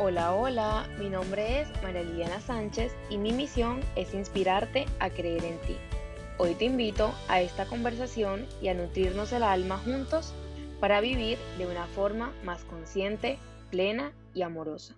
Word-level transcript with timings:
Hola, 0.00 0.32
hola, 0.32 0.88
mi 1.00 1.08
nombre 1.08 1.60
es 1.60 1.82
María 1.82 2.04
Liliana 2.04 2.40
Sánchez 2.40 2.94
y 3.10 3.18
mi 3.18 3.32
misión 3.32 3.80
es 3.96 4.14
inspirarte 4.14 4.86
a 5.00 5.10
creer 5.10 5.44
en 5.44 5.58
ti. 5.62 5.74
Hoy 6.38 6.54
te 6.54 6.66
invito 6.66 7.12
a 7.26 7.40
esta 7.40 7.66
conversación 7.66 8.46
y 8.62 8.68
a 8.68 8.74
nutrirnos 8.74 9.32
el 9.32 9.42
alma 9.42 9.76
juntos 9.78 10.32
para 10.78 11.00
vivir 11.00 11.36
de 11.58 11.66
una 11.66 11.84
forma 11.88 12.32
más 12.44 12.62
consciente, 12.66 13.40
plena 13.72 14.12
y 14.34 14.42
amorosa. 14.42 14.94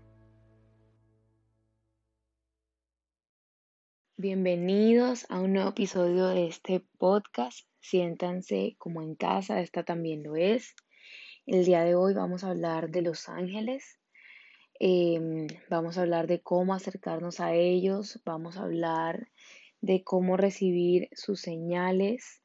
Bienvenidos 4.18 5.24
a 5.30 5.40
un 5.40 5.54
nuevo 5.54 5.70
episodio 5.70 6.26
de 6.26 6.46
este 6.46 6.84
podcast. 6.98 7.66
Siéntanse 7.80 8.76
como 8.76 9.00
en 9.00 9.14
casa, 9.14 9.62
esta 9.62 9.82
también 9.82 10.22
lo 10.22 10.36
es. 10.36 10.74
El 11.46 11.64
día 11.64 11.84
de 11.84 11.94
hoy 11.94 12.12
vamos 12.12 12.44
a 12.44 12.50
hablar 12.50 12.90
de 12.90 13.00
los 13.00 13.30
ángeles 13.30 13.99
Em, 14.82 15.46
vamos 15.68 15.98
a 15.98 16.00
hablar 16.00 16.26
de 16.26 16.40
cómo 16.40 16.72
acercarnos 16.72 17.38
a 17.38 17.52
ellos, 17.52 18.18
vamos 18.24 18.56
a 18.56 18.62
hablar 18.62 19.28
de 19.82 20.02
cómo 20.02 20.38
recibir 20.38 21.10
sus 21.12 21.42
señales, 21.42 22.42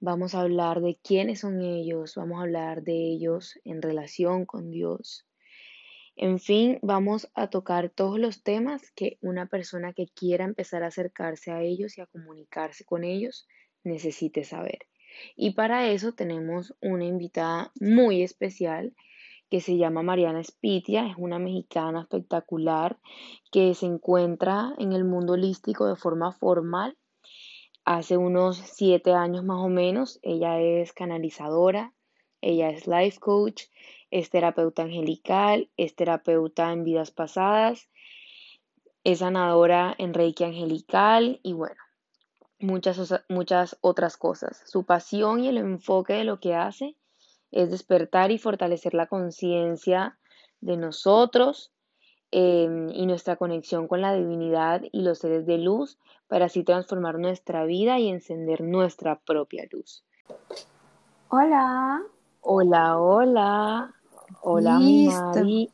vamos 0.00 0.34
a 0.34 0.40
hablar 0.40 0.80
de 0.80 0.98
quiénes 1.02 1.40
son 1.40 1.60
ellos, 1.60 2.14
vamos 2.14 2.38
a 2.38 2.44
hablar 2.44 2.82
de 2.82 2.94
ellos 2.94 3.60
en 3.62 3.82
relación 3.82 4.46
con 4.46 4.70
Dios. 4.70 5.26
En 6.16 6.38
fin, 6.38 6.78
vamos 6.80 7.30
a 7.34 7.50
tocar 7.50 7.90
todos 7.90 8.18
los 8.18 8.42
temas 8.42 8.90
que 8.92 9.18
una 9.20 9.44
persona 9.44 9.92
que 9.92 10.06
quiera 10.06 10.46
empezar 10.46 10.82
a 10.82 10.86
acercarse 10.86 11.50
a 11.50 11.60
ellos 11.60 11.98
y 11.98 12.00
a 12.00 12.06
comunicarse 12.06 12.86
con 12.86 13.04
ellos 13.04 13.46
necesite 13.84 14.44
saber. 14.44 14.78
Y 15.36 15.50
para 15.50 15.90
eso 15.90 16.12
tenemos 16.14 16.74
una 16.80 17.04
invitada 17.04 17.70
muy 17.78 18.22
especial 18.22 18.94
que 19.50 19.60
se 19.60 19.76
llama 19.76 20.02
Mariana 20.02 20.42
Spitia, 20.42 21.06
es 21.06 21.14
una 21.16 21.38
mexicana 21.38 22.00
espectacular 22.00 22.98
que 23.52 23.74
se 23.74 23.86
encuentra 23.86 24.74
en 24.78 24.92
el 24.92 25.04
mundo 25.04 25.34
holístico 25.34 25.86
de 25.86 25.96
forma 25.96 26.32
formal. 26.32 26.96
Hace 27.84 28.16
unos 28.16 28.56
siete 28.56 29.12
años 29.12 29.44
más 29.44 29.58
o 29.64 29.68
menos, 29.68 30.18
ella 30.22 30.60
es 30.60 30.92
canalizadora, 30.92 31.92
ella 32.40 32.70
es 32.70 32.86
life 32.86 33.18
coach, 33.20 33.64
es 34.10 34.30
terapeuta 34.30 34.82
angelical, 34.82 35.70
es 35.76 35.94
terapeuta 35.94 36.72
en 36.72 36.82
vidas 36.82 37.12
pasadas, 37.12 37.88
es 39.04 39.20
sanadora 39.20 39.94
en 39.98 40.14
Reiki 40.14 40.42
angelical 40.42 41.38
y 41.44 41.52
bueno, 41.52 41.80
muchas, 42.58 43.24
muchas 43.28 43.78
otras 43.80 44.16
cosas. 44.16 44.62
Su 44.66 44.84
pasión 44.84 45.40
y 45.40 45.48
el 45.48 45.58
enfoque 45.58 46.14
de 46.14 46.24
lo 46.24 46.40
que 46.40 46.54
hace 46.54 46.96
es 47.52 47.70
despertar 47.70 48.30
y 48.30 48.38
fortalecer 48.38 48.94
la 48.94 49.06
conciencia 49.06 50.18
de 50.60 50.76
nosotros 50.76 51.72
em, 52.30 52.90
y 52.90 53.06
nuestra 53.06 53.36
conexión 53.36 53.88
con 53.88 54.00
la 54.00 54.14
divinidad 54.14 54.82
y 54.92 55.02
los 55.02 55.18
seres 55.18 55.46
de 55.46 55.58
luz 55.58 55.98
para 56.28 56.46
así 56.46 56.64
transformar 56.64 57.18
nuestra 57.18 57.64
vida 57.64 57.98
y 57.98 58.08
encender 58.08 58.62
nuestra 58.62 59.20
propia 59.20 59.64
luz. 59.70 60.04
Hola. 61.28 62.02
Hola, 62.40 62.98
hola. 62.98 63.94
Hola, 64.40 64.78
Mari. 64.78 65.70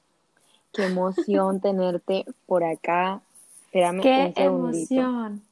Qué 0.73 0.85
emoción 0.85 1.61
tenerte 1.63 2.25
por 2.47 2.65
acá. 2.65 3.23
Espérame 3.67 4.03
Qué 4.03 4.33
emoción. 4.37 5.43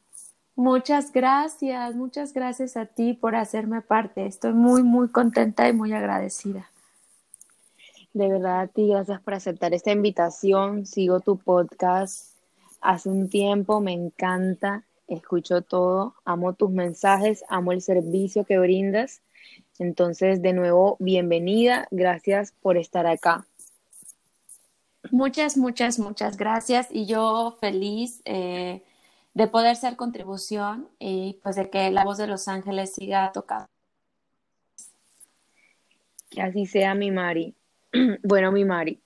Muchas 0.60 1.10
gracias, 1.10 1.94
muchas 1.94 2.34
gracias 2.34 2.76
a 2.76 2.84
ti 2.84 3.14
por 3.14 3.34
hacerme 3.34 3.80
parte. 3.80 4.26
Estoy 4.26 4.52
muy, 4.52 4.82
muy 4.82 5.08
contenta 5.08 5.66
y 5.66 5.72
muy 5.72 5.94
agradecida. 5.94 6.70
De 8.12 8.28
verdad, 8.28 8.60
a 8.60 8.66
ti, 8.66 8.88
gracias 8.88 9.22
por 9.22 9.32
aceptar 9.32 9.72
esta 9.72 9.90
invitación. 9.90 10.84
Sigo 10.84 11.20
tu 11.20 11.38
podcast 11.38 12.34
hace 12.82 13.08
un 13.08 13.30
tiempo, 13.30 13.80
me 13.80 13.94
encanta, 13.94 14.84
escucho 15.08 15.62
todo, 15.62 16.14
amo 16.26 16.52
tus 16.52 16.70
mensajes, 16.70 17.42
amo 17.48 17.72
el 17.72 17.80
servicio 17.80 18.44
que 18.44 18.58
brindas. 18.58 19.22
Entonces, 19.78 20.42
de 20.42 20.52
nuevo, 20.52 20.98
bienvenida, 21.00 21.88
gracias 21.90 22.52
por 22.60 22.76
estar 22.76 23.06
acá. 23.06 23.46
Muchas, 25.10 25.56
muchas, 25.56 25.98
muchas 25.98 26.36
gracias 26.36 26.88
y 26.90 27.06
yo 27.06 27.56
feliz. 27.62 28.20
Eh, 28.26 28.82
de 29.34 29.46
poder 29.46 29.76
ser 29.76 29.96
contribución 29.96 30.88
y 30.98 31.38
pues 31.42 31.56
de 31.56 31.70
que 31.70 31.90
la 31.90 32.04
voz 32.04 32.18
de 32.18 32.26
los 32.26 32.48
ángeles 32.48 32.94
siga 32.94 33.30
tocando. 33.32 33.68
Que 36.30 36.42
así 36.42 36.66
sea 36.66 36.94
mi 36.94 37.10
Mari. 37.10 37.54
bueno, 38.22 38.52
mi 38.52 38.64
Mari. 38.64 39.00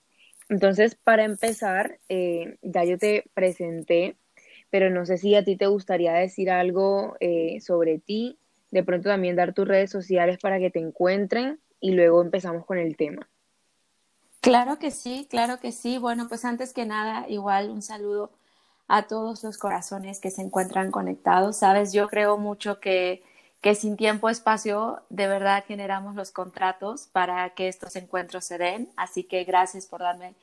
Entonces, 0.49 0.95
para 0.95 1.23
empezar, 1.23 1.99
eh, 2.07 2.57
ya 2.61 2.83
yo 2.83 2.97
te 2.97 3.23
presenté, 3.33 4.15
pero 4.69 4.89
no 4.89 5.05
sé 5.05 5.17
si 5.17 5.35
a 5.35 5.43
ti 5.43 5.55
te 5.55 5.67
gustaría 5.67 6.13
decir 6.13 6.51
algo 6.51 7.15
eh, 7.19 7.59
sobre 7.61 7.97
ti, 7.97 8.37
de 8.71 8.83
pronto 8.83 9.09
también 9.09 9.35
dar 9.35 9.53
tus 9.53 9.67
redes 9.67 9.89
sociales 9.89 10.37
para 10.39 10.59
que 10.59 10.69
te 10.69 10.79
encuentren 10.79 11.59
y 11.79 11.91
luego 11.91 12.21
empezamos 12.21 12.65
con 12.65 12.77
el 12.77 12.95
tema. 12.95 13.27
Claro 14.41 14.77
que 14.77 14.91
sí, 14.91 15.25
claro 15.29 15.59
que 15.59 15.71
sí. 15.71 15.97
Bueno, 15.97 16.27
pues 16.27 16.45
antes 16.45 16.73
que 16.73 16.85
nada, 16.85 17.27
igual 17.27 17.71
un 17.71 17.81
saludo 17.81 18.31
a 18.87 19.07
todos 19.07 19.43
los 19.43 19.57
corazones 19.57 20.19
que 20.19 20.31
se 20.31 20.41
encuentran 20.41 20.91
conectados. 20.91 21.57
Sabes, 21.57 21.93
yo 21.93 22.07
creo 22.07 22.37
mucho 22.37 22.79
que, 22.79 23.23
que 23.61 23.75
sin 23.75 23.97
tiempo, 23.97 24.29
espacio, 24.29 25.01
de 25.09 25.27
verdad 25.27 25.63
generamos 25.67 26.15
los 26.15 26.31
contratos 26.31 27.07
para 27.11 27.49
que 27.55 27.67
estos 27.67 27.95
encuentros 27.95 28.45
se 28.45 28.57
den. 28.57 28.89
Así 28.95 29.23
que 29.23 29.43
gracias 29.43 29.87
por 29.87 30.01
darme 30.01 30.35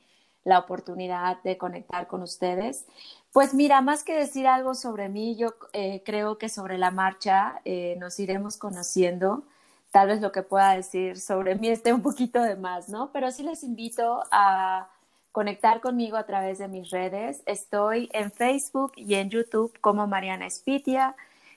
la 0.45 0.59
oportunidad 0.59 1.41
de 1.43 1.57
conectar 1.57 2.07
con 2.09 2.23
ustedes. 2.23 2.85
Pues 3.33 3.55
mira, 3.55 3.81
más 3.81 4.03
que 4.05 4.15
decir 4.15 4.47
algo 4.47 4.75
sobre 4.75 5.09
mí, 5.09 5.37
yo 5.37 5.55
eh, 5.73 6.03
creo 6.05 6.39
que 6.39 6.49
sobre 6.49 6.79
la 6.79 6.91
marcha 6.91 7.61
eh, 7.65 7.97
nos 7.99 8.19
iremos 8.19 8.57
conociendo. 8.57 9.45
Tal 9.91 10.09
vez 10.09 10.21
lo 10.21 10.33
que 10.33 10.43
pueda 10.43 10.75
decir 10.75 11.21
sobre 11.21 11.55
mí 11.55 11.69
esté 11.69 11.93
un 11.93 12.03
poquito 12.03 12.43
de 12.43 12.57
más, 12.57 12.89
¿no? 12.89 13.13
Pero 13.13 13.31
sí 13.31 13.43
les 13.43 13.63
invito 13.63 14.25
a 14.31 14.89
conectar 15.33 15.81
conmigo 15.81 16.17
a 16.17 16.27
través 16.27 16.59
de 16.59 16.69
mis 16.69 16.91
redes. 16.91 17.43
Estoy 17.47 18.09
en 18.13 18.31
Facebook 18.31 18.93
y 18.97 19.15
en 19.15 19.31
YouTube 19.31 19.77
como 19.81 20.07
Mariana 20.07 20.47
Espitia. 20.47 21.17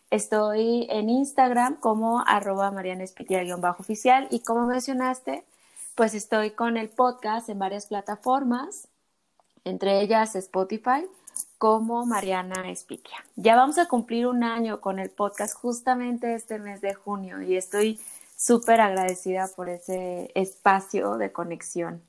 Estoy 0.10 0.88
en 0.90 1.10
Instagram 1.10 1.76
como 1.80 2.24
arroba 2.26 2.72
Mariana 2.72 3.04
Espitia-oficial 3.04 4.28
y 4.32 4.40
como 4.40 4.66
mencionaste, 4.66 5.44
pues 5.94 6.14
estoy 6.14 6.52
con 6.52 6.78
el 6.78 6.90
podcast 6.90 7.50
en 7.50 7.60
varias 7.60 7.88
plataformas, 7.88 8.88
entre 9.66 10.02
ellas 10.02 10.36
Spotify, 10.36 11.06
como 11.58 12.06
Mariana 12.06 12.70
Espitia. 12.70 13.18
Ya 13.36 13.56
vamos 13.56 13.78
a 13.78 13.88
cumplir 13.88 14.28
un 14.28 14.44
año 14.44 14.80
con 14.80 15.00
el 15.00 15.10
podcast 15.10 15.56
justamente 15.58 16.34
este 16.34 16.60
mes 16.60 16.80
de 16.80 16.94
junio 16.94 17.42
y 17.42 17.58
estoy 17.58 18.00
súper 18.38 18.80
agradecida 18.80 19.50
por 19.54 19.70
ese 19.70 20.32
espacio 20.36 21.18
de 21.18 21.32
conexión. 21.32 22.02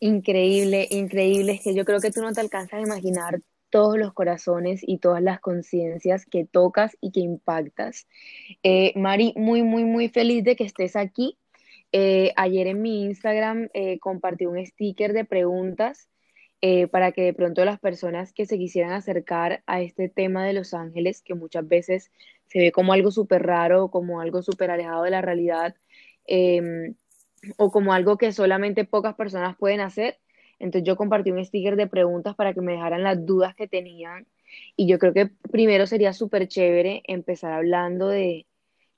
Increíble, 0.00 0.86
increíble. 0.90 1.52
Es 1.52 1.62
que 1.62 1.74
yo 1.74 1.84
creo 1.84 2.00
que 2.00 2.10
tú 2.10 2.22
no 2.22 2.32
te 2.32 2.40
alcanzas 2.40 2.80
a 2.80 2.82
imaginar 2.82 3.40
todos 3.70 3.98
los 3.98 4.12
corazones 4.14 4.80
y 4.82 4.98
todas 4.98 5.22
las 5.22 5.40
conciencias 5.40 6.26
que 6.26 6.44
tocas 6.46 6.96
y 7.00 7.12
que 7.12 7.20
impactas. 7.20 8.06
Eh, 8.62 8.92
Mari, 8.96 9.34
muy, 9.36 9.62
muy, 9.62 9.84
muy 9.84 10.08
feliz 10.08 10.42
de 10.44 10.56
que 10.56 10.64
estés 10.64 10.96
aquí. 10.96 11.38
Eh, 11.92 12.32
ayer 12.36 12.66
en 12.68 12.82
mi 12.82 13.02
Instagram 13.04 13.68
eh, 13.74 13.98
compartí 14.00 14.46
un 14.46 14.64
sticker 14.64 15.12
de 15.12 15.24
preguntas 15.24 16.08
para 16.92 17.12
que 17.12 17.22
de 17.22 17.32
pronto 17.32 17.64
las 17.64 17.80
personas 17.80 18.34
que 18.34 18.44
se 18.44 18.58
quisieran 18.58 18.92
acercar 18.92 19.62
a 19.66 19.80
este 19.80 20.10
tema 20.10 20.44
de 20.44 20.52
Los 20.52 20.74
Ángeles, 20.74 21.22
que 21.22 21.34
muchas 21.34 21.66
veces 21.66 22.10
se 22.48 22.58
ve 22.58 22.70
como 22.70 22.92
algo 22.92 23.10
súper 23.10 23.44
raro, 23.46 23.88
como 23.90 24.20
algo 24.20 24.42
súper 24.42 24.70
alejado 24.70 25.04
de 25.04 25.10
la 25.10 25.22
realidad, 25.22 25.74
em, 26.26 26.96
o 27.56 27.70
como 27.70 27.92
algo 27.92 28.16
que 28.16 28.32
solamente 28.32 28.84
pocas 28.84 29.14
personas 29.14 29.56
pueden 29.56 29.80
hacer. 29.80 30.18
Entonces 30.58 30.86
yo 30.86 30.96
compartí 30.96 31.30
un 31.30 31.44
sticker 31.44 31.76
de 31.76 31.86
preguntas 31.86 32.34
para 32.34 32.52
que 32.52 32.60
me 32.60 32.72
dejaran 32.72 33.02
las 33.02 33.24
dudas 33.24 33.54
que 33.54 33.66
tenían. 33.66 34.26
Y 34.76 34.86
yo 34.86 34.98
creo 34.98 35.12
que 35.12 35.26
primero 35.50 35.86
sería 35.86 36.12
súper 36.12 36.48
chévere 36.48 37.02
empezar 37.06 37.52
hablando 37.52 38.08
de 38.08 38.46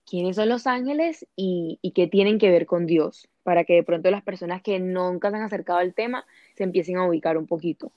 quiénes 0.05 0.37
son 0.37 0.49
los 0.49 0.67
ángeles 0.67 1.27
y, 1.37 1.79
y, 1.83 1.93
qué 1.93 2.09
tienen 2.09 2.39
que 2.39 2.51
ver 2.51 2.67
con 2.67 2.87
Dios, 2.87 3.29
para 3.45 3.65
que 3.65 3.75
de 3.75 3.83
pronto 3.85 4.11
las 4.11 4.23
personas 4.23 4.61
que 4.63 4.81
nunca 4.81 5.31
se 5.31 5.37
han 5.37 5.43
acercado 5.43 5.79
al 5.79 5.95
tema 5.95 6.27
se 6.57 6.65
empiecen 6.65 6.97
a 6.97 7.07
ubicar 7.07 7.39
un 7.39 7.47
poquito. 7.47 7.93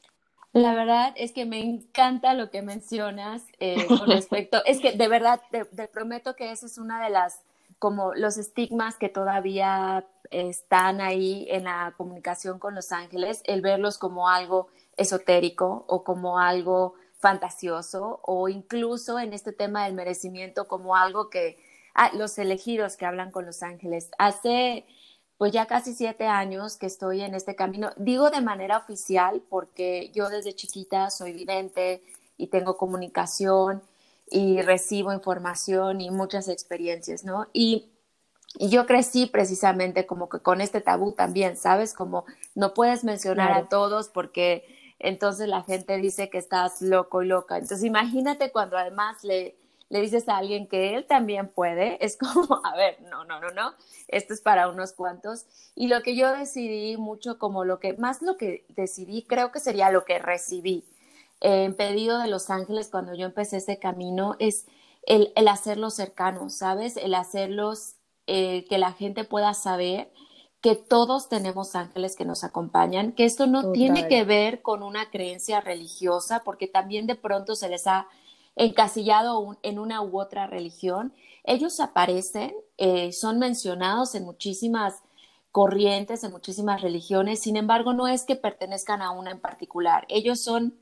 La 0.53 0.75
verdad 0.75 1.13
es 1.18 1.31
que 1.31 1.45
me 1.45 1.59
encanta 1.59 2.33
lo 2.33 2.51
que 2.51 2.62
mencionas 2.62 3.44
eh, 3.59 3.86
con 3.88 4.07
respecto, 4.07 4.63
es 4.65 4.80
que 4.80 4.91
de 4.91 5.07
verdad 5.07 5.41
te 5.50 5.88
prometo 5.88 6.36
que 6.36 6.51
esa 6.51 6.68
es 6.68 6.77
una 6.77 7.03
de 7.03 7.09
las 7.09 7.44
como 7.86 8.16
los 8.16 8.38
estigmas 8.38 8.98
que 8.98 9.10
todavía 9.10 10.08
están 10.32 11.02
ahí 11.02 11.46
en 11.52 11.66
la 11.66 11.94
comunicación 11.96 12.58
con 12.58 12.74
los 12.74 12.92
ángeles, 12.92 13.44
el 13.46 13.62
verlos 13.62 14.00
como 14.00 14.28
algo 14.28 14.70
esotérico 14.98 15.86
o 15.88 16.04
como 16.04 16.40
algo 16.40 16.96
fantasioso 17.20 18.22
o 18.24 18.50
incluso 18.50 19.20
en 19.20 19.34
este 19.34 19.52
tema 19.52 19.86
del 19.86 19.94
merecimiento 19.94 20.68
como 20.68 20.96
algo 20.96 21.30
que 21.30 21.60
ah, 21.94 22.10
los 22.16 22.40
elegidos 22.40 22.98
que 22.98 23.06
hablan 23.06 23.30
con 23.30 23.46
los 23.46 23.62
ángeles. 23.62 24.10
Hace 24.18 24.88
pues 25.38 25.52
ya 25.52 25.68
casi 25.68 25.94
siete 25.94 26.26
años 26.26 26.78
que 26.78 26.88
estoy 26.88 27.22
en 27.22 27.36
este 27.36 27.56
camino. 27.56 27.92
Digo 27.98 28.32
de 28.32 28.42
manera 28.42 28.80
oficial 28.80 29.44
porque 29.48 30.10
yo 30.12 30.30
desde 30.30 30.56
chiquita 30.56 31.12
soy 31.12 31.34
vidente 31.34 32.02
y 32.36 32.48
tengo 32.48 32.78
comunicación 32.78 33.84
y 34.36 34.62
recibo 34.62 35.14
información 35.14 36.02
y 36.02 36.12
muchas 36.12 36.50
experiencias, 36.50 37.24
¿no? 37.24 37.48
Y, 37.54 37.92
yo 38.58 38.86
crecí 38.86 39.26
precisamente 39.26 40.06
como 40.06 40.30
que 40.30 40.40
con 40.40 40.62
este 40.62 40.80
tabú 40.80 41.12
también, 41.12 41.58
¿sabes? 41.58 41.94
Como 41.94 42.24
no 42.54 42.74
puedes 42.74 43.04
mencionar 43.04 43.52
a 43.52 43.68
todos 43.68 44.08
porque 44.08 44.96
entonces 44.98 45.50
la 45.50 45.62
gente 45.62 45.98
dice 45.98 46.30
que 46.30 46.38
estás 46.38 46.82
loco 46.82 47.22
y 47.22 47.28
loca. 47.28 47.58
Entonces 47.58 47.84
imagínate 47.84 48.54
cuando 48.54 48.78
además 48.78 49.26
le, 49.26 49.58
le 49.90 50.00
dices 50.00 50.30
a 50.30 50.38
alguien 50.38 50.70
que 50.70 50.96
él 50.96 51.06
también 51.06 51.50
puede, 51.50 51.98
es 52.00 52.18
como, 52.18 52.62
a 52.66 52.78
ver, 52.78 53.02
no, 53.02 53.26
no, 53.26 53.42
no, 53.42 53.50
no, 53.52 53.74
esto 54.08 54.34
es 54.34 54.40
para 54.40 54.70
unos 54.70 54.94
cuantos. 54.94 55.48
Y 55.76 55.90
lo 55.90 56.02
que 56.02 56.16
yo 56.16 56.32
decidí 56.32 56.96
mucho 56.96 57.38
como 57.38 57.66
lo 57.66 57.80
que, 57.80 57.92
más 57.96 58.22
lo 58.22 58.38
que 58.38 58.66
decidí, 58.70 59.24
creo 59.24 59.52
que 59.52 59.60
sería 59.60 59.92
lo 59.92 60.06
que 60.06 60.18
recibí 60.20 60.86
en 61.45 61.75
pedido 61.75 62.18
de 62.18 62.27
los 62.27 62.50
ángeles 62.50 62.89
cuando 62.89 63.13
yo 63.13 63.25
empecé 63.25 63.57
ese 63.57 63.77
camino 63.77 64.36
es 64.39 64.65
el, 65.03 65.31
el 65.36 65.47
hacerlos 65.47 65.94
cercanos, 65.94 66.56
¿sabes? 66.56 66.97
El 66.97 67.13
hacerlos 67.13 67.95
eh, 68.25 68.65
que 68.68 68.80
la 68.80 68.94
gente 68.94 69.24
pueda 69.24 69.53
saber 69.53 70.12
que 70.59 70.75
todos 70.75 71.30
tenemos 71.30 71.75
ángeles 71.75 72.15
que 72.15 72.25
nos 72.25 72.44
acompañan, 72.44 73.12
que 73.12 73.25
esto 73.25 73.45
no 73.45 73.71
tiene 73.71 74.07
que 74.07 74.24
ver 74.24 74.63
con 74.63 74.81
una 74.81 75.12
creencia 75.12 75.62
religiosa, 75.62 76.42
porque 76.44 76.65
también 76.65 77.06
de 77.06 77.13
pronto 77.13 77.56
se 77.56 77.69
les 77.69 77.86
ha 77.86 78.07
encasillado 78.56 79.59
en 79.62 79.77
una 79.77 80.01
u 80.01 80.19
otra 80.19 80.48
religión. 80.48 81.13
Ellos 81.44 81.80
aparecen, 81.80 82.56
eh, 82.77 83.12
son 83.12 83.38
mencionados 83.38 84.15
en 84.15 84.25
muchísimas 84.25 85.03
corrientes, 85.51 86.24
en 86.24 86.31
muchísimas 86.31 86.81
religiones, 86.81 87.41
sin 87.41 87.57
embargo, 87.57 87.94
no 87.94 88.07
es 88.07 88.24
que 88.24 88.36
pertenezcan 88.36 89.03
a 89.03 89.12
una 89.12 89.30
en 89.30 89.39
particular. 89.39 90.07
Ellos 90.09 90.39
son 90.39 90.80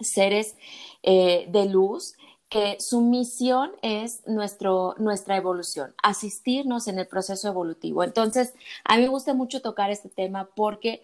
seres 0.00 0.56
eh, 1.02 1.46
de 1.48 1.66
luz 1.66 2.14
que 2.48 2.76
su 2.78 3.00
misión 3.00 3.72
es 3.82 4.26
nuestro, 4.26 4.94
nuestra 4.98 5.36
evolución, 5.36 5.94
asistirnos 6.02 6.86
en 6.86 6.98
el 6.98 7.06
proceso 7.06 7.48
evolutivo. 7.48 8.04
Entonces, 8.04 8.54
a 8.84 8.96
mí 8.96 9.02
me 9.02 9.08
gusta 9.08 9.34
mucho 9.34 9.60
tocar 9.60 9.90
este 9.90 10.08
tema 10.08 10.48
porque 10.54 11.02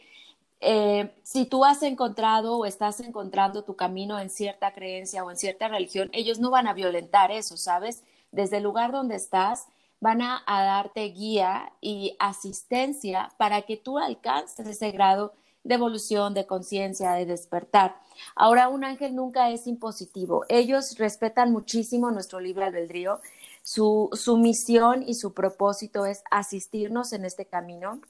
eh, 0.60 1.10
si 1.22 1.46
tú 1.46 1.64
has 1.64 1.82
encontrado 1.82 2.58
o 2.58 2.66
estás 2.66 3.00
encontrando 3.00 3.64
tu 3.64 3.74
camino 3.74 4.18
en 4.20 4.30
cierta 4.30 4.72
creencia 4.72 5.24
o 5.24 5.30
en 5.30 5.38
cierta 5.38 5.68
religión, 5.68 6.10
ellos 6.12 6.38
no 6.38 6.50
van 6.50 6.66
a 6.68 6.74
violentar 6.74 7.32
eso, 7.32 7.56
¿sabes? 7.56 8.04
Desde 8.30 8.58
el 8.58 8.62
lugar 8.62 8.92
donde 8.92 9.16
estás, 9.16 9.66
van 10.00 10.22
a, 10.22 10.42
a 10.46 10.62
darte 10.62 11.02
guía 11.04 11.72
y 11.80 12.14
asistencia 12.18 13.32
para 13.38 13.62
que 13.62 13.76
tú 13.76 13.98
alcances 13.98 14.66
ese 14.66 14.90
grado 14.92 15.32
de 15.64 15.74
evolución, 15.74 16.34
de 16.34 16.46
conciencia, 16.46 17.12
de 17.12 17.26
despertar. 17.26 17.96
Ahora, 18.34 18.68
un 18.68 18.84
ángel 18.84 19.14
nunca 19.14 19.50
es 19.50 19.66
impositivo. 19.66 20.44
Ellos 20.48 20.96
respetan 20.98 21.52
muchísimo 21.52 22.10
nuestro 22.10 22.40
libre 22.40 22.64
albedrío. 22.64 23.20
Su, 23.62 24.08
su 24.12 24.36
misión 24.36 25.02
y 25.06 25.14
su 25.14 25.32
propósito 25.32 26.06
es 26.06 26.22
asistirnos 26.30 27.12
en 27.12 27.24
este 27.24 27.46
camino. 27.46 28.00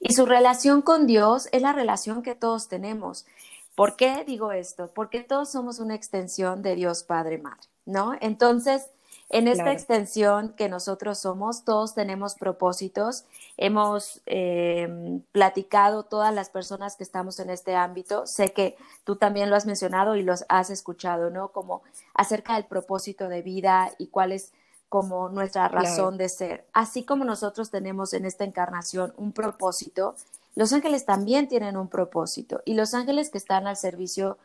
Y 0.00 0.14
su 0.14 0.26
relación 0.26 0.82
con 0.82 1.06
Dios 1.06 1.48
es 1.52 1.62
la 1.62 1.72
relación 1.72 2.22
que 2.22 2.34
todos 2.34 2.68
tenemos. 2.68 3.26
¿Por 3.74 3.96
qué 3.96 4.24
digo 4.24 4.52
esto? 4.52 4.90
Porque 4.94 5.22
todos 5.22 5.52
somos 5.52 5.80
una 5.80 5.94
extensión 5.94 6.62
de 6.62 6.74
Dios 6.74 7.02
Padre 7.02 7.38
Madre, 7.38 7.68
¿no? 7.84 8.14
Entonces, 8.20 8.90
en 9.28 9.48
esta 9.48 9.72
extensión 9.72 10.50
que 10.50 10.68
nosotros 10.68 11.18
somos, 11.18 11.64
todos 11.64 11.94
tenemos 11.94 12.36
propósitos. 12.36 13.24
Hemos 13.56 14.20
eh, 14.26 15.20
platicado 15.32 16.04
todas 16.04 16.32
las 16.32 16.48
personas 16.48 16.94
que 16.94 17.02
estamos 17.02 17.40
en 17.40 17.50
este 17.50 17.74
ámbito. 17.74 18.26
Sé 18.26 18.52
que 18.52 18.76
tú 19.04 19.16
también 19.16 19.50
lo 19.50 19.56
has 19.56 19.66
mencionado 19.66 20.14
y 20.14 20.22
los 20.22 20.44
has 20.48 20.70
escuchado, 20.70 21.30
¿no? 21.30 21.48
Como 21.48 21.82
acerca 22.14 22.54
del 22.54 22.66
propósito 22.66 23.28
de 23.28 23.42
vida 23.42 23.90
y 23.98 24.06
cuál 24.06 24.30
es 24.30 24.52
como 24.88 25.28
nuestra 25.28 25.68
razón 25.68 26.16
de 26.18 26.28
ser. 26.28 26.64
Así 26.72 27.02
como 27.02 27.24
nosotros 27.24 27.70
tenemos 27.70 28.14
en 28.14 28.24
esta 28.24 28.44
encarnación 28.44 29.12
un 29.16 29.32
propósito, 29.32 30.14
los 30.54 30.72
ángeles 30.72 31.04
también 31.04 31.48
tienen 31.48 31.76
un 31.76 31.88
propósito 31.88 32.62
y 32.64 32.74
los 32.74 32.94
ángeles 32.94 33.30
que 33.30 33.38
están 33.38 33.66
al 33.66 33.76
servicio 33.76 34.38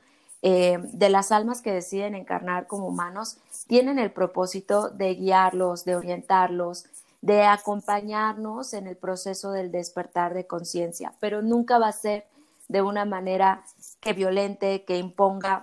eh, 0.43 0.79
de 0.81 1.09
las 1.09 1.31
almas 1.31 1.61
que 1.61 1.71
deciden 1.71 2.15
encarnar 2.15 2.65
como 2.65 2.87
humanos 2.87 3.37
tienen 3.67 3.99
el 3.99 4.11
propósito 4.11 4.89
de 4.89 5.13
guiarlos, 5.13 5.85
de 5.85 5.95
orientarlos, 5.95 6.85
de 7.21 7.43
acompañarnos 7.43 8.73
en 8.73 8.87
el 8.87 8.97
proceso 8.97 9.51
del 9.51 9.71
despertar 9.71 10.33
de 10.33 10.47
conciencia, 10.47 11.13
pero 11.19 11.43
nunca 11.43 11.77
va 11.77 11.89
a 11.89 11.93
ser 11.93 12.25
de 12.67 12.81
una 12.81 13.05
manera 13.05 13.63
que 13.99 14.13
violente, 14.13 14.83
que 14.83 14.97
imponga. 14.97 15.61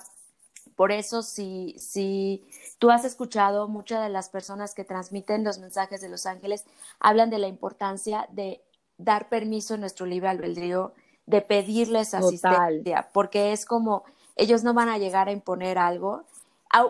Por 0.76 0.92
eso, 0.92 1.22
si, 1.22 1.74
si 1.78 2.46
tú 2.78 2.90
has 2.90 3.04
escuchado, 3.04 3.66
muchas 3.66 4.02
de 4.04 4.10
las 4.10 4.28
personas 4.28 4.74
que 4.74 4.84
transmiten 4.84 5.42
los 5.42 5.58
mensajes 5.58 6.00
de 6.00 6.08
los 6.08 6.26
ángeles 6.26 6.64
hablan 7.00 7.30
de 7.30 7.38
la 7.38 7.48
importancia 7.48 8.28
de 8.30 8.62
dar 8.96 9.28
permiso 9.28 9.74
en 9.74 9.80
nuestro 9.80 10.06
libre 10.06 10.28
albedrío, 10.28 10.92
de 11.26 11.40
pedirles 11.42 12.14
asistencia, 12.14 13.10
porque 13.12 13.52
es 13.52 13.64
como 13.64 14.04
ellos 14.38 14.64
no 14.64 14.72
van 14.72 14.88
a 14.88 14.98
llegar 14.98 15.28
a 15.28 15.32
imponer 15.32 15.76
algo. 15.76 16.24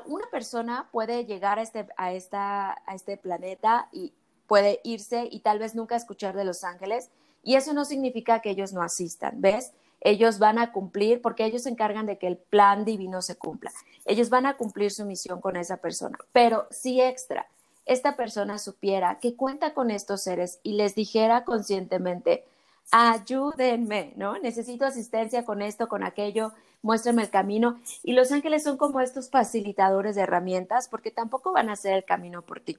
una 0.06 0.26
persona 0.30 0.88
puede 0.92 1.24
llegar 1.24 1.58
a 1.58 1.62
este, 1.62 1.88
a, 1.96 2.12
esta, 2.12 2.82
a 2.86 2.94
este 2.94 3.16
planeta 3.16 3.88
y 3.90 4.12
puede 4.46 4.80
irse 4.84 5.28
y 5.30 5.40
tal 5.40 5.58
vez 5.58 5.74
nunca 5.74 5.96
escuchar 5.96 6.36
de 6.36 6.44
los 6.44 6.62
ángeles, 6.62 7.10
y 7.42 7.54
eso 7.56 7.72
no 7.72 7.84
significa 7.84 8.40
que 8.40 8.50
ellos 8.50 8.72
no 8.72 8.82
asistan, 8.82 9.40
¿ves? 9.40 9.72
Ellos 10.00 10.38
van 10.38 10.58
a 10.58 10.72
cumplir 10.72 11.22
porque 11.22 11.44
ellos 11.44 11.62
se 11.62 11.70
encargan 11.70 12.06
de 12.06 12.18
que 12.18 12.26
el 12.26 12.36
plan 12.36 12.84
divino 12.84 13.22
se 13.22 13.36
cumpla. 13.36 13.72
Ellos 14.04 14.30
van 14.30 14.46
a 14.46 14.56
cumplir 14.56 14.90
su 14.90 15.04
misión 15.04 15.40
con 15.40 15.56
esa 15.56 15.78
persona. 15.78 16.18
Pero 16.32 16.66
si 16.70 17.00
extra, 17.00 17.48
esta 17.84 18.16
persona 18.16 18.58
supiera 18.58 19.18
que 19.18 19.34
cuenta 19.34 19.74
con 19.74 19.90
estos 19.90 20.22
seres 20.22 20.60
y 20.62 20.72
les 20.74 20.94
dijera 20.94 21.44
conscientemente, 21.44 22.44
ayúdenme, 22.90 24.12
¿no? 24.16 24.38
Necesito 24.38 24.84
asistencia 24.84 25.44
con 25.44 25.62
esto, 25.62 25.88
con 25.88 26.04
aquello, 26.04 26.52
muéstrenme 26.82 27.22
el 27.22 27.30
camino. 27.30 27.80
Y 28.02 28.12
los 28.12 28.32
ángeles 28.32 28.62
son 28.62 28.76
como 28.76 29.00
estos 29.00 29.30
facilitadores 29.30 30.16
de 30.16 30.22
herramientas 30.22 30.88
porque 30.88 31.10
tampoco 31.10 31.52
van 31.52 31.68
a 31.68 31.72
hacer 31.72 31.94
el 31.94 32.04
camino 32.04 32.42
por 32.42 32.60
ti. 32.60 32.78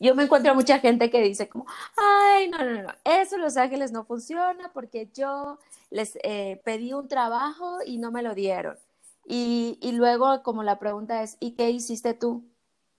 Yo 0.00 0.14
me 0.14 0.24
encuentro 0.24 0.54
mucha 0.54 0.78
gente 0.78 1.10
que 1.10 1.20
dice 1.22 1.48
como, 1.48 1.66
ay, 1.96 2.48
no, 2.48 2.58
no, 2.58 2.82
no, 2.82 2.88
eso 3.04 3.36
Los 3.36 3.56
Ángeles 3.56 3.92
no 3.92 4.04
funciona 4.04 4.70
porque 4.72 5.08
yo 5.14 5.58
les 5.90 6.18
eh, 6.22 6.60
pedí 6.64 6.92
un 6.92 7.08
trabajo 7.08 7.78
y 7.84 7.98
no 7.98 8.10
me 8.10 8.22
lo 8.22 8.34
dieron. 8.34 8.78
Y, 9.24 9.78
y 9.80 9.92
luego 9.92 10.42
como 10.42 10.62
la 10.62 10.78
pregunta 10.78 11.22
es, 11.22 11.36
¿y 11.40 11.52
qué 11.52 11.70
hiciste 11.70 12.14
tú? 12.14 12.44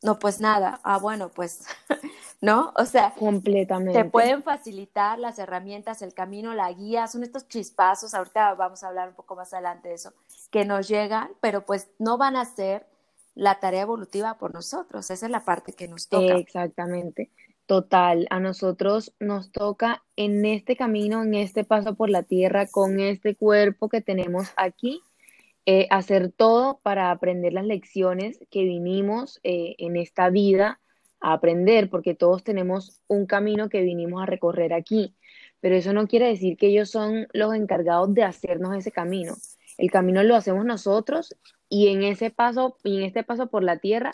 No, 0.04 0.20
pues 0.20 0.40
nada. 0.40 0.80
Ah, 0.84 1.00
bueno, 1.00 1.30
pues 1.30 1.66
¿no? 2.44 2.74
O 2.76 2.84
sea, 2.84 3.14
completamente. 3.18 4.04
Te 4.04 4.10
pueden 4.10 4.44
facilitar 4.44 5.18
las 5.18 5.40
herramientas, 5.40 6.02
el 6.02 6.14
camino, 6.14 6.54
la 6.54 6.70
guía, 6.74 7.08
son 7.08 7.24
estos 7.24 7.48
chispazos, 7.48 8.14
ahorita 8.14 8.54
vamos 8.56 8.84
a 8.84 8.90
hablar 8.90 9.08
un 9.08 9.16
poco 9.16 9.38
más 9.38 9.54
adelante 9.54 9.88
de 9.88 9.96
eso, 9.96 10.12
que 10.52 10.66
nos 10.66 10.90
llegan, 10.90 11.32
pero 11.40 11.66
pues 11.66 11.90
no 12.00 12.18
van 12.18 12.36
a 12.36 12.44
ser 12.44 12.86
la 13.34 13.62
tarea 13.62 13.84
evolutiva 13.84 14.38
por 14.38 14.54
nosotros, 14.54 15.10
esa 15.10 15.26
es 15.26 15.32
la 15.32 15.46
parte 15.46 15.72
que 15.72 15.88
nos 15.88 16.10
toca. 16.10 16.36
Exactamente, 16.36 17.32
total, 17.66 18.28
a 18.30 18.42
nosotros 18.42 19.14
nos 19.22 19.54
toca 19.54 20.04
en 20.18 20.46
este 20.46 20.76
camino, 20.76 21.24
en 21.24 21.36
este 21.36 21.64
paso 21.64 21.96
por 21.96 22.10
la 22.10 22.24
tierra, 22.24 22.68
con 22.68 23.00
este 23.00 23.38
cuerpo 23.38 23.88
que 23.88 24.02
tenemos 24.02 24.50
aquí, 24.58 25.02
eh, 25.66 25.88
hacer 25.90 26.32
todo 26.32 26.80
para 26.84 27.12
aprender 27.12 27.54
las 27.54 27.66
lecciones 27.66 28.40
que 28.52 28.64
vinimos 28.64 29.40
eh, 29.44 29.76
en 29.78 29.96
esta 29.96 30.30
vida 30.30 30.80
aprender, 31.24 31.90
porque 31.90 32.16
todos 32.16 32.44
tenemos 32.44 33.02
un 33.08 33.26
camino 33.26 33.70
que 33.70 33.82
vinimos 33.82 34.22
a 34.22 34.26
recorrer 34.26 34.74
aquí, 34.74 35.16
pero 35.62 35.76
eso 35.76 35.94
no 35.94 36.06
quiere 36.06 36.28
decir 36.28 36.58
que 36.58 36.68
ellos 36.68 36.90
son 36.90 37.28
los 37.32 37.56
encargados 37.56 38.14
de 38.14 38.24
hacernos 38.24 38.76
ese 38.76 38.92
camino. 38.92 39.36
El 39.78 39.90
camino 39.90 40.22
lo 40.24 40.36
hacemos 40.36 40.66
nosotros 40.66 41.34
y 41.70 41.88
en 41.88 42.04
ese 42.04 42.30
paso, 42.30 42.78
y 42.84 42.98
en 42.98 43.04
este 43.04 43.24
paso 43.24 43.48
por 43.48 43.64
la 43.64 43.78
tierra, 43.78 44.12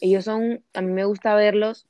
ellos 0.00 0.24
son, 0.24 0.64
a 0.74 0.80
mí 0.80 0.92
me 0.92 1.04
gusta 1.04 1.34
verlos 1.34 1.88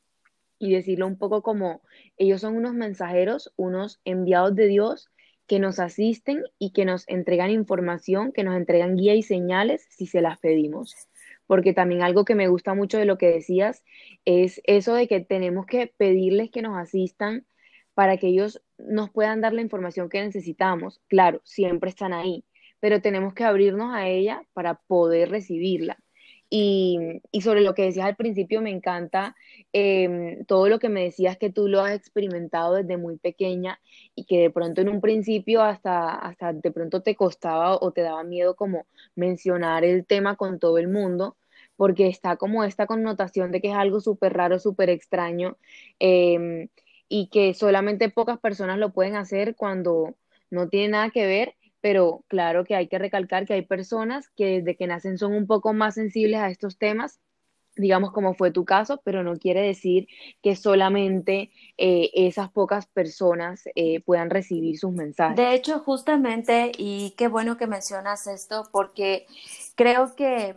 y 0.58 0.72
decirlo 0.72 1.06
un 1.06 1.18
poco 1.18 1.42
como 1.42 1.82
ellos 2.16 2.40
son 2.40 2.56
unos 2.56 2.72
mensajeros, 2.72 3.52
unos 3.56 4.00
enviados 4.06 4.54
de 4.54 4.66
Dios 4.66 5.10
que 5.46 5.58
nos 5.58 5.78
asisten 5.78 6.44
y 6.58 6.72
que 6.72 6.84
nos 6.84 7.08
entregan 7.08 7.50
información, 7.50 8.32
que 8.32 8.44
nos 8.44 8.56
entregan 8.56 8.96
guía 8.96 9.14
y 9.14 9.22
señales 9.22 9.86
si 9.90 10.06
se 10.06 10.20
las 10.20 10.38
pedimos 10.38 10.94
porque 11.46 11.72
también 11.72 12.02
algo 12.02 12.24
que 12.24 12.34
me 12.34 12.48
gusta 12.48 12.74
mucho 12.74 12.98
de 12.98 13.04
lo 13.04 13.18
que 13.18 13.28
decías 13.28 13.82
es 14.24 14.60
eso 14.64 14.94
de 14.94 15.08
que 15.08 15.20
tenemos 15.20 15.66
que 15.66 15.86
pedirles 15.86 16.50
que 16.50 16.62
nos 16.62 16.76
asistan 16.78 17.46
para 17.94 18.16
que 18.16 18.28
ellos 18.28 18.62
nos 18.78 19.10
puedan 19.10 19.40
dar 19.40 19.52
la 19.52 19.62
información 19.62 20.08
que 20.08 20.22
necesitamos. 20.22 21.00
Claro, 21.08 21.40
siempre 21.44 21.90
están 21.90 22.12
ahí, 22.12 22.44
pero 22.80 23.00
tenemos 23.00 23.34
que 23.34 23.44
abrirnos 23.44 23.94
a 23.94 24.08
ella 24.08 24.42
para 24.52 24.74
poder 24.74 25.30
recibirla. 25.30 25.98
Y, 26.50 27.20
sobre 27.42 27.62
lo 27.62 27.74
que 27.74 27.82
decías 27.82 28.06
al 28.06 28.16
principio, 28.16 28.60
me 28.62 28.70
encanta 28.70 29.34
em, 29.72 30.44
todo 30.46 30.68
lo 30.68 30.78
que 30.78 30.88
me 30.88 31.02
decías 31.04 31.36
que 31.36 31.50
tú 31.50 31.68
lo 31.68 31.80
has 31.80 31.92
experimentado 31.94 32.74
desde 32.74 32.96
muy 32.96 33.16
pequeña 33.18 33.80
y 34.14 34.24
que 34.24 34.38
de 34.38 34.50
pronto 34.50 34.80
en 34.80 34.88
un 34.88 35.00
principio 35.00 35.62
hasta, 35.62 36.14
hasta 36.14 36.52
de 36.52 36.70
pronto 36.70 37.02
te 37.02 37.16
costaba 37.16 37.76
o 37.80 37.92
te 37.92 38.02
daba 38.02 38.22
miedo 38.24 38.54
como 38.56 38.86
mencionar 39.16 39.84
el 39.84 40.06
tema 40.06 40.36
con 40.36 40.58
todo 40.58 40.78
el 40.78 40.88
mundo, 40.88 41.36
porque 41.76 42.08
está 42.08 42.36
como 42.36 42.64
esta 42.64 42.86
connotación 42.86 43.50
de 43.50 43.60
que 43.60 43.68
es 43.70 43.74
algo 43.76 44.00
súper 44.00 44.32
raro, 44.34 44.58
súper 44.58 44.90
extraño 44.90 45.56
em, 45.98 46.68
y 47.08 47.28
que 47.28 47.54
solamente 47.54 48.10
pocas 48.10 48.38
personas 48.38 48.78
lo 48.78 48.92
pueden 48.92 49.16
hacer 49.16 49.56
cuando 49.56 50.14
no 50.50 50.68
tiene 50.68 50.88
nada 50.90 51.10
que 51.10 51.26
ver 51.26 51.56
pero 51.84 52.24
claro 52.28 52.64
que 52.64 52.74
hay 52.74 52.88
que 52.88 52.98
recalcar 52.98 53.44
que 53.44 53.52
hay 53.52 53.60
personas 53.60 54.30
que 54.30 54.62
desde 54.62 54.74
que 54.74 54.86
nacen 54.86 55.18
son 55.18 55.34
un 55.34 55.46
poco 55.46 55.74
más 55.74 55.96
sensibles 55.96 56.40
a 56.40 56.48
estos 56.48 56.78
temas 56.78 57.20
digamos 57.76 58.10
como 58.12 58.34
fue 58.34 58.52
tu 58.52 58.64
caso, 58.64 59.02
pero 59.04 59.22
no 59.22 59.36
quiere 59.36 59.60
decir 59.60 60.06
que 60.42 60.56
solamente 60.56 61.50
eh, 61.76 62.10
esas 62.14 62.50
pocas 62.50 62.86
personas 62.86 63.64
eh, 63.74 64.00
puedan 64.00 64.30
recibir 64.30 64.78
sus 64.78 64.92
mensajes. 64.92 65.36
De 65.36 65.54
hecho, 65.54 65.80
justamente, 65.80 66.72
y 66.78 67.10
qué 67.18 67.26
bueno 67.26 67.58
que 67.58 67.66
mencionas 67.66 68.28
esto, 68.28 68.68
porque 68.70 69.26
creo 69.74 70.14
que 70.14 70.54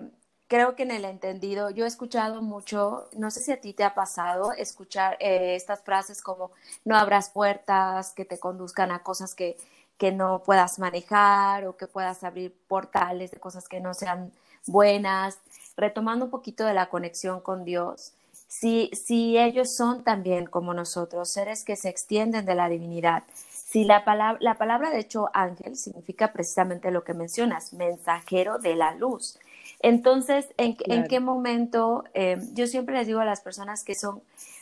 creo 0.48 0.76
que 0.76 0.84
en 0.84 0.92
el 0.92 1.06
entendido, 1.06 1.72
yo 1.72 1.86
he 1.86 1.88
escuchado 1.88 2.42
mucho, 2.42 3.10
no 3.18 3.32
sé 3.32 3.42
si 3.42 3.52
a 3.52 3.60
ti 3.60 3.74
te 3.74 3.84
ha 3.84 3.94
pasado 3.94 4.54
escuchar 4.54 5.18
eh, 5.20 5.56
estas 5.56 5.84
frases 5.84 6.22
como 6.22 6.52
no 6.86 6.96
abras 6.96 7.32
puertas 7.32 8.14
que 8.14 8.26
te 8.26 8.40
conduzcan 8.40 8.92
a 8.92 9.04
cosas 9.04 9.36
que 9.36 9.58
que 9.98 10.12
no 10.12 10.44
puedas 10.44 10.80
manejar 10.80 11.66
o 11.66 11.78
que 11.78 11.88
puedas 11.88 12.24
abrir 12.24 12.56
portales 12.68 13.32
de 13.32 13.40
cosas 13.40 13.68
que 13.68 13.80
no 13.80 13.94
sean 13.94 14.32
buenas, 14.68 15.40
retomando 15.76 16.26
un 16.26 16.32
poquito 16.32 16.66
de 16.66 16.74
la 16.74 16.90
conexión 16.90 17.42
con 17.42 17.66
Dios. 17.66 18.14
Si, 18.48 18.90
si 18.94 19.38
ellos 19.38 19.76
son 19.76 20.04
también 20.04 20.46
como 20.46 20.74
nosotros, 20.74 21.30
seres 21.30 21.64
que 21.64 21.76
se 21.76 21.90
extienden 21.90 22.46
de 22.46 22.56
la 22.56 22.70
divinidad, 22.70 23.24
si 23.50 23.84
la 23.84 24.06
palabra, 24.06 24.40
la 24.42 24.56
palabra 24.56 24.90
de 24.90 25.00
hecho 25.00 25.30
ángel 25.34 25.76
significa 25.76 26.32
precisamente 26.32 26.90
lo 26.92 27.04
que 27.04 27.14
mencionas, 27.14 27.74
mensajero 27.74 28.60
de 28.60 28.76
la 28.76 28.96
luz. 28.96 29.38
Entonces, 29.82 30.48
¿en, 30.58 30.78
¿en 30.86 31.08
qué 31.08 31.20
momento? 31.20 32.06
Eh, 32.14 32.38
yo 32.54 32.68
siempre 32.68 32.96
les 32.96 33.08
digo 33.08 33.20
a 33.20 33.26
las 33.26 33.42
personas 33.42 33.84
que 33.84 33.96
son 33.96 34.22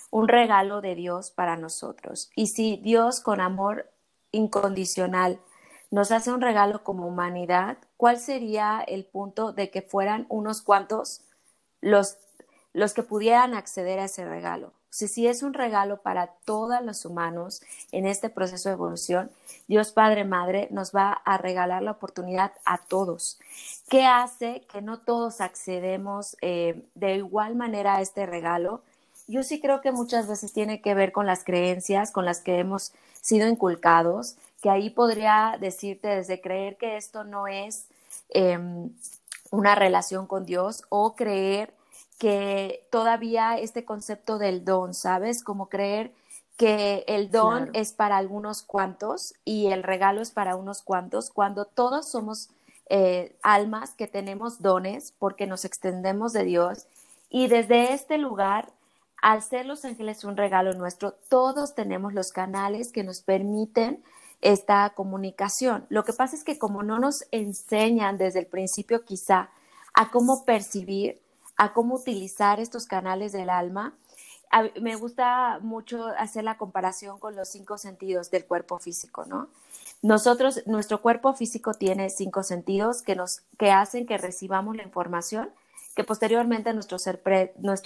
un 0.09 0.27
regalo 0.27 0.81
de 0.81 0.95
Dios 0.95 1.29
para 1.29 1.55
nosotros. 1.55 2.31
Y 2.35 2.47
si 2.47 2.77
Dios 2.77 3.19
con 3.19 3.39
amor 3.39 3.87
incondicional 4.31 5.39
nos 5.91 6.11
hace 6.11 6.31
un 6.31 6.41
regalo 6.41 6.83
como 6.83 7.07
humanidad, 7.07 7.77
¿cuál 7.97 8.19
sería 8.19 8.83
el 8.85 9.05
punto 9.05 9.53
de 9.53 9.69
que 9.69 9.81
fueran 9.81 10.25
unos 10.29 10.61
cuantos 10.61 11.21
los, 11.79 12.17
los 12.73 12.93
que 12.93 13.03
pudieran 13.03 13.53
acceder 13.53 13.99
a 13.99 14.05
ese 14.05 14.25
regalo? 14.25 14.73
Si, 14.89 15.07
si 15.07 15.27
es 15.27 15.43
un 15.43 15.53
regalo 15.53 16.01
para 16.01 16.27
todos 16.45 16.81
los 16.83 17.05
humanos 17.05 17.61
en 17.91 18.05
este 18.05 18.29
proceso 18.29 18.69
de 18.69 18.73
evolución, 18.73 19.31
Dios 19.67 19.91
Padre 19.91 20.23
Madre 20.23 20.67
nos 20.71 20.93
va 20.93 21.11
a 21.11 21.37
regalar 21.37 21.83
la 21.83 21.91
oportunidad 21.91 22.53
a 22.65 22.77
todos. 22.77 23.39
¿Qué 23.89 24.05
hace 24.05 24.65
que 24.71 24.81
no 24.81 24.99
todos 24.99 25.41
accedemos 25.41 26.37
eh, 26.41 26.85
de 26.95 27.15
igual 27.15 27.55
manera 27.55 27.95
a 27.95 28.01
este 28.01 28.25
regalo? 28.25 28.81
Yo 29.27 29.43
sí 29.43 29.59
creo 29.59 29.81
que 29.81 29.91
muchas 29.91 30.27
veces 30.27 30.53
tiene 30.53 30.81
que 30.81 30.93
ver 30.93 31.11
con 31.11 31.25
las 31.25 31.43
creencias 31.43 32.11
con 32.11 32.25
las 32.25 32.41
que 32.41 32.59
hemos 32.59 32.93
sido 33.21 33.47
inculcados, 33.47 34.35
que 34.61 34.69
ahí 34.69 34.89
podría 34.89 35.57
decirte 35.59 36.07
desde 36.09 36.41
creer 36.41 36.77
que 36.77 36.97
esto 36.97 37.23
no 37.23 37.47
es 37.47 37.87
em, 38.29 38.91
una 39.51 39.75
relación 39.75 40.27
con 40.27 40.45
Dios 40.45 40.83
o 40.89 41.15
creer 41.15 41.73
que 42.19 42.87
todavía 42.91 43.57
este 43.57 43.83
concepto 43.83 44.37
del 44.37 44.63
don, 44.63 44.93
¿sabes? 44.93 45.43
Como 45.43 45.69
creer 45.69 46.13
que 46.55 47.03
el 47.07 47.31
don 47.31 47.69
es 47.73 47.91
para 47.91 48.17
algunos 48.17 48.61
cuantos 48.61 49.33
y 49.43 49.67
el 49.67 49.83
regalo 49.83 50.21
es 50.21 50.31
para 50.31 50.55
unos 50.55 50.81
cuantos, 50.81 51.29
cuando 51.29 51.65
todos 51.65 52.07
somos 52.07 52.49
eh, 52.89 53.35
almas 53.41 53.95
que 53.95 54.07
tenemos 54.07 54.61
dones 54.61 55.13
porque 55.17 55.47
nos 55.47 55.65
extendemos 55.65 56.31
de 56.33 56.43
Dios 56.43 56.85
y 57.29 57.47
desde 57.47 57.93
este 57.93 58.17
lugar 58.19 58.71
al 59.25 59.41
ser 59.41 59.65
los 59.65 59.83
ángeles 59.85 60.23
un 60.23 60.37
regalo 60.37 60.75
nuestro, 60.75 61.13
todos 61.29 61.73
tenemos 61.73 62.13
los 62.13 62.31
canales 62.31 62.91
que 62.91 63.03
nos 63.03 63.21
permiten 63.21 64.03
esta 64.41 64.91
comunicación. 64.91 65.87
Lo 65.89 66.03
que 66.03 66.13
pasa 66.13 66.35
es 66.35 66.43
que 66.43 66.59
como 66.59 66.83
no 66.83 66.99
nos 66.99 67.25
enseñan 67.31 68.19
desde 68.19 68.37
el 68.37 68.45
principio 68.45 69.03
quizá 69.03 69.49
a 69.95 70.11
cómo 70.11 70.45
percibir, 70.45 71.19
a 71.57 71.73
cómo 71.73 71.95
utilizar 71.95 72.59
estos 72.59 72.85
canales 72.85 73.31
del 73.31 73.49
alma, 73.49 73.95
me 74.79 74.95
gusta 74.95 75.57
mucho 75.59 76.05
hacer 76.19 76.43
la 76.43 76.59
comparación 76.59 77.17
con 77.17 77.35
los 77.35 77.49
cinco 77.49 77.79
sentidos 77.79 78.29
del 78.29 78.45
cuerpo 78.45 78.77
físico, 78.77 79.25
¿no? 79.25 79.47
Nosotros, 80.03 80.61
nuestro 80.67 81.01
cuerpo 81.01 81.33
físico 81.33 81.73
tiene 81.73 82.11
cinco 82.11 82.43
sentidos 82.43 83.01
que 83.01 83.15
nos, 83.15 83.41
que 83.57 83.71
hacen 83.71 84.05
que 84.05 84.19
recibamos 84.19 84.75
la 84.75 84.83
información 84.83 85.49
que 85.95 86.03
posteriormente 86.03 86.73
nuestro, 86.73 86.99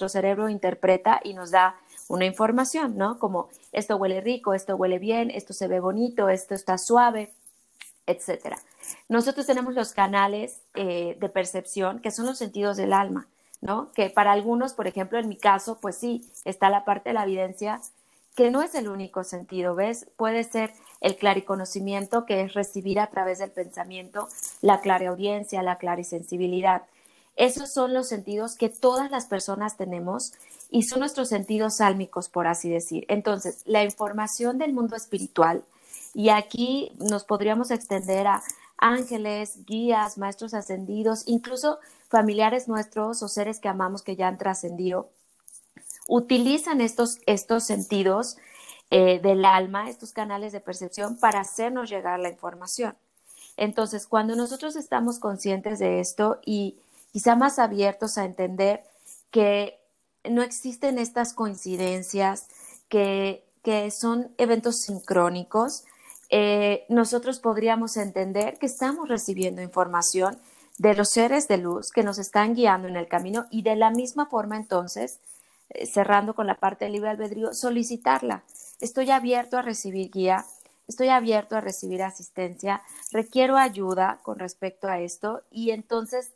cerebro 0.10 0.50
interpreta 0.50 1.22
y 1.24 1.34
nos 1.34 1.52
da 1.52 1.76
una 2.08 2.26
información, 2.26 2.98
¿no? 2.98 3.20
Como 3.20 3.50
esto 3.72 3.98
huele 3.98 4.20
rico, 4.20 4.54
esto 4.54 4.76
huele 4.76 4.98
bien, 4.98 5.30
esto 5.30 5.54
se 5.54 5.68
ve 5.68 5.80
bonito, 5.80 6.28
esto 6.28 6.56
está 6.56 6.78
suave, 6.80 7.32
etcétera. 8.08 8.58
Nosotros 9.08 9.46
tenemos 9.46 9.76
los 9.76 9.94
canales 9.94 10.62
eh, 10.74 11.16
de 11.20 11.30
percepción, 11.30 12.00
que 12.00 12.10
son 12.10 12.26
los 12.26 12.40
sentidos 12.40 12.78
del 12.78 12.94
alma, 12.94 13.28
¿no? 13.62 13.92
Que 13.92 14.10
para 14.10 14.32
algunos, 14.32 14.74
por 14.74 14.88
ejemplo, 14.88 15.20
en 15.20 15.30
mi 15.30 15.38
caso, 15.38 15.78
pues 15.80 15.96
sí, 15.96 16.28
está 16.46 16.72
la 16.72 16.86
parte 16.86 17.10
de 17.10 17.14
la 17.14 17.24
evidencia, 17.24 17.80
que 18.36 18.50
no 18.50 18.64
es 18.64 18.74
el 18.74 18.90
único 18.90 19.24
sentido, 19.24 19.76
¿ves? 19.76 20.08
Puede 20.16 20.44
ser 20.44 20.74
el 21.02 21.16
clariconocimiento, 21.16 22.26
que 22.26 22.42
es 22.42 22.54
recibir 22.54 23.00
a 23.00 23.08
través 23.08 23.40
del 23.40 23.52
pensamiento 23.52 24.30
la 24.62 24.82
clareaudiencia, 24.82 25.62
la 25.62 25.78
clarisensibilidad. 25.78 26.84
Esos 27.40 27.72
son 27.72 27.94
los 27.94 28.10
sentidos 28.10 28.58
que 28.58 28.68
todas 28.68 29.10
las 29.12 29.26
personas 29.26 29.78
tenemos 29.78 30.34
y 30.70 30.84
son 30.84 31.00
nuestros 31.00 31.30
sentidos 31.30 31.78
sálmicos, 31.78 32.28
por 32.28 32.48
así 32.48 32.70
decir. 32.70 33.06
Entonces, 33.08 33.62
la 33.66 33.86
información 33.86 34.58
del 34.58 34.74
mundo 34.74 34.98
espiritual, 34.98 35.64
y 36.14 36.32
aquí 36.32 36.92
nos 37.00 37.24
podríamos 37.24 37.72
extender 37.72 38.28
a 38.28 38.44
ángeles, 38.78 39.66
guías, 39.66 40.18
maestros 40.18 40.54
ascendidos, 40.54 41.24
incluso 41.28 41.80
familiares 42.10 42.68
nuestros 42.68 43.24
o 43.24 43.30
seres 43.30 43.62
que 43.62 43.70
amamos 43.70 44.02
que 44.02 44.18
ya 44.18 44.28
han 44.28 44.38
trascendido, 44.38 45.10
utilizan 46.10 46.82
estos, 46.82 47.20
estos 47.26 47.64
sentidos 47.64 48.36
eh, 48.92 49.22
del 49.22 49.46
alma, 49.46 49.90
estos 49.90 50.12
canales 50.12 50.52
de 50.52 50.60
percepción, 50.60 51.18
para 51.18 51.40
hacernos 51.40 51.90
llegar 51.90 52.20
la 52.20 52.28
información. 52.28 52.98
Entonces, 53.56 54.08
cuando 54.08 54.36
nosotros 54.36 54.76
estamos 54.76 55.20
conscientes 55.20 55.80
de 55.80 56.02
esto 56.02 56.42
y 56.46 56.76
quizá 57.12 57.36
más 57.36 57.60
abiertos 57.60 58.18
a 58.18 58.26
entender 58.26 58.84
que 59.32 59.80
no 60.30 60.42
existen 60.42 60.98
estas 60.98 61.34
coincidencias, 61.34 62.48
que, 62.88 63.46
son 63.92 64.34
eventos 64.40 64.82
sincrónicos, 64.82 65.84
eh, 66.32 66.86
nosotros 66.90 67.40
podríamos 67.40 67.98
entender 67.98 68.58
que 68.58 68.66
estamos 68.66 69.08
recibiendo 69.08 69.62
información 69.62 70.40
de 70.80 70.96
los 70.96 71.10
seres 71.10 71.48
de 71.48 71.58
luz 71.58 71.92
que 71.92 72.04
nos 72.04 72.18
están 72.18 72.56
guiando 72.56 72.88
en 72.88 72.96
el 72.96 73.08
camino 73.08 73.46
y 73.52 73.62
de 73.62 73.76
la 73.76 73.92
misma 73.92 74.26
forma 74.26 74.58
entonces, 74.58 75.20
eh, 75.70 75.86
cerrando 75.86 76.34
con 76.34 76.48
la 76.48 76.56
parte 76.56 76.86
del 76.86 76.94
libre 76.94 77.12
albedrío, 77.12 77.54
solicitarla. 77.54 78.44
Estoy 78.80 79.12
abierto 79.12 79.58
a 79.58 79.62
recibir 79.62 80.10
guía, 80.10 80.46
estoy 80.88 81.10
abierto 81.10 81.56
a 81.56 81.62
recibir 81.62 82.02
asistencia, 82.02 82.82
requiero 83.12 83.58
ayuda 83.58 84.20
con 84.24 84.40
respecto 84.40 84.88
a 84.88 85.00
esto 85.00 85.44
y 85.52 85.72
entonces 85.72 86.32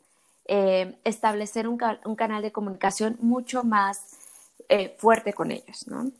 eh, 0.46 0.96
establecer 1.04 1.68
un, 1.68 1.78
canal 1.78 2.42
de 2.42 2.52
comunicación 2.52 3.16
mucho 3.20 3.64
más 3.64 4.18
eh, 4.68 4.94
fuerte 4.98 5.32
con 5.32 5.50
ellos, 5.50 5.86
¿no? 5.88 6.10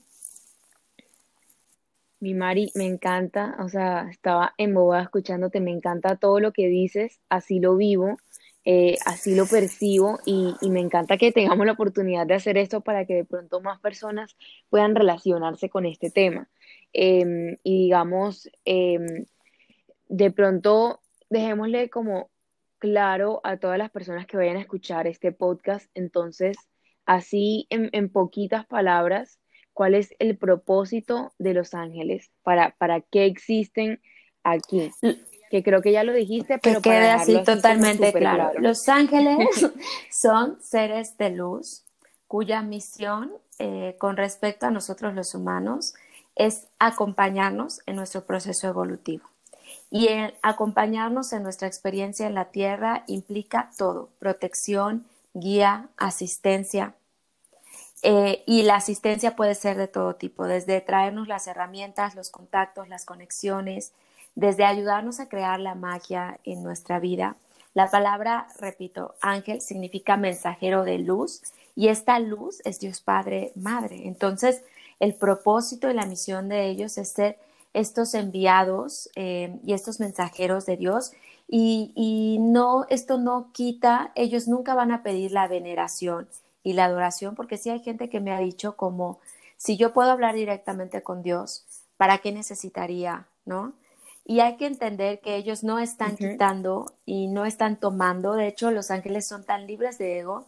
Mi 2.20 2.32
Mari, 2.32 2.72
me 2.74 2.86
encanta, 2.86 3.54
o 3.58 3.68
sea, 3.68 4.08
estaba 4.10 4.54
embobada 4.56 5.02
escuchándote, 5.02 5.60
me 5.60 5.72
encanta 5.72 6.16
todo 6.16 6.40
lo 6.40 6.52
que 6.52 6.68
dices, 6.68 7.20
así 7.28 7.60
lo 7.60 7.76
vivo, 7.76 8.16
eh, 8.64 8.96
así 9.04 9.34
lo 9.34 9.44
percibo 9.44 10.18
y, 10.24 10.54
me 10.70 10.80
encanta 10.80 11.18
que 11.18 11.32
tengamos 11.32 11.66
la 11.66 11.72
oportunidad 11.72 12.26
de 12.26 12.34
hacer 12.34 12.56
esto 12.56 12.80
para 12.80 13.04
que 13.04 13.14
de 13.14 13.24
pronto 13.26 13.60
más 13.60 13.78
personas 13.78 14.36
puedan 14.70 14.94
relacionarse 14.94 15.68
con 15.68 15.84
este 15.84 16.10
tema. 16.10 16.48
Em, 16.94 17.58
y 17.62 17.84
digamos, 17.84 18.48
em, 18.64 19.26
de 20.08 20.30
pronto 20.30 21.00
dejémosle 21.28 21.90
como 21.90 22.30
claro 22.84 23.40
a 23.44 23.56
todas 23.56 23.78
las 23.78 23.90
personas 23.90 24.26
que 24.26 24.36
vayan 24.36 24.58
a 24.58 24.60
escuchar 24.60 25.06
este 25.06 25.32
podcast. 25.32 25.90
Entonces, 25.94 26.54
así 27.06 27.66
en, 27.70 28.10
poquitas 28.10 28.66
palabras, 28.66 29.38
¿cuál 29.72 29.94
es 29.94 30.14
el 30.18 30.36
propósito 30.36 31.32
de 31.38 31.54
los 31.54 31.72
ángeles? 31.72 32.30
¿Para, 32.42 32.76
para 32.76 33.00
qué 33.00 33.24
existen 33.24 34.02
aquí? 34.42 34.90
que 35.50 35.62
creo 35.62 35.80
que 35.80 35.92
ya 35.92 36.04
lo 36.04 36.12
dijiste, 36.12 36.58
pero 36.58 36.82
que 36.82 36.90
quede 36.90 37.08
así 37.08 37.42
totalmente 37.42 38.12
claro. 38.12 38.50
Los 38.60 38.86
ángeles 38.90 39.38
son 40.10 40.60
seres 40.60 41.16
de 41.16 41.30
luz 41.30 41.86
cuya 42.26 42.60
misión 42.60 43.32
eh, 43.58 43.96
con 43.98 44.18
respecto 44.18 44.66
a 44.66 44.70
nosotros 44.70 45.14
los 45.14 45.34
humanos 45.34 45.94
es 46.34 46.68
acompañarnos 46.78 47.80
en 47.86 47.96
nuestro 47.96 48.26
proceso 48.26 48.68
evolutivo. 48.68 49.24
Y 49.90 50.08
acompañarnos 50.42 51.32
en 51.32 51.42
nuestra 51.42 51.68
experiencia 51.68 52.26
en 52.26 52.34
la 52.34 52.46
Tierra 52.46 53.04
implica 53.06 53.70
todo, 53.76 54.10
protección, 54.18 55.06
guía, 55.34 55.88
asistencia. 55.96 56.94
Eh, 58.02 58.42
y 58.46 58.64
la 58.64 58.76
asistencia 58.76 59.34
puede 59.34 59.54
ser 59.54 59.76
de 59.78 59.88
todo 59.88 60.16
tipo, 60.16 60.46
desde 60.46 60.80
traernos 60.80 61.26
las 61.26 61.46
herramientas, 61.46 62.14
los 62.14 62.30
contactos, 62.30 62.88
las 62.88 63.04
conexiones, 63.04 63.92
desde 64.34 64.64
ayudarnos 64.64 65.20
a 65.20 65.28
crear 65.28 65.60
la 65.60 65.74
magia 65.74 66.38
en 66.44 66.62
nuestra 66.62 66.98
vida. 66.98 67.36
La 67.72 67.90
palabra, 67.90 68.46
repito, 68.58 69.14
ángel 69.20 69.60
significa 69.60 70.16
mensajero 70.16 70.84
de 70.84 70.98
luz 70.98 71.42
y 71.74 71.88
esta 71.88 72.18
luz 72.18 72.60
es 72.64 72.78
Dios 72.78 73.00
Padre, 73.00 73.52
Madre. 73.54 74.06
Entonces, 74.06 74.62
el 75.00 75.14
propósito 75.14 75.90
y 75.90 75.94
la 75.94 76.06
misión 76.06 76.48
de 76.48 76.66
ellos 76.68 76.98
es 76.98 77.08
ser 77.08 77.38
estos 77.74 78.14
enviados 78.14 79.10
eh, 79.16 79.58
y 79.64 79.74
estos 79.74 80.00
mensajeros 80.00 80.64
de 80.64 80.78
Dios 80.78 81.12
y, 81.46 81.92
y, 81.94 82.38
no, 82.40 82.86
esto 82.88 83.18
no 83.18 83.50
quita, 83.52 84.12
ellos 84.14 84.48
nunca 84.48 84.74
van 84.74 84.92
a 84.92 85.02
pedir 85.02 85.32
la 85.32 85.46
veneración 85.46 86.28
y 86.62 86.72
la 86.72 86.86
adoración, 86.86 87.34
porque 87.34 87.58
sí 87.58 87.68
hay 87.68 87.80
gente 87.80 88.08
que 88.08 88.20
me 88.20 88.32
ha 88.32 88.38
dicho 88.38 88.76
como, 88.76 89.18
si 89.58 89.76
yo 89.76 89.92
puedo 89.92 90.10
hablar 90.10 90.34
directamente 90.34 91.02
con 91.02 91.22
Dios, 91.22 91.64
¿para 91.98 92.18
qué 92.18 92.32
necesitaría, 92.32 93.26
no? 93.44 93.74
Y 94.24 94.40
hay 94.40 94.56
que 94.56 94.66
entender 94.66 95.20
que 95.20 95.36
ellos 95.36 95.64
no 95.64 95.78
están 95.78 96.16
quitando 96.16 96.86
y 97.04 97.26
no 97.26 97.44
están 97.44 97.76
tomando. 97.76 98.32
De 98.32 98.48
hecho, 98.48 98.70
los 98.70 98.90
ángeles 98.90 99.28
son 99.28 99.44
tan 99.44 99.66
libres 99.66 99.98
de 99.98 100.20
ego, 100.20 100.46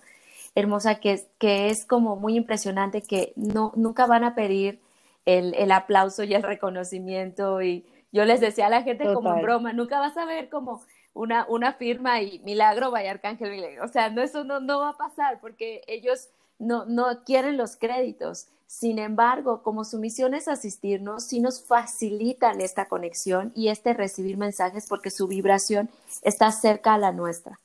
hermosa, 0.55 0.95
que, 0.95 1.29
que 1.39 1.69
es 1.69 1.85
como 1.85 2.17
muy 2.17 2.37
impresionante 2.37 3.03
que 3.03 3.35
no, 3.37 3.73
nunca 3.77 4.07
van 4.07 4.25
a 4.25 4.35
pedir 4.35 4.81
el, 5.27 5.55
el, 5.55 5.71
aplauso 5.73 6.25
y 6.25 6.35
el 6.35 6.43
reconocimiento. 6.43 7.61
Y 7.61 7.85
yo 8.13 8.25
les 8.25 8.41
decía 8.41 8.67
a 8.67 8.71
la 8.71 8.83
gente 8.83 9.13
como 9.13 9.35
en 9.35 9.43
broma, 9.43 9.73
nunca 9.73 10.01
vas 10.01 10.17
a 10.17 10.25
ver 10.25 10.49
como 10.49 10.83
una, 11.13 11.47
una 11.49 11.73
firma 11.75 12.21
y 12.23 12.39
milagro 12.41 12.91
vaya 12.91 13.11
Arcángel. 13.11 13.79
O 13.81 13.89
sea, 13.89 14.11
no, 14.11 14.23
eso 14.23 14.45
no, 14.45 14.61
no 14.61 14.81
va 14.81 14.91
a 14.91 14.97
pasar 14.97 15.41
porque 15.41 15.83
ellos 15.87 16.29
no, 16.59 16.85
no 16.87 17.25
quieren 17.25 17.57
los 17.57 17.77
créditos. 17.77 18.49
Sin 18.67 18.99
embargo, 18.99 19.63
como 19.63 19.85
su 19.85 19.99
misión 19.99 20.35
es 20.35 20.49
asistirnos, 20.49 21.25
sí 21.25 21.41
nos 21.41 21.65
facilitan 21.65 22.61
esta 22.61 22.87
conexión 22.87 23.53
y 23.55 23.69
este 23.69 23.95
recibir 23.95 24.37
mensajes 24.37 24.87
porque 24.89 25.11
su 25.11 25.29
vibración 25.29 25.89
está 26.23 26.51
cerca 26.51 26.95
a 26.95 26.99
la 26.99 27.13
nuestra. 27.13 27.61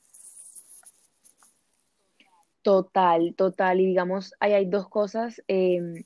Total, 2.61 3.33
total. 3.35 3.81
Y 3.81 3.87
digamos, 3.87 4.33
ahí 4.39 4.53
hay 4.53 4.65
dos 4.65 4.87
cosas. 4.87 5.41
Em, 5.47 6.03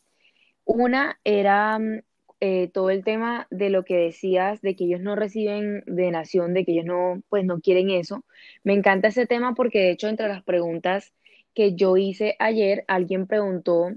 una 0.66 1.20
era 1.24 1.80
mm, 1.80 2.02
eh, 2.42 2.70
todo 2.74 2.90
el 2.90 3.04
tema 3.04 3.48
de 3.52 3.70
lo 3.70 3.84
que 3.86 3.96
decías, 3.98 4.62
de 4.62 4.76
que 4.76 4.86
ellos 4.86 5.02
no 5.02 5.16
reciben 5.16 5.84
de 5.88 6.12
nación, 6.12 6.54
de 6.54 6.66
que 6.66 6.74
ellos 6.74 6.86
no, 6.86 7.22
pues 7.30 7.46
no 7.46 7.60
quieren 7.62 7.90
eso. 7.90 8.26
Me 8.64 8.74
encanta 8.74 9.08
ese 9.10 9.28
tema 9.28 9.54
porque 9.56 9.80
de 9.80 9.92
hecho 9.92 10.08
entre 10.10 10.28
las 10.28 10.44
preguntas 10.44 11.14
que 11.54 11.76
yo 11.76 11.98
hice 11.98 12.36
ayer, 12.40 12.84
alguien 12.88 13.28
preguntó 13.28 13.90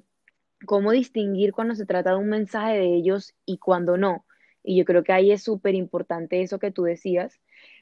cómo 0.67 0.93
distinguir 0.93 1.53
cuando 1.53 1.75
se 1.75 1.87
trata 1.87 2.11
de 2.13 2.17
un 2.19 2.29
mensaje 2.29 2.79
de 2.79 2.95
ellos 2.95 3.35
y 3.45 3.59
cuando 3.59 3.97
no. 3.97 4.27
Y 4.63 4.77
yo 4.79 4.85
creo 4.85 5.05
que 5.05 5.13
ahí 5.13 5.31
es 5.33 5.43
súper 5.43 5.75
importante 5.75 6.43
eso 6.43 6.59
que 6.59 6.71
tú 6.73 6.83
decías, 6.85 7.41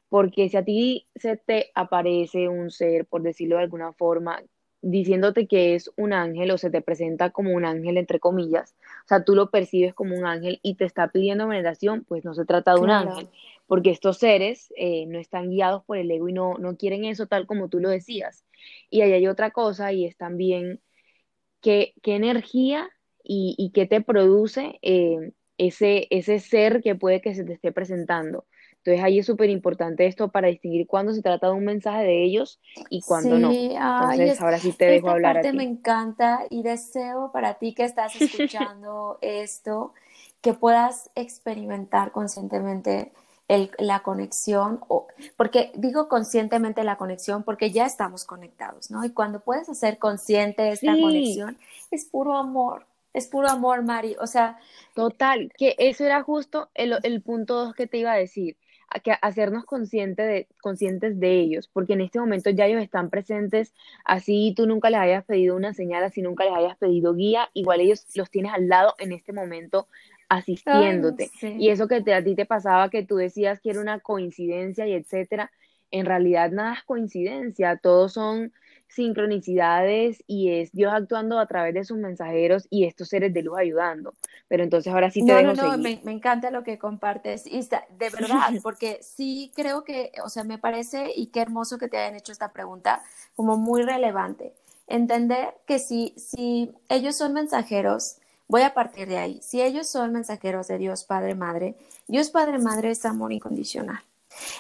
porque 0.09 0.49
si 0.49 0.57
a 0.57 0.65
ti 0.65 1.09
se 1.17 1.37
te 1.37 1.71
aparece 1.75 2.49
un 2.49 2.71
ser, 2.71 3.07
por 3.07 3.23
decirlo 3.23 3.57
de 3.57 3.63
alguna 3.65 3.93
forma, 3.93 4.43
diciéndote 4.83 5.47
que 5.47 5.75
es 5.75 5.91
un 5.97 6.13
ángel 6.13 6.51
o 6.51 6.59
se 6.59 6.71
te 6.71 6.83
presenta 6.83 7.31
como 7.31 7.53
un 7.53 7.65
ángel, 7.65 7.97
entre 7.97 8.21
comillas, 8.21 8.75
o 9.05 9.09
sea, 9.09 9.25
tú 9.25 9.35
lo 9.35 9.51
percibes 9.51 9.95
como 9.95 10.17
un 10.17 10.27
ángel 10.27 10.61
y 10.63 10.75
te 10.75 10.85
está 10.85 11.09
pidiendo 11.09 11.49
veneración, 11.49 12.05
pues 12.05 12.25
no 12.25 12.35
se 12.35 12.45
trata 12.45 12.75
de 12.75 12.81
un 12.81 12.91
ángel, 12.91 13.29
porque 13.67 13.91
estos 13.91 14.19
seres 14.19 14.73
eh, 14.77 15.07
no 15.07 15.19
están 15.19 15.51
guiados 15.51 15.85
por 15.85 15.97
el 15.97 16.11
ego 16.11 16.29
y 16.29 16.33
no, 16.33 16.55
no 16.59 16.77
quieren 16.77 17.05
eso 17.05 17.27
tal 17.27 17.47
como 17.47 17.69
tú 17.69 17.81
lo 17.81 17.89
decías. 17.89 18.45
Y 18.91 19.01
ahí 19.01 19.13
hay 19.13 19.27
otra 19.27 19.51
cosa 19.51 19.93
y 19.93 20.05
es 20.05 20.17
también 20.17 20.81
qué, 21.61 21.95
qué 22.03 22.15
energía 22.15 22.89
y, 23.25 23.55
y, 23.59 23.71
qué 23.71 23.87
te 23.87 24.01
produce 24.01 24.79
eh, 24.83 25.33
ese, 25.59 26.07
ese 26.11 26.39
ser 26.39 26.81
que 26.83 26.95
puede 26.95 27.21
que 27.21 27.35
se 27.35 27.45
te 27.45 27.55
esté 27.55 27.73
presentando. 27.73 28.47
Entonces 28.87 29.05
ahí 29.05 29.19
es 29.19 29.27
súper 29.27 29.51
importante 29.51 30.07
esto 30.07 30.29
para 30.29 30.47
distinguir 30.47 30.87
cuándo 30.87 31.13
se 31.13 31.21
trata 31.21 31.49
de 31.49 31.55
un 31.55 31.65
mensaje 31.65 32.05
de 32.05 32.23
ellos 32.23 32.61
y 32.89 33.03
cuándo 33.03 33.37
no. 33.37 33.51
Entonces 33.51 34.41
ahora 34.41 34.61
sí 34.61 34.73
te 34.73 34.85
dejo 34.85 35.11
hablar. 35.11 35.35
Parte 35.35 35.49
a 35.49 35.51
ti. 35.51 35.57
me 35.57 35.65
encanta 35.65 36.45
y 36.51 36.63
deseo 36.63 37.33
para 37.33 37.55
ti 37.55 37.75
que 37.75 37.83
estás 37.83 38.15
escuchando 38.21 39.19
esto 39.23 39.93
que 40.41 40.55
puedas 40.55 41.11
experimentar 41.17 42.13
conscientemente 42.13 43.11
el, 43.49 43.73
la 43.79 44.05
conexión, 44.05 44.79
o, 44.87 45.09
porque 45.37 45.73
digo 45.75 46.07
conscientemente 46.07 46.85
la 46.85 46.97
conexión 46.97 47.43
porque 47.43 47.73
ya 47.73 47.87
estamos 47.87 48.25
conectados, 48.25 48.93
¿no? 48.93 49.05
Y 49.05 49.11
cuando 49.11 49.41
puedes 49.41 49.69
hacer 49.69 49.99
consciente 49.99 50.71
esta 50.71 50.93
conexión, 50.93 51.59
es 51.91 52.05
puro 52.05 52.37
amor, 52.37 52.87
es 53.13 53.27
puro 53.27 53.49
amor, 53.49 53.83
Mari. 53.83 54.15
O 54.21 54.29
sea. 54.29 54.61
Total, 54.95 55.53
que 55.59 55.75
eso 55.79 56.05
era 56.05 56.23
justo 56.23 56.71
el, 56.75 56.97
el 57.03 57.21
punto 57.21 57.57
dos 57.57 57.75
que 57.75 57.89
te 57.89 57.99
iba 57.99 58.13
a 58.13 58.17
decir 58.17 58.57
que 59.01 59.13
hacernos 59.21 59.65
consciente 59.65 60.23
de, 60.23 60.49
conscientes 60.61 61.19
de 61.19 61.41
ellos, 61.41 61.69
porque 61.73 61.95
en 61.95 62.01
este 62.01 62.19
momento 62.19 62.51
ya 62.51 62.67
ellos 62.67 62.83
están 62.83 63.11
presentes, 63.11 63.75
así 64.05 64.55
tú 64.57 64.67
nunca 64.67 64.91
les 64.91 65.01
hayas 65.01 65.25
pedido 65.25 65.57
una 65.57 65.75
señal, 65.75 66.05
así 66.05 66.23
nunca 66.23 66.45
les 66.45 66.55
hayas 66.55 66.77
pedido 66.77 67.15
guía, 67.15 67.49
igual 67.55 67.81
ellos 67.81 68.07
los 68.15 68.31
tienes 68.31 68.53
al 68.53 68.69
lado 68.69 68.95
en 68.99 69.13
este 69.13 69.33
momento 69.33 69.89
asistiéndote. 70.29 71.31
Y 71.41 71.69
eso 71.69 71.89
que 71.89 72.01
te, 72.03 72.15
a 72.15 72.23
ti 72.23 72.35
te 72.35 72.47
pasaba, 72.47 72.91
que 72.91 73.05
tú 73.05 73.17
decías 73.17 73.61
que 73.61 73.71
era 73.71 73.81
una 73.81 74.01
coincidencia 74.01 74.87
y 74.87 74.93
etcétera, 74.95 75.53
en 75.91 76.07
realidad 76.07 76.51
nada 76.51 76.75
es 76.75 76.83
coincidencia, 76.83 77.77
todos 77.77 78.13
son 78.13 78.53
sincronicidades 78.89 80.23
y 80.27 80.51
es 80.51 80.73
Dios 80.73 80.93
actuando 80.93 81.39
a 81.39 81.47
través 81.47 81.75
de 81.75 81.85
sus 81.85 81.99
mensajeros 81.99 82.67
y 82.71 82.85
estos 82.85 83.09
seres 83.09 83.33
de 83.35 83.43
luz 83.43 83.59
ayudando. 83.59 84.15
Pero 84.49 84.63
entonces 84.63 84.93
ahora 84.93 85.11
sí 85.11 85.25
te 85.25 85.33
no, 85.33 85.39
dejo 85.39 85.55
no, 85.55 85.73
no, 85.73 85.79
Me, 85.79 86.01
me, 86.05 86.13
encanta 86.13 86.51
lo 86.51 86.63
que 86.63 86.79
compartes, 86.79 87.47
y 87.47 87.61
de 87.61 88.11
verdad, 88.11 88.51
porque 88.63 89.01
sí 89.03 89.53
creo 89.55 89.85
que, 89.85 90.13
o 90.25 90.29
sea, 90.29 90.45
me 90.45 90.59
parece 90.59 91.13
y 91.15 91.27
qué 91.27 91.41
hermoso 91.41 91.79
que 91.79 91.89
te 91.89 91.99
hayan 91.99 92.17
hecho 92.17 92.33
esta 92.33 92.53
pregunta, 92.53 93.03
como 93.35 93.57
muy 93.57 93.83
relevante. 93.83 94.53
Entender 94.87 95.55
que 95.67 95.79
si, 95.79 96.15
si 96.17 96.73
ellos 96.89 97.17
son 97.17 97.33
mensajeros, 97.33 98.19
voy 98.49 98.63
a 98.63 98.73
partir 98.73 99.09
de 99.09 99.19
ahí, 99.19 99.41
si 99.43 99.61
ellos 99.61 99.89
son 99.89 100.13
mensajeros 100.13 100.69
de 100.69 100.79
Dios 100.79 101.05
Padre 101.05 101.35
Madre, 101.35 101.75
Dios 102.07 102.31
Padre 102.31 102.59
Madre 102.59 102.91
es 102.91 103.05
amor 103.05 103.33
incondicional. 103.33 104.01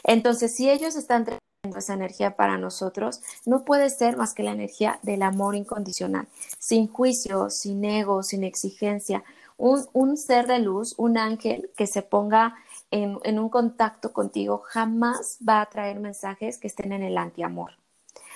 Entonces, 0.02 0.54
si 0.54 0.70
ellos 0.70 0.96
están 0.96 1.26
esa 1.76 1.94
energía 1.94 2.36
para 2.36 2.58
nosotros, 2.58 3.20
no 3.44 3.64
puede 3.64 3.90
ser 3.90 4.16
más 4.16 4.34
que 4.34 4.42
la 4.42 4.52
energía 4.52 4.98
del 5.02 5.22
amor 5.22 5.54
incondicional, 5.54 6.28
sin 6.58 6.88
juicio, 6.88 7.50
sin 7.50 7.84
ego, 7.84 8.22
sin 8.22 8.44
exigencia. 8.44 9.24
Un, 9.56 9.86
un 9.92 10.16
ser 10.16 10.46
de 10.46 10.58
luz, 10.58 10.94
un 10.98 11.16
ángel 11.16 11.70
que 11.76 11.86
se 11.86 12.02
ponga 12.02 12.54
en, 12.90 13.18
en, 13.24 13.38
un 13.38 13.48
contacto 13.48 14.12
contigo, 14.12 14.62
jamás 14.66 15.38
va 15.46 15.62
a 15.62 15.66
traer 15.66 15.98
mensajes 15.98 16.58
que 16.58 16.66
estén 16.66 16.92
en 16.92 17.02
el 17.02 17.16
antiamor. 17.16 17.72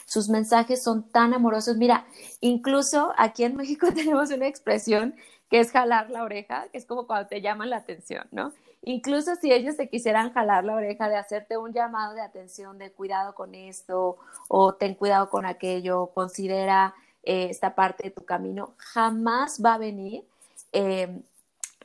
Sus 0.07 0.29
mensajes 0.29 0.83
son 0.83 1.09
tan 1.09 1.35
amorosos. 1.35 1.77
Mira, 1.77 2.05
incluso 2.41 3.13
aquí 3.17 3.45
en 3.45 3.57
México 3.57 3.89
tenemos 3.95 4.31
una 4.31 4.49
expresión 4.49 5.15
que 5.51 5.61
es 5.61 5.71
jalar 5.71 6.11
la 6.11 6.23
oreja, 6.23 6.69
que 6.73 6.79
es 6.79 6.87
como 6.87 7.07
cuando 7.07 7.29
te 7.29 7.41
llaman 7.41 7.71
la 7.71 7.77
atención, 7.77 8.27
¿no? 8.31 8.53
Incluso 8.83 9.37
si 9.37 9.53
ellos 9.53 9.77
te 9.77 9.89
quisieran 9.89 10.33
jalar 10.33 10.65
la 10.65 10.75
oreja 10.75 11.09
de 11.09 11.17
hacerte 11.17 11.59
un 11.59 11.73
llamado 11.73 12.15
de 12.15 12.23
atención, 12.23 12.79
de 12.79 12.91
cuidado 12.91 13.35
con 13.35 13.55
esto 13.55 14.17
o 14.49 14.75
ten 14.75 14.95
cuidado 14.95 15.29
con 15.29 15.45
aquello, 15.45 16.07
considera 16.15 16.95
eh, 17.23 17.49
esta 17.51 17.75
parte 17.75 18.05
de 18.05 18.11
tu 18.11 18.25
camino, 18.25 18.73
jamás 18.79 19.61
va 19.63 19.75
a 19.75 19.79
venir 19.79 20.25
eh, 20.73 21.21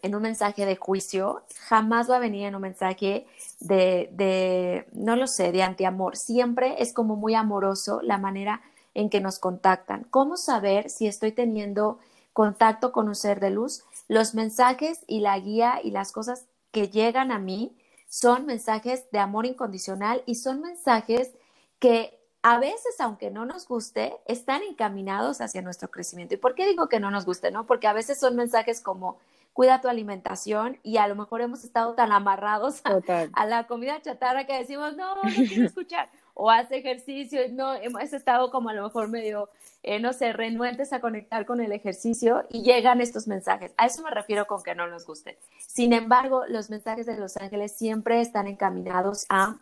en 0.01 0.15
un 0.15 0.21
mensaje 0.21 0.65
de 0.65 0.77
juicio, 0.77 1.43
jamás 1.67 2.09
va 2.09 2.17
a 2.17 2.19
venir 2.19 2.45
en 2.45 2.55
un 2.55 2.61
mensaje 2.61 3.25
de, 3.59 4.09
de, 4.13 4.87
no 4.93 5.15
lo 5.17 5.27
sé, 5.27 5.51
de 5.51 5.63
antiamor. 5.63 6.15
Siempre 6.15 6.81
es 6.81 6.93
como 6.93 7.15
muy 7.17 7.35
amoroso 7.35 8.01
la 8.03 8.17
manera 8.17 8.61
en 8.93 9.09
que 9.09 9.19
nos 9.19 9.39
contactan. 9.39 10.05
¿Cómo 10.11 10.37
saber 10.37 10.89
si 10.89 11.07
estoy 11.07 11.33
teniendo 11.33 11.99
contacto 12.33 12.91
con 12.91 13.07
un 13.07 13.15
ser 13.15 13.39
de 13.39 13.49
luz? 13.49 13.83
Los 14.07 14.33
mensajes 14.33 15.03
y 15.07 15.19
la 15.19 15.37
guía 15.39 15.79
y 15.83 15.91
las 15.91 16.11
cosas 16.11 16.45
que 16.75 16.89
llegan 16.89 17.31
a 17.31 17.39
mí 17.39 17.73
son 18.09 18.45
mensajes 18.45 19.09
de 19.09 19.19
amor 19.19 19.45
incondicional 19.45 20.23
y 20.25 20.35
son 20.35 20.59
mensajes 20.59 21.31
que 21.79 22.19
a 22.41 22.59
veces, 22.59 22.99
aunque 22.99 23.31
no 23.31 23.45
nos 23.45 23.65
guste, 23.65 24.17
están 24.25 24.61
encaminados 24.61 25.39
hacia 25.39 25.61
nuestro 25.61 25.89
crecimiento. 25.89 26.33
¿Y 26.33 26.37
por 26.37 26.53
qué 26.53 26.67
digo 26.67 26.89
que 26.89 26.99
no 26.99 27.11
nos 27.11 27.25
guste? 27.25 27.49
No? 27.49 27.65
Porque 27.65 27.87
a 27.87 27.93
veces 27.93 28.19
son 28.19 28.35
mensajes 28.35 28.81
como, 28.81 29.19
cuida 29.53 29.79
tu 29.79 29.87
alimentación 29.87 30.77
y 30.83 30.97
a 30.97 31.07
lo 31.07 31.15
mejor 31.15 31.39
hemos 31.39 31.63
estado 31.63 31.93
tan 31.93 32.11
amarrados 32.11 32.81
a, 32.83 33.45
la 33.45 33.67
comida 33.67 34.01
chatarra 34.01 34.45
que 34.45 34.57
decimos, 34.59 34.97
no, 34.97 35.15
no 35.15 35.21
quiero 35.47 35.65
escuchar, 35.65 36.09
o 36.35 36.51
hace 36.51 36.77
ejercicio, 36.77 37.39
no, 37.51 37.73
hemos 37.73 38.13
estado 38.13 38.51
como 38.51 38.69
a 38.69 38.73
lo 38.73 38.83
mejor 38.83 39.07
medio, 39.07 39.49
eh, 39.83 39.99
no 39.99 40.11
sé, 40.11 40.33
renuentes 40.33 40.91
a 40.91 40.99
conectar 40.99 41.45
con 41.45 41.61
el 41.61 41.71
ejercicio 41.71 42.45
y 42.49 42.61
llegan 42.61 42.99
estos 42.99 43.25
mensajes. 43.25 43.73
A 43.77 43.85
eso 43.85 44.03
me 44.03 44.11
refiero 44.11 44.45
con 44.45 44.61
que 44.61 44.75
no 44.75 44.85
nos 44.87 45.05
gusten. 45.05 45.35
Sin 45.59 45.93
embargo, 45.93 46.43
los 46.49 46.69
mensajes 46.69 47.05
de 47.05 47.17
los 47.17 47.37
ángeles 47.37 47.71
siempre 47.71 48.19
están 48.19 48.47
encaminados 48.47 49.25
a 49.29 49.55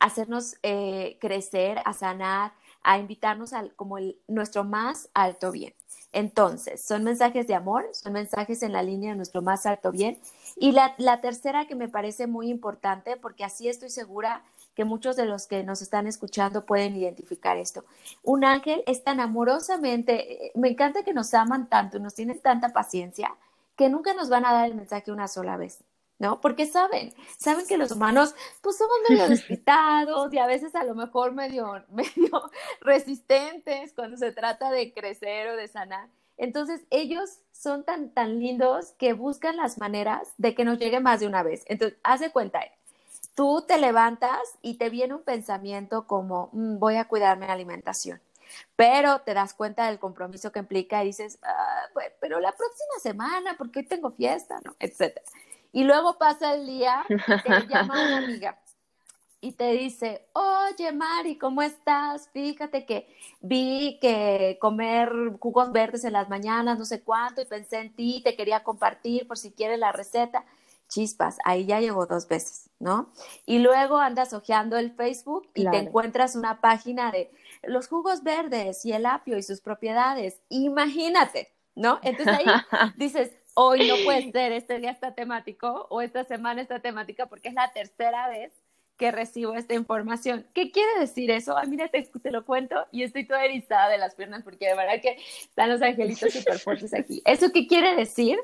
hacernos 0.00 0.56
eh, 0.62 1.18
crecer, 1.20 1.80
a 1.84 1.92
sanar, 1.92 2.52
a 2.82 2.98
invitarnos 2.98 3.52
al 3.52 3.74
como 3.74 3.98
nuestro 4.26 4.64
más 4.64 5.10
alto 5.12 5.52
bien. 5.52 5.74
Entonces, 6.12 6.82
son 6.82 7.04
mensajes 7.04 7.46
de 7.46 7.54
amor, 7.54 7.86
son 7.92 8.14
mensajes 8.14 8.62
en 8.62 8.72
la 8.72 8.82
línea 8.82 9.10
de 9.10 9.16
nuestro 9.16 9.42
más 9.42 9.66
alto 9.66 9.92
bien. 9.92 10.18
Y 10.56 10.72
la, 10.72 10.94
la 10.96 11.20
tercera 11.20 11.66
que 11.66 11.74
me 11.74 11.88
parece 11.88 12.26
muy 12.26 12.48
importante, 12.48 13.18
porque 13.18 13.44
así 13.44 13.68
estoy 13.68 13.90
segura 13.90 14.42
que 14.78 14.84
muchos 14.84 15.16
de 15.16 15.26
los 15.26 15.48
que 15.48 15.64
nos 15.64 15.82
están 15.82 16.06
escuchando 16.06 16.64
pueden 16.64 16.94
identificar 16.94 17.56
esto. 17.56 17.84
Un 18.22 18.44
ángel 18.44 18.84
es 18.86 19.02
tan 19.02 19.18
amorosamente, 19.18 20.46
eh, 20.46 20.52
me 20.54 20.68
encanta 20.68 21.02
que 21.02 21.12
nos 21.12 21.34
aman 21.34 21.68
tanto, 21.68 21.98
nos 21.98 22.14
tienen 22.14 22.38
tanta 22.40 22.68
paciencia, 22.68 23.34
que 23.74 23.88
nunca 23.88 24.14
nos 24.14 24.28
van 24.28 24.46
a 24.46 24.52
dar 24.52 24.66
el 24.66 24.76
mensaje 24.76 25.10
una 25.10 25.26
sola 25.26 25.56
vez. 25.56 25.82
¿no? 26.20 26.40
Porque 26.40 26.64
saben, 26.64 27.12
saben 27.38 27.66
que 27.66 27.76
los 27.76 27.90
humanos 27.90 28.36
pues 28.60 28.78
somos 28.78 28.96
medio 29.08 29.28
despitados 29.28 30.32
y 30.32 30.38
a 30.38 30.46
veces 30.46 30.72
a 30.76 30.84
lo 30.84 30.94
mejor 30.94 31.32
medio, 31.32 31.84
medio 31.90 32.48
resistentes 32.80 33.92
cuando 33.94 34.16
se 34.16 34.30
trata 34.30 34.70
de 34.70 34.94
crecer 34.94 35.48
o 35.48 35.56
de 35.56 35.66
sanar. 35.66 36.08
Entonces 36.36 36.82
ellos 36.90 37.40
son 37.50 37.82
tan, 37.82 38.10
tan 38.10 38.38
lindos 38.38 38.92
que 38.92 39.12
buscan 39.12 39.56
las 39.56 39.78
maneras 39.78 40.32
de 40.36 40.54
que 40.54 40.64
nos 40.64 40.78
llegue 40.78 41.00
más 41.00 41.18
de 41.18 41.26
una 41.26 41.42
vez. 41.42 41.64
Entonces, 41.66 41.98
haz 42.04 42.20
de 42.20 42.30
cuenta, 42.30 42.60
tú 43.38 43.64
te 43.68 43.78
levantas 43.78 44.40
y 44.62 44.78
te 44.78 44.90
viene 44.90 45.14
un 45.14 45.22
pensamiento 45.22 46.08
como, 46.08 46.50
mm, 46.52 46.80
voy 46.80 46.96
a 46.96 47.06
cuidar 47.06 47.38
mi 47.38 47.46
alimentación 47.46 48.20
pero 48.74 49.20
te 49.20 49.34
das 49.34 49.52
cuenta 49.52 49.86
del 49.86 49.98
compromiso 49.98 50.50
que 50.50 50.58
implica 50.58 51.04
y 51.04 51.08
dices, 51.08 51.38
ah, 51.42 51.84
pero 52.18 52.40
la 52.40 52.50
próxima 52.50 52.94
semana, 53.02 53.56
porque 53.58 53.80
hoy 53.80 53.86
tengo 53.86 54.10
fiesta, 54.12 54.58
¿no? 54.64 54.74
Etcétera. 54.80 55.22
Y 55.70 55.84
luego 55.84 56.16
pasa 56.16 56.54
el 56.54 56.66
día 56.66 57.04
y 57.10 57.42
te 57.42 57.66
llama 57.68 58.02
una 58.06 58.18
amiga 58.18 58.58
y 59.40 59.52
te 59.52 59.72
dice, 59.72 60.26
oye 60.32 60.90
Mari, 60.92 61.36
¿cómo 61.36 61.62
estás? 61.62 62.28
Fíjate 62.30 62.86
que 62.86 63.14
vi 63.40 63.98
que 64.00 64.58
comer 64.60 65.12
jugos 65.38 65.70
verdes 65.70 66.04
en 66.04 66.14
las 66.14 66.28
mañanas, 66.28 66.78
no 66.78 66.84
sé 66.84 67.02
cuánto, 67.02 67.42
y 67.42 67.44
pensé 67.44 67.78
en 67.78 67.94
ti, 67.94 68.22
te 68.24 68.34
quería 68.34 68.64
compartir 68.64 69.28
por 69.28 69.38
si 69.38 69.52
quieres 69.52 69.78
la 69.78 69.92
receta. 69.92 70.44
Chispas, 70.88 71.38
ahí 71.44 71.66
ya 71.66 71.80
llegó 71.80 72.06
dos 72.06 72.26
veces, 72.28 72.70
¿no? 72.78 73.12
Y 73.46 73.58
luego 73.58 73.98
andas 73.98 74.32
hojeando 74.32 74.76
el 74.78 74.92
Facebook 74.92 75.48
y 75.54 75.68
te 75.68 75.76
encuentras 75.76 76.34
una 76.34 76.60
página 76.60 77.12
de 77.12 77.30
los 77.62 77.88
jugos 77.88 78.22
verdes 78.22 78.84
y 78.84 78.92
el 78.92 79.06
apio 79.06 79.36
y 79.36 79.42
sus 79.42 79.60
propiedades. 79.60 80.40
Imagínate, 80.48 81.52
¿no? 81.74 82.00
Entonces 82.02 82.34
ahí 82.38 82.46
dices, 82.96 83.32
hoy 83.54 83.86
no 83.88 83.94
puede 84.04 84.32
ser, 84.32 84.52
este 84.52 84.78
día 84.78 84.90
está 84.90 85.14
temático 85.14 85.86
o 85.90 86.00
esta 86.00 86.24
semana 86.24 86.62
está 86.62 86.80
temática 86.80 87.26
porque 87.26 87.48
es 87.48 87.54
la 87.54 87.70
tercera 87.72 88.28
vez 88.28 88.52
que 88.96 89.12
recibo 89.12 89.54
esta 89.54 89.74
información. 89.74 90.46
¿Qué 90.52 90.72
quiere 90.72 90.98
decir 90.98 91.30
eso? 91.30 91.56
Ah, 91.56 91.64
mira, 91.66 91.88
te, 91.88 92.10
lo 92.30 92.44
cuento 92.44 92.86
y 92.90 93.04
estoy 93.04 93.26
toda 93.26 93.44
erizada 93.44 93.88
de 93.88 93.98
las 93.98 94.14
piernas 94.14 94.42
porque 94.42 94.66
de 94.66 94.74
verdad 94.74 95.00
que 95.00 95.16
están 95.40 95.70
los 95.70 95.80
angelitos 95.80 96.32
súper 96.32 96.58
fuertes 96.58 96.92
aquí. 96.92 97.22
¿Eso 97.24 97.52
qué 97.52 97.66
quiere 97.66 97.94
decir? 97.94 98.38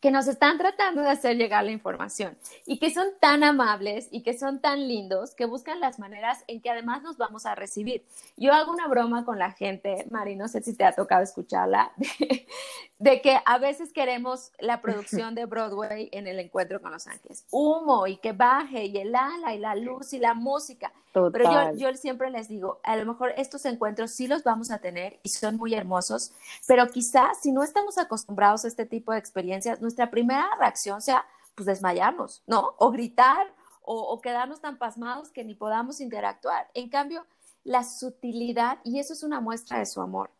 Que 0.00 0.10
nos 0.10 0.28
están 0.28 0.58
tratando 0.58 1.02
de 1.02 1.10
hacer 1.10 1.36
llegar 1.36 1.64
la 1.64 1.72
información 1.72 2.38
y 2.66 2.78
que 2.78 2.90
son 2.90 3.08
tan 3.20 3.42
amables 3.42 4.08
y 4.10 4.22
que 4.22 4.38
son 4.38 4.60
tan 4.60 4.86
lindos 4.86 5.34
que 5.34 5.44
buscan 5.44 5.80
las 5.80 5.98
maneras 5.98 6.44
en 6.46 6.60
que 6.60 6.70
además 6.70 7.02
nos 7.02 7.16
vamos 7.16 7.46
a 7.46 7.54
recibir. 7.54 8.04
Yo 8.36 8.52
hago 8.52 8.72
una 8.72 8.86
broma 8.86 9.24
con 9.24 9.38
la 9.38 9.52
gente, 9.52 10.06
Mari, 10.10 10.36
no 10.36 10.46
sé 10.46 10.62
si 10.62 10.74
te 10.74 10.84
ha 10.84 10.92
tocado 10.92 11.22
escucharla, 11.22 11.92
de, 12.98 13.20
que 13.20 13.38
a 13.44 13.58
veces 13.58 13.92
queremos 13.92 14.52
la 14.58 14.80
producción 14.80 15.34
de 15.34 15.46
Broadway 15.46 16.08
en 16.12 16.26
el 16.26 16.38
encuentro 16.38 16.80
con 16.80 16.92
los 16.92 17.06
ángeles. 17.06 17.44
Humo 17.50 18.06
y 18.06 18.18
que 18.18 18.32
baje 18.32 18.86
y 18.86 18.98
el 18.98 19.14
ala 19.14 19.54
y 19.54 19.58
la 19.58 19.74
luz 19.74 20.12
y 20.12 20.18
la 20.18 20.34
música. 20.34 20.92
Pero 21.32 21.72
yo, 21.74 21.90
yo 21.90 21.96
siempre 21.96 22.30
les 22.30 22.48
digo, 22.48 22.80
a 22.82 22.96
lo 22.96 23.06
mejor 23.06 23.32
estos 23.36 23.64
encuentros 23.64 24.10
sí 24.10 24.26
los 24.26 24.44
vamos 24.44 24.70
a 24.70 24.78
tener 24.78 25.18
y 25.22 25.28
son 25.28 25.56
muy 25.56 25.74
hermosos, 25.74 26.32
pero 26.66 26.88
quizás 26.88 27.40
si 27.40 27.52
no 27.52 27.62
estamos 27.62 27.98
acostumbrados 27.98 28.64
a 28.64 28.68
este 28.68 28.86
tipo 28.86 29.12
de 29.12 29.18
experiencias, 29.18 29.80
nuestra 29.80 30.10
primera 30.10 30.48
reacción 30.58 31.00
sea 31.02 31.24
pues 31.54 31.66
desmayarnos, 31.66 32.42
¿no? 32.46 32.74
O 32.78 32.90
gritar 32.90 33.52
o, 33.82 34.00
o 34.00 34.20
quedarnos 34.20 34.60
tan 34.60 34.78
pasmados 34.78 35.30
que 35.30 35.44
ni 35.44 35.54
podamos 35.54 36.00
interactuar. 36.00 36.70
En 36.74 36.88
cambio, 36.88 37.26
la 37.64 37.84
sutilidad, 37.84 38.78
y 38.84 38.98
eso 38.98 39.12
es 39.12 39.22
una 39.22 39.40
muestra 39.40 39.78
de 39.78 39.86
su 39.86 40.00
amor, 40.00 40.30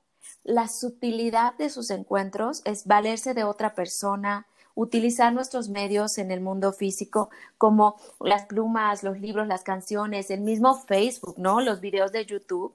la 0.44 0.68
sutilidad 0.68 1.54
de 1.54 1.70
sus 1.70 1.90
encuentros 1.90 2.62
es 2.64 2.86
valerse 2.86 3.34
de 3.34 3.44
otra 3.44 3.74
persona, 3.74 4.46
utilizar 4.78 5.32
nuestros 5.32 5.68
medios 5.68 6.18
en 6.18 6.30
el 6.30 6.40
mundo 6.40 6.72
físico 6.72 7.30
como 7.58 7.96
las 8.20 8.46
plumas, 8.46 9.02
los 9.02 9.18
libros, 9.18 9.48
las 9.48 9.64
canciones, 9.64 10.30
el 10.30 10.40
mismo 10.40 10.76
Facebook, 10.76 11.34
¿no? 11.36 11.60
Los 11.60 11.80
videos 11.80 12.12
de 12.12 12.24
YouTube. 12.24 12.72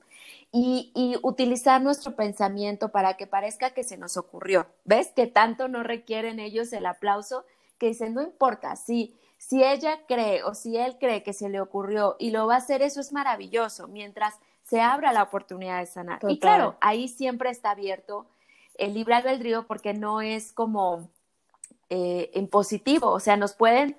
Y, 0.51 0.91
y, 0.93 1.15
utilizar 1.23 1.81
nuestro 1.81 2.15
pensamiento 2.15 2.89
para 2.89 3.15
que 3.15 3.25
parezca 3.25 3.71
que 3.71 3.83
se 3.83 3.97
nos 3.97 4.17
ocurrió. 4.17 4.67
¿Ves? 4.83 5.11
Que 5.15 5.27
tanto 5.27 5.69
no 5.69 5.81
requieren 5.81 6.39
ellos 6.39 6.73
el 6.73 6.85
aplauso, 6.85 7.45
que 7.79 7.87
dicen, 7.87 8.13
no 8.13 8.21
importa, 8.21 8.75
si, 8.75 9.15
si 9.37 9.63
ella 9.63 10.01
cree 10.05 10.43
o 10.43 10.53
si 10.53 10.77
él 10.77 10.97
cree 10.99 11.23
que 11.23 11.33
se 11.33 11.49
le 11.49 11.61
ocurrió 11.61 12.17
y 12.19 12.31
lo 12.31 12.45
va 12.47 12.55
a 12.55 12.57
hacer, 12.57 12.81
eso 12.81 12.99
es 12.99 13.13
maravilloso, 13.13 13.87
mientras 13.87 14.35
se 14.61 14.81
abra 14.81 15.13
la 15.13 15.23
oportunidad 15.23 15.79
de 15.79 15.85
sanar. 15.85 16.19
Y 16.27 16.37
claro, 16.37 16.75
ahí 16.81 17.07
siempre 17.07 17.49
está 17.49 17.71
abierto 17.71 18.27
el 18.75 18.93
libre 18.93 19.15
albedrío 19.15 19.65
porque 19.65 19.93
no 19.93 20.21
es 20.21 20.51
como 20.51 21.09
eh, 21.89 22.31
en 22.33 22.47
positivo, 22.47 23.09
o 23.11 23.19
sea, 23.19 23.37
nos 23.37 23.53
pueden, 23.53 23.95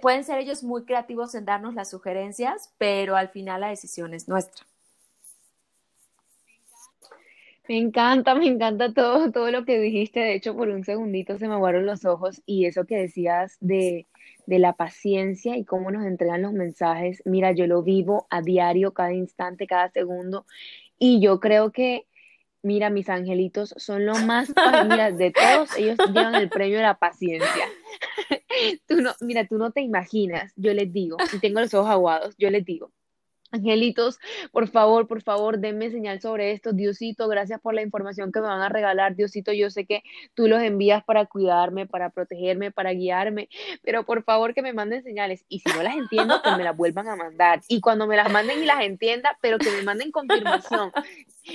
pueden 0.00 0.24
ser 0.24 0.38
ellos 0.38 0.62
muy 0.62 0.84
creativos 0.84 1.34
en 1.34 1.44
darnos 1.44 1.74
las 1.74 1.90
sugerencias, 1.90 2.72
pero 2.78 3.16
al 3.16 3.28
final 3.28 3.60
la 3.60 3.68
decisión 3.68 4.14
es 4.14 4.28
nuestra. 4.28 4.66
Me 7.68 7.78
encanta, 7.78 8.34
me 8.36 8.46
encanta 8.46 8.92
todo, 8.92 9.32
todo 9.32 9.50
lo 9.50 9.64
que 9.64 9.80
dijiste. 9.80 10.20
De 10.20 10.34
hecho, 10.34 10.54
por 10.54 10.68
un 10.68 10.84
segundito 10.84 11.36
se 11.36 11.48
me 11.48 11.54
aguaron 11.54 11.84
los 11.84 12.04
ojos 12.04 12.40
y 12.46 12.66
eso 12.66 12.84
que 12.84 12.96
decías 12.96 13.56
de, 13.60 14.06
de 14.46 14.58
la 14.60 14.74
paciencia 14.74 15.56
y 15.56 15.64
cómo 15.64 15.90
nos 15.90 16.06
entregan 16.06 16.42
los 16.42 16.52
mensajes. 16.52 17.22
Mira, 17.24 17.52
yo 17.52 17.66
lo 17.66 17.82
vivo 17.82 18.26
a 18.30 18.40
diario, 18.40 18.94
cada 18.94 19.12
instante, 19.12 19.66
cada 19.66 19.90
segundo. 19.90 20.46
Y 20.98 21.20
yo 21.20 21.40
creo 21.40 21.72
que 21.72 22.06
Mira, 22.66 22.90
mis 22.90 23.08
angelitos 23.08 23.72
son 23.76 24.06
lo 24.06 24.16
más, 24.16 24.48
mira, 24.88 25.12
de 25.12 25.30
todos 25.30 25.76
ellos 25.78 25.96
llevan 26.12 26.34
el 26.34 26.48
premio 26.48 26.78
de 26.78 26.82
la 26.82 26.98
paciencia. 26.98 27.64
Tú 28.88 29.02
no, 29.02 29.12
mira, 29.20 29.46
tú 29.46 29.56
no 29.56 29.70
te 29.70 29.82
imaginas, 29.82 30.52
yo 30.56 30.74
les 30.74 30.92
digo, 30.92 31.16
si 31.30 31.38
tengo 31.38 31.60
los 31.60 31.72
ojos 31.74 31.90
aguados, 31.90 32.34
yo 32.38 32.50
les 32.50 32.64
digo, 32.64 32.90
Angelitos, 33.52 34.18
por 34.50 34.68
favor, 34.68 35.06
por 35.06 35.22
favor, 35.22 35.58
denme 35.58 35.90
señal 35.90 36.20
sobre 36.20 36.50
esto. 36.50 36.72
Diosito, 36.72 37.28
gracias 37.28 37.60
por 37.60 37.74
la 37.74 37.82
información 37.82 38.32
que 38.32 38.40
me 38.40 38.48
van 38.48 38.60
a 38.60 38.68
regalar. 38.68 39.14
Diosito, 39.14 39.52
yo 39.52 39.70
sé 39.70 39.86
que 39.86 40.02
tú 40.34 40.48
los 40.48 40.60
envías 40.62 41.04
para 41.04 41.26
cuidarme, 41.26 41.86
para 41.86 42.10
protegerme, 42.10 42.72
para 42.72 42.92
guiarme, 42.92 43.48
pero 43.82 44.04
por 44.04 44.24
favor 44.24 44.52
que 44.52 44.62
me 44.62 44.72
manden 44.72 45.04
señales. 45.04 45.44
Y 45.48 45.60
si 45.60 45.68
no 45.70 45.82
las 45.82 45.96
entiendo, 45.96 46.42
que 46.42 46.50
me 46.56 46.64
las 46.64 46.76
vuelvan 46.76 47.08
a 47.08 47.16
mandar. 47.16 47.60
Y 47.68 47.80
cuando 47.80 48.06
me 48.08 48.16
las 48.16 48.32
manden 48.32 48.62
y 48.62 48.66
las 48.66 48.82
entienda, 48.82 49.38
pero 49.40 49.58
que 49.58 49.70
me 49.70 49.82
manden 49.82 50.10
confirmación. 50.10 50.90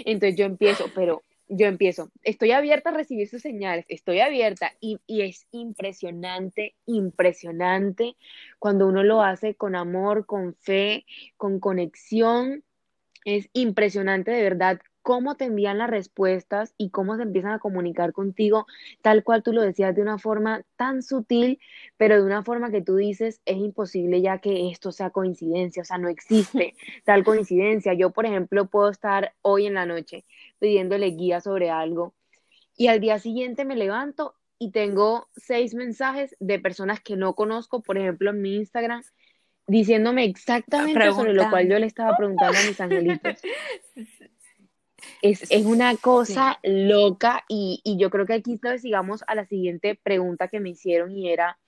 Entonces 0.05 0.37
yo 0.37 0.45
empiezo, 0.45 0.85
pero 0.95 1.23
yo 1.47 1.67
empiezo, 1.67 2.09
estoy 2.23 2.51
abierta 2.51 2.91
a 2.91 2.93
recibir 2.93 3.27
sus 3.27 3.41
señales, 3.41 3.85
estoy 3.89 4.21
abierta 4.21 4.71
y, 4.79 4.99
y, 5.05 5.21
es 5.21 5.47
impresionante, 5.51 6.75
impresionante 6.85 8.15
cuando 8.57 8.87
uno 8.87 9.03
lo 9.03 9.21
hace 9.21 9.55
con 9.55 9.75
amor, 9.75 10.25
con 10.25 10.55
fe, 10.55 11.05
con 11.35 11.59
conexión. 11.59 12.63
Es 13.25 13.49
impresionante 13.53 14.31
de 14.31 14.41
verdad 14.41 14.81
cómo 15.01 15.35
te 15.35 15.45
envían 15.45 15.77
las 15.77 15.89
respuestas 15.89 16.73
y 16.77 16.89
cómo 16.89 17.15
se 17.15 17.23
empiezan 17.23 17.51
a 17.51 17.59
comunicar 17.59 18.13
contigo, 18.13 18.67
tal 19.01 19.23
cual 19.23 19.43
tú 19.43 19.53
lo 19.53 19.61
decías, 19.61 19.95
de 19.95 20.01
una 20.01 20.17
forma 20.17 20.63
tan 20.75 21.01
sutil, 21.03 21.59
pero 21.97 22.15
de 22.15 22.23
una 22.23 22.43
forma 22.43 22.71
que 22.71 22.81
tú 22.81 22.95
dices, 22.95 23.41
es 23.45 23.57
imposible 23.57 24.21
ya 24.21 24.39
que 24.39 24.69
esto 24.69 24.91
sea 24.91 25.09
coincidencia, 25.09 25.81
o 25.81 25.85
sea, 25.85 25.97
no 25.97 26.09
existe 26.09 26.75
tal 27.05 27.23
coincidencia. 27.23 27.93
Yo, 27.93 28.11
por 28.11 28.25
ejemplo, 28.25 28.67
puedo 28.67 28.89
estar 28.89 29.33
hoy 29.41 29.65
en 29.65 29.75
la 29.75 29.85
noche 29.85 30.25
pidiéndole 30.59 31.07
guía 31.07 31.41
sobre 31.41 31.69
algo 31.69 32.13
y 32.77 32.87
al 32.87 32.99
día 32.99 33.19
siguiente 33.19 33.65
me 33.65 33.75
levanto 33.75 34.35
y 34.57 34.71
tengo 34.71 35.27
seis 35.35 35.73
mensajes 35.73 36.35
de 36.39 36.59
personas 36.59 37.01
que 37.01 37.15
no 37.15 37.33
conozco, 37.33 37.81
por 37.81 37.97
ejemplo, 37.97 38.29
en 38.29 38.41
mi 38.41 38.55
Instagram, 38.55 39.01
diciéndome 39.67 40.25
exactamente 40.25 41.11
sobre 41.11 41.33
lo 41.33 41.49
cual 41.49 41.67
yo 41.67 41.79
le 41.79 41.87
estaba 41.87 42.15
preguntando 42.15 42.57
a 42.57 42.63
mis 42.63 42.79
angelitos. 42.79 43.41
Es, 45.21 45.49
una 45.65 45.95
cosa 45.97 46.59
loca 46.63 47.43
y, 47.47 47.81
y, 47.83 47.97
yo 47.97 48.09
creo 48.09 48.25
que 48.25 48.33
aquí 48.33 48.59
sigamos 48.79 49.23
a 49.27 49.35
la 49.35 49.45
siguiente 49.45 49.99
pregunta 50.01 50.47
que 50.47 50.59
me 50.59 50.69
hicieron 50.69 51.11
y 51.15 51.31
era, 51.31 51.59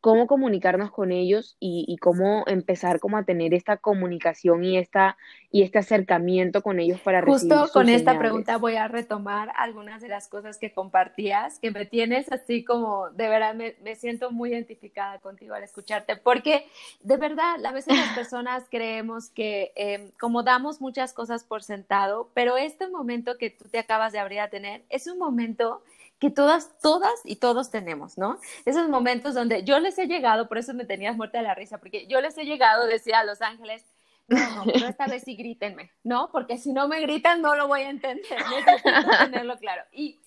cómo 0.00 0.26
comunicarnos 0.26 0.90
con 0.90 1.12
ellos 1.12 1.56
y, 1.58 1.96
cómo 2.00 2.44
empezar 2.46 3.00
como 3.00 3.16
a 3.16 3.24
tener 3.24 3.54
esta 3.54 3.78
comunicación 3.78 4.64
y 4.64 4.76
esta 4.76 5.16
y 5.50 5.62
este 5.62 5.78
acercamiento 5.78 6.62
con 6.62 6.78
ellos 6.78 7.00
para 7.00 7.22
justo 7.22 7.68
con 7.72 7.88
esta 7.88 8.18
pregunta 8.18 8.58
voy 8.58 8.76
a 8.76 8.86
retomar 8.86 9.50
algunas 9.56 10.02
de 10.02 10.08
las 10.08 10.28
cosas 10.28 10.58
que 10.58 10.72
compartías 10.72 11.58
que 11.58 11.70
me 11.70 11.86
tienes 11.86 12.30
así 12.30 12.62
como 12.62 13.08
de 13.10 13.28
verdad 13.28 13.54
me, 13.54 13.94
siento 13.96 14.30
muy 14.30 14.50
identificada 14.50 15.18
contigo 15.18 15.54
al 15.54 15.62
escucharte 15.62 16.16
porque 16.16 16.66
de 17.02 17.16
verdad 17.16 17.64
a 17.64 17.72
veces 17.72 17.96
las 17.96 18.10
personas 18.14 18.64
creemos 18.70 19.30
que 19.30 19.72
em, 19.74 20.10
como 20.20 20.42
damos 20.42 20.80
muchas 20.80 21.12
cosas 21.12 21.42
por 21.42 21.62
sentado 21.62 22.30
pero 22.34 22.56
este 22.56 22.88
momento 22.88 23.38
que 23.38 23.50
tú 23.50 23.64
te 23.68 23.78
acabas 23.78 24.12
de 24.12 24.18
abrir 24.18 24.40
a 24.40 24.50
tener 24.50 24.84
es 24.90 25.06
un 25.06 25.18
momento 25.18 25.82
que 26.18 26.30
todas, 26.30 26.78
todas 26.80 27.12
y 27.24 27.36
todos 27.36 27.70
tenemos, 27.70 28.16
¿no? 28.16 28.38
Esos 28.64 28.88
momentos 28.88 29.34
donde 29.34 29.64
yo 29.64 29.78
les 29.80 29.98
he 29.98 30.06
llegado, 30.06 30.48
por 30.48 30.58
eso 30.58 30.72
me 30.74 30.84
tenías 30.84 31.16
muerta 31.16 31.38
de 31.38 31.44
la 31.44 31.54
risa, 31.54 31.78
porque 31.78 32.06
yo 32.06 32.20
les 32.20 32.36
he 32.38 32.44
llegado, 32.44 32.86
decía 32.86 33.20
a 33.20 33.24
Los 33.24 33.42
Ángeles, 33.42 33.84
no, 34.28 34.64
pero 34.64 34.88
esta 34.88 35.06
vez 35.06 35.22
sí 35.24 35.36
grítenme, 35.36 35.92
¿no? 36.02 36.30
Porque 36.32 36.58
si 36.58 36.72
no 36.72 36.88
me 36.88 37.00
gritan 37.00 37.42
no 37.42 37.54
lo 37.54 37.68
voy 37.68 37.82
a 37.82 37.90
entender, 37.90 38.24
necesito 38.50 39.18
tenerlo 39.18 39.56
claro. 39.58 39.82
Y, 39.92 40.18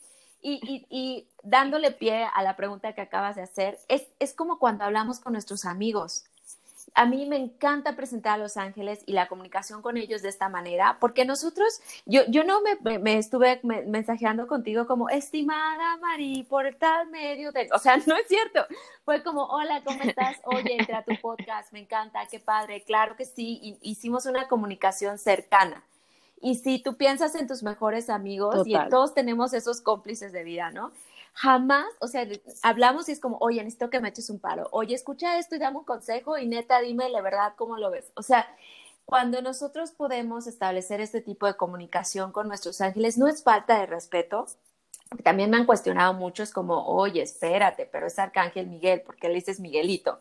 y, 0.41 0.61
y, 0.63 0.87
y, 0.89 1.27
dándole 1.43 1.91
pie 1.91 2.25
a 2.33 2.41
la 2.43 2.55
pregunta 2.55 2.93
que 2.93 3.01
acabas 3.01 3.35
de 3.35 3.41
hacer, 3.41 3.77
es, 3.89 4.07
es 4.19 4.33
como 4.33 4.57
cuando 4.57 4.85
hablamos 4.85 5.19
con 5.19 5.33
nuestros 5.33 5.65
amigos 5.65 6.23
a 6.93 7.05
mí 7.05 7.25
me 7.25 7.37
encanta 7.37 7.95
presentar 7.95 8.33
a 8.33 8.37
Los 8.37 8.57
Ángeles 8.57 9.03
y 9.05 9.13
la 9.13 9.27
comunicación 9.27 9.81
con 9.81 9.97
ellos 9.97 10.21
de 10.21 10.29
esta 10.29 10.49
manera, 10.49 10.97
porque 10.99 11.25
nosotros, 11.25 11.81
yo, 12.05 12.21
yo 12.27 12.43
no 12.43 12.61
me, 12.61 12.99
me, 12.99 13.17
estuve 13.17 13.59
mensajeando 13.63 14.47
contigo 14.47 14.87
como, 14.87 15.09
estimada 15.09 15.97
Mari, 15.97 16.43
por 16.43 16.73
tal 16.75 17.09
medio, 17.09 17.51
de... 17.51 17.69
o 17.73 17.79
sea, 17.79 17.97
no 18.07 18.15
es 18.15 18.27
cierto, 18.27 18.65
fue 19.05 19.23
como, 19.23 19.45
hola, 19.45 19.81
¿cómo 19.83 20.01
estás? 20.03 20.37
Oye, 20.45 20.75
entra 20.77 20.99
a 20.99 21.03
tu 21.03 21.15
podcast, 21.21 21.71
me 21.73 21.79
encanta, 21.79 22.27
qué 22.29 22.39
padre, 22.39 22.83
claro 22.83 23.15
que 23.15 23.25
sí, 23.25 23.77
hicimos 23.81 24.25
una 24.25 24.47
comunicación 24.47 25.17
cercana. 25.17 25.83
Y 26.41 26.55
si 26.55 26.79
tú 26.79 26.95
piensas 26.95 27.35
en 27.35 27.47
tus 27.47 27.63
mejores 27.63 28.09
amigos, 28.09 28.65
y 28.65 28.73
todos 28.89 29.13
tenemos 29.13 29.53
esos 29.53 29.81
cómplices 29.81 30.31
de 30.31 30.43
vida, 30.43 30.71
¿no? 30.71 30.91
Jamás, 31.39 31.85
o 32.01 32.07
sea, 32.07 32.27
hablamos 32.63 33.07
y 33.07 33.13
es 33.13 33.21
como, 33.21 33.37
oye, 33.39 33.63
necesito 33.63 33.89
que 33.89 34.01
me 34.01 34.09
eches 34.09 34.29
un 34.29 34.39
paro, 34.39 34.67
oye, 34.71 34.93
escucha 34.93 35.39
esto 35.39 35.55
y 35.55 35.59
dame 35.59 35.77
un 35.77 35.85
consejo 35.85 36.37
y 36.37 36.45
neta, 36.45 36.81
dime 36.81 37.07
la 37.09 37.21
verdad 37.21 37.53
cómo 37.55 37.77
lo 37.77 37.89
ves. 37.89 38.11
O 38.15 38.23
sea, 38.23 38.45
cuando 39.05 39.41
nosotros 39.41 39.91
podemos 39.91 40.47
establecer 40.47 40.99
este 40.99 41.21
tipo 41.21 41.47
de 41.47 41.55
comunicación 41.55 42.33
con 42.33 42.49
nuestros 42.49 42.81
ángeles, 42.81 43.17
no 43.17 43.29
es 43.29 43.41
falta 43.41 43.79
de 43.79 43.85
respeto. 43.85 44.47
También 45.23 45.49
me 45.49 45.57
han 45.57 45.65
cuestionado 45.65 46.13
muchos 46.13 46.51
como, 46.51 46.85
oye, 46.85 47.23
espérate, 47.23 47.87
pero 47.91 48.07
es 48.07 48.19
Arcángel 48.19 48.67
Miguel, 48.67 49.01
¿por 49.01 49.15
qué 49.15 49.27
le 49.27 49.35
dices 49.35 49.59
Miguelito? 49.59 50.19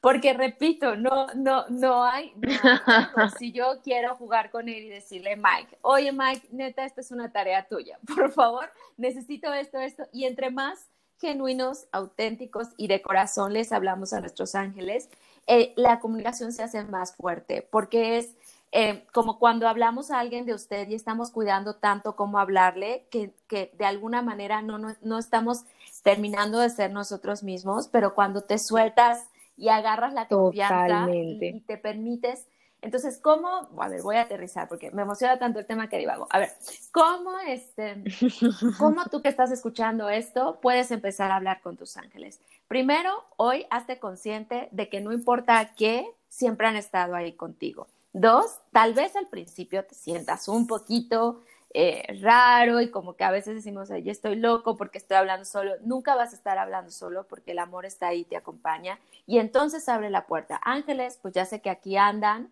Porque 0.00 0.32
repito, 0.32 0.96
no, 0.96 1.26
no, 1.34 1.66
no 1.68 2.04
hay, 2.04 2.34
si 3.38 3.52
yo 3.52 3.80
quiero 3.84 4.16
jugar 4.16 4.50
con 4.50 4.70
él 4.70 4.84
y 4.84 4.88
decirle, 4.88 5.36
Mike, 5.36 5.78
oye 5.82 6.12
Mike, 6.12 6.48
neta, 6.50 6.86
esta 6.86 7.02
es 7.02 7.10
una 7.10 7.30
tarea 7.30 7.68
tuya, 7.68 7.98
por 8.14 8.32
favor, 8.32 8.70
necesito 8.96 9.52
esto, 9.52 9.78
esto, 9.78 10.04
y 10.12 10.24
entre 10.24 10.50
más 10.50 10.88
genuinos, 11.20 11.86
auténticos 11.92 12.68
y 12.76 12.88
de 12.88 13.00
corazón 13.00 13.52
les 13.52 13.70
hablamos 13.70 14.12
a 14.12 14.20
nuestros 14.20 14.54
ángeles, 14.54 15.08
eh, 15.46 15.72
la 15.76 16.00
comunicación 16.00 16.52
se 16.52 16.62
hace 16.62 16.82
más 16.84 17.14
fuerte, 17.14 17.68
porque 17.70 18.18
es 18.18 18.34
eh, 18.72 19.06
como 19.12 19.38
cuando 19.38 19.68
hablamos 19.68 20.10
a 20.10 20.18
alguien 20.18 20.46
de 20.46 20.54
usted 20.54 20.88
y 20.88 20.94
estamos 20.94 21.30
cuidando 21.30 21.76
tanto 21.76 22.16
como 22.16 22.38
hablarle, 22.38 23.06
que, 23.10 23.34
que 23.46 23.70
de 23.76 23.84
alguna 23.84 24.22
manera 24.22 24.62
no, 24.62 24.78
no, 24.78 24.94
no 25.02 25.18
estamos 25.18 25.64
terminando 26.02 26.58
de 26.58 26.70
ser 26.70 26.90
nosotros 26.90 27.42
mismos, 27.42 27.88
pero 27.88 28.14
cuando 28.14 28.40
te 28.40 28.58
sueltas 28.58 29.28
y 29.56 29.68
agarras 29.68 30.14
la 30.14 30.26
confianza 30.26 31.06
y, 31.12 31.60
te 31.60 31.76
permites. 31.76 32.46
Entonces, 32.80 33.20
¿cómo? 33.22 33.68
A 33.78 33.88
ver, 33.88 34.02
voy 34.02 34.16
a 34.16 34.22
aterrizar 34.22 34.68
porque 34.68 34.90
me 34.90 35.02
emociona 35.02 35.38
tanto 35.38 35.60
el 35.60 35.66
tema 35.66 35.88
que 35.88 35.98
divago. 35.98 36.26
A 36.30 36.38
ver, 36.40 36.50
¿cómo, 36.90 37.38
este, 37.46 38.02
¿cómo 38.78 39.04
tú 39.04 39.22
que 39.22 39.28
estás 39.28 39.52
escuchando 39.52 40.08
esto 40.08 40.58
puedes 40.60 40.90
empezar 40.90 41.30
a 41.30 41.36
hablar 41.36 41.60
con 41.60 41.76
tus 41.76 41.96
ángeles? 41.96 42.40
Primero, 42.66 43.10
hoy 43.36 43.66
hazte 43.70 44.00
consciente 44.00 44.68
de 44.72 44.88
que 44.88 45.00
no 45.00 45.12
importa 45.12 45.74
qué, 45.76 46.06
siempre 46.28 46.66
han 46.66 46.76
estado 46.76 47.14
ahí 47.14 47.34
contigo. 47.34 47.86
Dos, 48.12 48.58
tal 48.72 48.92
vez 48.92 49.16
al 49.16 49.28
principio 49.28 49.84
te 49.84 49.94
sientas 49.94 50.48
un 50.48 50.66
poquito 50.66 51.40
eh, 51.74 52.04
raro 52.20 52.82
y 52.82 52.90
como 52.90 53.16
que 53.16 53.24
a 53.24 53.30
veces 53.30 53.54
decimos, 53.54 53.88
ya 53.88 54.12
estoy 54.12 54.36
loco 54.36 54.76
porque 54.76 54.98
estoy 54.98 55.16
hablando 55.16 55.46
solo. 55.46 55.72
Nunca 55.82 56.14
vas 56.14 56.32
a 56.32 56.36
estar 56.36 56.58
hablando 56.58 56.90
solo 56.90 57.26
porque 57.26 57.52
el 57.52 57.58
amor 57.58 57.86
está 57.86 58.08
ahí, 58.08 58.24
te 58.24 58.36
acompaña. 58.36 58.98
Y 59.26 59.38
entonces 59.38 59.88
abre 59.88 60.10
la 60.10 60.26
puerta. 60.26 60.60
Ángeles, 60.62 61.18
pues 61.22 61.32
ya 61.32 61.46
sé 61.46 61.60
que 61.62 61.70
aquí 61.70 61.96
andan. 61.96 62.50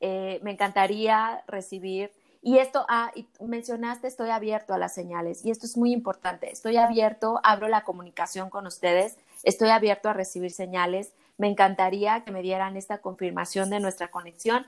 Eh, 0.00 0.40
me 0.42 0.52
encantaría 0.52 1.44
recibir. 1.46 2.10
Y 2.40 2.58
esto, 2.58 2.86
ah, 2.88 3.12
mencionaste, 3.40 4.08
estoy 4.08 4.30
abierto 4.30 4.72
a 4.72 4.78
las 4.78 4.94
señales. 4.94 5.44
Y 5.44 5.50
esto 5.50 5.66
es 5.66 5.76
muy 5.76 5.92
importante. 5.92 6.50
Estoy 6.50 6.76
abierto, 6.78 7.40
abro 7.44 7.68
la 7.68 7.84
comunicación 7.84 8.48
con 8.48 8.66
ustedes. 8.66 9.18
Estoy 9.42 9.68
abierto 9.68 10.08
a 10.08 10.14
recibir 10.14 10.50
señales. 10.50 11.12
Me 11.36 11.48
encantaría 11.48 12.24
que 12.24 12.32
me 12.32 12.42
dieran 12.42 12.76
esta 12.76 12.98
confirmación 12.98 13.68
de 13.68 13.80
nuestra 13.80 14.08
conexión 14.08 14.66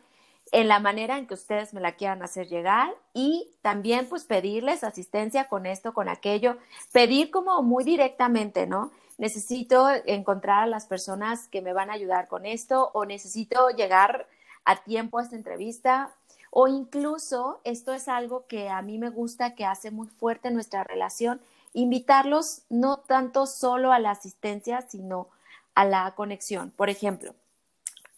en 0.55 0.69
la 0.69 0.79
manera 0.79 1.19
en 1.19 1.27
que 1.27 1.35
ustedes 1.35 1.75
me 1.75 1.81
la 1.81 1.97
quieran 1.97 2.23
hacer 2.23 2.47
llegar 2.47 2.95
y 3.13 3.51
también 3.61 4.09
pues 4.09 4.23
pedirles 4.23 4.85
asistencia 4.85 5.49
con 5.49 5.67
esto, 5.67 5.93
con 5.93 6.09
aquello, 6.09 6.59
pedir 6.93 7.33
como 7.33 7.61
muy 7.65 7.83
directamente, 7.83 8.69
¿no? 8.69 8.93
Necesito 9.19 9.89
encontrar 10.07 10.63
a 10.63 10.67
las 10.69 10.87
personas 10.87 11.49
que 11.49 11.61
me 11.61 11.73
van 11.73 11.91
a 11.91 11.95
ayudar 11.95 12.29
con 12.29 12.47
esto 12.47 12.93
o 12.95 13.05
necesito 13.05 13.71
llegar 13.71 14.29
a 14.65 14.77
tiempo 14.77 15.19
a 15.19 15.25
esta 15.25 15.35
entrevista 15.35 16.15
o 16.51 16.69
incluso 16.69 17.61
esto 17.65 17.93
es 17.93 18.07
algo 18.07 18.47
que 18.47 18.69
a 18.69 18.81
mí 18.81 18.97
me 18.97 19.11
gusta, 19.11 19.57
que 19.57 19.65
hace 19.65 19.91
muy 19.91 20.07
fuerte 20.07 20.53
nuestra 20.53 20.85
relación, 20.85 21.41
invitarlos 21.73 22.63
no 22.69 22.99
tanto 22.99 23.47
solo 23.47 23.91
a 23.91 23.99
la 23.99 24.13
asistencia, 24.13 24.83
sino 24.83 25.27
a 25.75 25.85
la 25.85 26.15
conexión. 26.15 26.71
Por 26.71 26.91
ejemplo, 26.91 27.35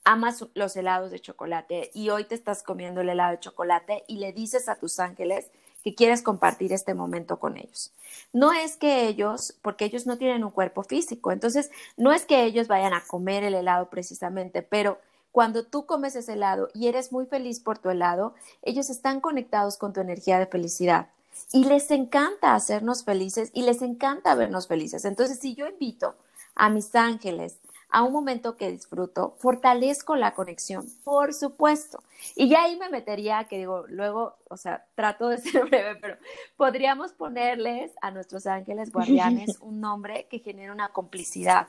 amas 0.07 0.47
los 0.55 0.77
helados 0.77 1.11
de 1.11 1.19
chocolate 1.19 1.90
y 1.92 2.11
hoy 2.11 2.25
te 2.25 2.37
estás 2.37 2.62
comiendo 2.62 3.01
el 3.01 3.09
helado 3.09 3.33
de 3.33 3.40
chocolate 3.40 4.05
y 4.07 4.19
le 4.19 4.33
dices 4.33 4.69
a 4.69 4.77
tus 4.77 5.01
ángeles 5.01 5.51
que 5.83 5.97
quieres 5.97 6.23
compartir 6.23 6.73
este 6.73 6.95
momento 6.95 7.38
con 7.38 7.57
ellos. 7.57 7.92
No 8.33 8.53
es 8.53 8.77
que 8.77 9.09
ellos, 9.09 9.55
porque 9.62 9.85
ellos 9.85 10.07
no 10.07 10.16
tienen 10.16 10.45
un 10.45 10.53
cuerpo 10.53 10.85
físico, 10.85 11.33
entonces 11.33 11.73
no 11.97 12.12
es 12.12 12.25
que 12.25 12.45
ellos 12.45 12.69
vayan 12.69 12.95
a 12.95 13.05
comer 13.05 13.42
el 13.42 13.55
helado 13.55 13.90
precisamente, 13.90 14.62
pero 14.62 15.01
cuando 15.33 15.64
tú 15.64 15.87
comes 15.87 16.14
ese 16.14 16.35
helado 16.35 16.71
y 16.73 16.87
eres 16.87 17.11
muy 17.11 17.27
feliz 17.27 17.59
por 17.59 17.79
tu 17.79 17.90
helado, 17.90 18.35
ellos 18.62 18.90
están 18.90 19.21
conectados 19.21 19.77
con 19.77 19.92
tu 19.92 20.01
energía 20.01 20.38
de 20.38 20.47
felicidad 20.47 21.09
y 21.53 21.64
les 21.64 21.90
encanta 21.90 22.55
hacernos 22.55 23.05
felices 23.05 23.51
y 23.53 23.62
les 23.62 23.83
encanta 23.83 24.37
vernos 24.37 24.69
felices. 24.69 25.05
Entonces, 25.05 25.40
si 25.40 25.55
yo 25.57 25.66
invito 25.66 26.14
a 26.55 26.71
mis 26.71 26.95
ángeles 26.95 27.59
a 27.88 28.03
un 28.03 28.12
momento 28.12 28.57
que 28.57 28.70
disfruto, 28.70 29.37
fortalezco 29.38 30.16
la 30.16 30.35
conexión, 30.35 30.87
por 31.05 31.33
supuesto. 31.35 32.03
Y 32.35 32.49
ya 32.49 32.64
ahí 32.64 32.77
me 32.77 32.88
metería, 32.88 33.44
que 33.44 33.59
digo, 33.59 33.85
luego, 33.88 34.37
o 34.49 34.57
sea, 34.57 34.85
trato 34.94 35.29
de 35.29 35.38
ser 35.38 35.64
breve, 35.66 35.96
pero 35.96 36.16
podríamos 36.57 37.12
ponerles 37.12 37.92
a 38.03 38.11
nuestros 38.11 38.46
ángeles 38.46 38.92
guardianes 38.92 39.59
un 39.61 39.81
nombre 39.81 40.27
que 40.31 40.40
genere 40.40 40.72
una 40.72 40.88
complicidad. 40.88 41.68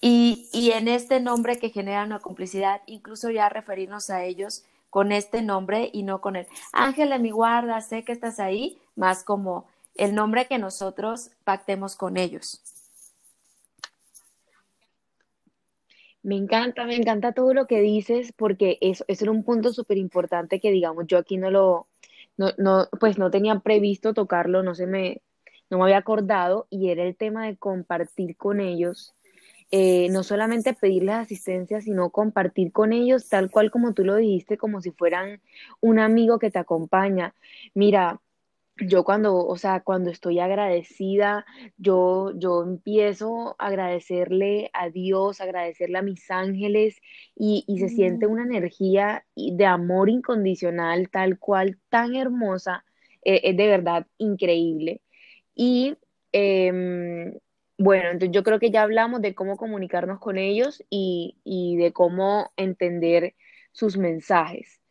Y, 0.00 0.48
y 0.52 0.72
en 0.72 0.88
este 0.88 1.20
nombre 1.20 1.58
que 1.58 1.70
genera 1.70 2.04
una 2.04 2.18
complicidad, 2.18 2.82
incluso 2.86 3.30
ya 3.30 3.48
referirnos 3.48 4.10
a 4.10 4.24
ellos 4.24 4.64
con 4.90 5.12
este 5.12 5.42
nombre 5.42 5.90
y 5.92 6.02
no 6.02 6.20
con 6.20 6.36
el 6.36 6.46
ángel 6.72 7.10
de 7.10 7.18
mi 7.18 7.30
guarda, 7.30 7.80
sé 7.80 8.04
que 8.04 8.12
estás 8.12 8.40
ahí, 8.40 8.78
más 8.96 9.22
como 9.22 9.66
el 9.94 10.14
nombre 10.14 10.46
que 10.46 10.58
nosotros 10.58 11.30
pactemos 11.44 11.96
con 11.96 12.16
ellos. 12.16 12.60
Me 16.22 16.36
encanta, 16.36 16.84
me 16.84 16.94
encanta 16.96 17.32
todo 17.32 17.52
lo 17.52 17.66
que 17.66 17.80
dices 17.80 18.32
porque 18.36 18.78
eso, 18.80 19.04
eso 19.08 19.24
era 19.24 19.32
un 19.32 19.42
punto 19.44 19.72
súper 19.72 19.98
importante 19.98 20.60
que 20.60 20.70
digamos 20.70 21.06
yo 21.08 21.18
aquí 21.18 21.36
no 21.36 21.50
lo, 21.50 21.88
no, 22.36 22.50
no, 22.58 22.88
pues 23.00 23.18
no 23.18 23.30
tenía 23.30 23.58
previsto 23.60 24.14
tocarlo, 24.14 24.62
no 24.62 24.74
se 24.76 24.86
me, 24.86 25.20
no 25.68 25.78
me 25.78 25.84
había 25.84 25.98
acordado 25.98 26.66
y 26.70 26.90
era 26.90 27.02
el 27.02 27.16
tema 27.16 27.46
de 27.46 27.56
compartir 27.56 28.36
con 28.36 28.60
ellos, 28.60 29.14
eh, 29.72 30.08
no 30.10 30.22
solamente 30.22 30.74
pedirles 30.74 31.16
asistencia, 31.16 31.80
sino 31.80 32.10
compartir 32.10 32.72
con 32.72 32.92
ellos 32.92 33.28
tal 33.28 33.50
cual 33.50 33.70
como 33.72 33.94
tú 33.94 34.04
lo 34.04 34.16
dijiste, 34.16 34.58
como 34.58 34.80
si 34.80 34.92
fueran 34.92 35.40
un 35.80 35.98
amigo 35.98 36.38
que 36.38 36.50
te 36.52 36.58
acompaña. 36.60 37.34
Mira, 37.74 38.20
yo 38.78 39.04
cuando, 39.04 39.36
o 39.46 39.56
sea, 39.58 39.80
cuando 39.80 40.10
estoy 40.10 40.40
agradecida, 40.40 41.46
yo, 41.76 42.32
yo 42.36 42.62
empiezo 42.64 43.54
a 43.58 43.66
agradecerle 43.68 44.70
a 44.72 44.88
Dios, 44.90 45.40
agradecerle 45.40 45.98
a 45.98 46.02
mis 46.02 46.30
ángeles 46.30 47.00
y, 47.36 47.64
y 47.68 47.78
se 47.80 47.88
siente 47.90 48.26
una 48.26 48.44
energía 48.44 49.26
de 49.36 49.66
amor 49.66 50.08
incondicional 50.10 51.10
tal 51.10 51.38
cual, 51.38 51.78
tan 51.90 52.16
hermosa 52.16 52.84
eh, 53.24 53.40
es 53.44 53.56
de 53.56 53.68
verdad 53.68 54.06
increíble. 54.18 55.02
Y 55.54 55.96
em, 56.32 57.38
bueno, 57.78 58.10
entonces 58.10 58.30
yo 58.34 58.42
creo 58.44 58.58
que 58.60 58.70
ya 58.70 58.82
hablamos 58.82 59.22
de 59.22 59.34
cómo 59.34 59.56
comunicarnos 59.56 60.20
con 60.20 60.38
ellos 60.38 60.82
y, 60.90 61.38
y 61.44 61.76
de 61.78 61.92
cómo 61.92 62.52
entender 62.56 63.34
sus 63.72 63.96
mensajes. 63.98 64.81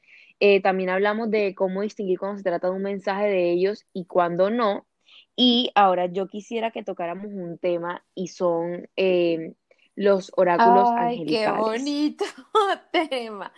Eh, 0.41 0.59
también 0.61 0.89
hablamos 0.89 1.29
de 1.29 1.53
cómo 1.53 1.83
distinguir 1.83 2.17
cuando 2.19 2.37
se 2.37 2.43
trata 2.43 2.67
de 2.67 2.73
un 2.73 2.81
mensaje 2.81 3.27
de 3.27 3.51
ellos 3.51 3.85
y 3.93 4.05
cuando 4.05 4.49
no. 4.49 4.87
Y 5.35 5.71
ahora 5.75 6.07
yo 6.07 6.27
quisiera 6.27 6.71
que 6.71 6.83
tocáramos 6.83 7.27
un 7.27 7.59
tema 7.59 8.03
y 8.15 8.27
son 8.29 8.89
eh, 8.95 9.53
los 9.95 10.31
oráculos 10.35 10.89
Ay, 10.97 11.25
qué 11.25 11.47
bonito 11.51 12.25
tema. 12.91 13.53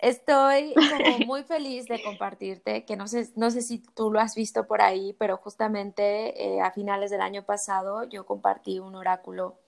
Estoy 0.00 0.74
como 0.74 1.18
muy 1.26 1.44
feliz 1.44 1.86
de 1.86 2.02
compartirte, 2.02 2.84
que 2.84 2.96
no 2.96 3.06
sé, 3.06 3.30
no 3.36 3.52
sé 3.52 3.62
si 3.62 3.78
tú 3.78 4.10
lo 4.10 4.18
has 4.18 4.34
visto 4.34 4.66
por 4.66 4.82
ahí, 4.82 5.14
pero 5.18 5.36
justamente 5.36 6.56
eh, 6.56 6.60
a 6.60 6.72
finales 6.72 7.12
del 7.12 7.20
año 7.20 7.44
pasado 7.44 8.02
yo 8.04 8.26
compartí 8.26 8.80
un 8.80 8.96
oráculo 8.96 9.60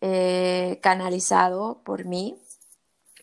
eh, 0.00 0.78
canalizado 0.82 1.82
por 1.84 2.04
mí 2.04 2.38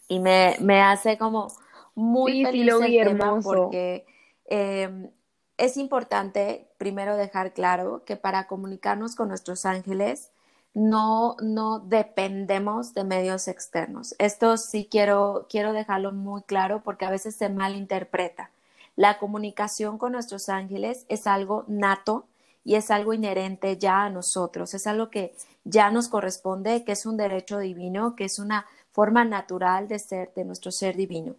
y 0.07 0.19
me, 0.19 0.55
me 0.61 0.81
hace 0.81 1.17
como 1.17 1.47
muy 1.95 2.31
Sí, 2.31 2.37
sí, 2.39 2.45
feliz 2.45 2.73
el 2.81 3.07
tema 3.07 3.39
porque 3.41 4.05
eh, 4.45 5.09
es 5.57 5.77
importante 5.77 6.67
primero 6.77 7.15
dejar 7.15 7.53
claro 7.53 8.03
que 8.05 8.17
para 8.17 8.47
comunicarnos 8.47 9.15
con 9.15 9.29
nuestros 9.29 9.65
ángeles 9.65 10.31
no, 10.73 11.37
no 11.41 11.79
dependemos 11.79 12.93
de 12.93 13.05
medios 13.05 13.47
externos. 13.47 14.13
Esto 14.19 14.57
sí 14.57 14.87
quiero, 14.91 15.47
quiero 15.49 15.71
dejarlo 15.71 16.11
muy 16.11 16.41
claro 16.43 16.81
porque 16.83 17.05
a 17.05 17.09
veces 17.09 17.35
se 17.35 17.47
malinterpreta. 17.49 18.51
La 18.97 19.17
comunicación 19.17 19.97
con 19.97 20.11
nuestros 20.11 20.49
ángeles 20.49 21.05
es 21.07 21.27
algo 21.27 21.63
nato 21.67 22.25
y 22.65 22.75
es 22.75 22.91
algo 22.91 23.13
inherente 23.13 23.77
ya 23.77 24.03
a 24.03 24.09
nosotros, 24.09 24.73
es 24.73 24.87
algo 24.87 25.09
que 25.09 25.33
ya 25.63 25.91
nos 25.91 26.09
corresponde, 26.09 26.83
que 26.83 26.93
es 26.93 27.05
un 27.05 27.15
derecho 27.15 27.59
divino, 27.59 28.15
que 28.15 28.25
es 28.25 28.39
una 28.39 28.65
forma 28.91 29.23
natural 29.23 29.87
de 29.87 29.99
ser, 29.99 30.33
de 30.35 30.45
nuestro 30.45 30.71
ser 30.71 30.95
divino. 30.95 31.35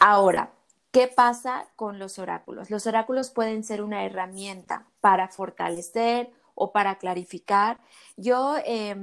Ahora, 0.00 0.50
¿qué 0.92 1.08
pasa 1.08 1.68
con 1.76 1.98
los 1.98 2.18
oráculos? 2.18 2.70
Los 2.70 2.86
oráculos 2.86 3.30
pueden 3.30 3.62
ser 3.64 3.82
una 3.82 4.04
herramienta 4.04 4.86
para 5.00 5.28
fortalecer 5.28 6.30
o 6.54 6.72
para 6.72 6.96
clarificar. 6.96 7.78
Yo 8.16 8.56
eh, 8.64 8.96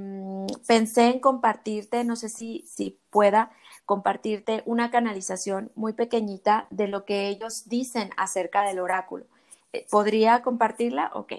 pensé 0.66 1.06
en 1.10 1.20
compartirte, 1.20 2.02
no 2.04 2.16
sé 2.16 2.28
si, 2.28 2.64
si 2.66 2.98
pueda 3.10 3.52
compartirte 3.86 4.62
una 4.66 4.90
canalización 4.90 5.70
muy 5.76 5.92
pequeñita 5.92 6.66
de 6.70 6.88
lo 6.88 7.04
que 7.04 7.28
ellos 7.28 7.68
dicen 7.68 8.10
acerca 8.16 8.62
del 8.62 8.80
oráculo. 8.80 9.26
Eh, 9.72 9.86
¿Podría 9.90 10.42
compartirla? 10.42 11.12
Ok. 11.14 11.34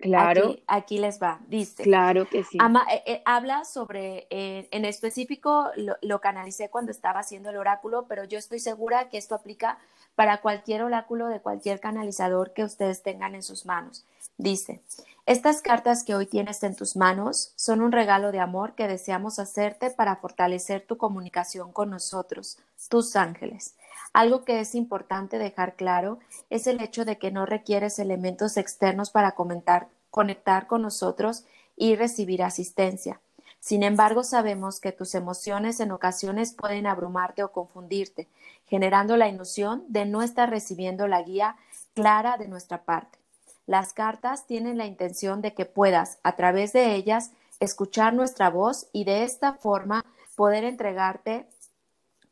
Claro, 0.00 0.44
Aquí, 0.50 0.62
aquí 0.66 0.98
les 0.98 1.20
va. 1.22 1.40
Dice, 1.48 1.82
claro 1.82 2.28
que 2.28 2.44
sí. 2.44 2.58
ama- 2.60 2.86
eh, 2.90 3.02
eh, 3.06 3.22
habla 3.24 3.64
sobre, 3.64 4.26
eh, 4.30 4.68
en 4.70 4.84
específico 4.84 5.70
lo, 5.76 5.96
lo 6.02 6.20
canalicé 6.20 6.68
cuando 6.70 6.90
estaba 6.92 7.20
haciendo 7.20 7.50
el 7.50 7.56
oráculo, 7.56 8.06
pero 8.08 8.24
yo 8.24 8.38
estoy 8.38 8.60
segura 8.60 9.08
que 9.08 9.18
esto 9.18 9.34
aplica 9.34 9.78
para 10.14 10.40
cualquier 10.40 10.82
oráculo 10.82 11.28
de 11.28 11.40
cualquier 11.40 11.80
canalizador 11.80 12.52
que 12.52 12.64
ustedes 12.64 13.02
tengan 13.02 13.34
en 13.34 13.42
sus 13.42 13.66
manos. 13.66 14.04
Dice, 14.36 14.80
estas 15.26 15.62
cartas 15.62 16.04
que 16.04 16.14
hoy 16.14 16.26
tienes 16.26 16.62
en 16.62 16.74
tus 16.74 16.96
manos 16.96 17.52
son 17.56 17.80
un 17.82 17.92
regalo 17.92 18.32
de 18.32 18.40
amor 18.40 18.72
que 18.74 18.88
deseamos 18.88 19.38
hacerte 19.38 19.90
para 19.90 20.16
fortalecer 20.16 20.84
tu 20.86 20.96
comunicación 20.96 21.72
con 21.72 21.90
nosotros, 21.90 22.58
tus 22.88 23.14
ángeles. 23.16 23.74
Algo 24.12 24.44
que 24.44 24.60
es 24.60 24.74
importante 24.74 25.38
dejar 25.38 25.74
claro 25.74 26.18
es 26.50 26.66
el 26.66 26.80
hecho 26.80 27.04
de 27.04 27.18
que 27.18 27.30
no 27.30 27.46
requieres 27.46 27.98
elementos 27.98 28.56
externos 28.56 29.10
para 29.10 29.34
conectar 29.34 30.66
con 30.66 30.82
nosotros 30.82 31.44
y 31.76 31.94
recibir 31.94 32.42
asistencia. 32.42 33.20
Sin 33.60 33.82
embargo, 33.82 34.22
sabemos 34.24 34.80
que 34.80 34.92
tus 34.92 35.14
emociones 35.14 35.80
en 35.80 35.90
ocasiones 35.90 36.52
pueden 36.52 36.86
abrumarte 36.86 37.42
o 37.42 37.52
confundirte, 37.52 38.28
generando 38.66 39.16
la 39.16 39.28
ilusión 39.28 39.84
de 39.88 40.06
no 40.06 40.22
estar 40.22 40.48
recibiendo 40.48 41.08
la 41.08 41.22
guía 41.22 41.56
clara 41.94 42.36
de 42.38 42.48
nuestra 42.48 42.84
parte. 42.84 43.18
Las 43.66 43.92
cartas 43.92 44.46
tienen 44.46 44.78
la 44.78 44.86
intención 44.86 45.42
de 45.42 45.54
que 45.54 45.66
puedas, 45.66 46.18
a 46.22 46.36
través 46.36 46.72
de 46.72 46.94
ellas, 46.94 47.32
escuchar 47.60 48.14
nuestra 48.14 48.48
voz 48.48 48.86
y 48.92 49.04
de 49.04 49.24
esta 49.24 49.54
forma 49.54 50.04
poder 50.36 50.64
entregarte 50.64 51.46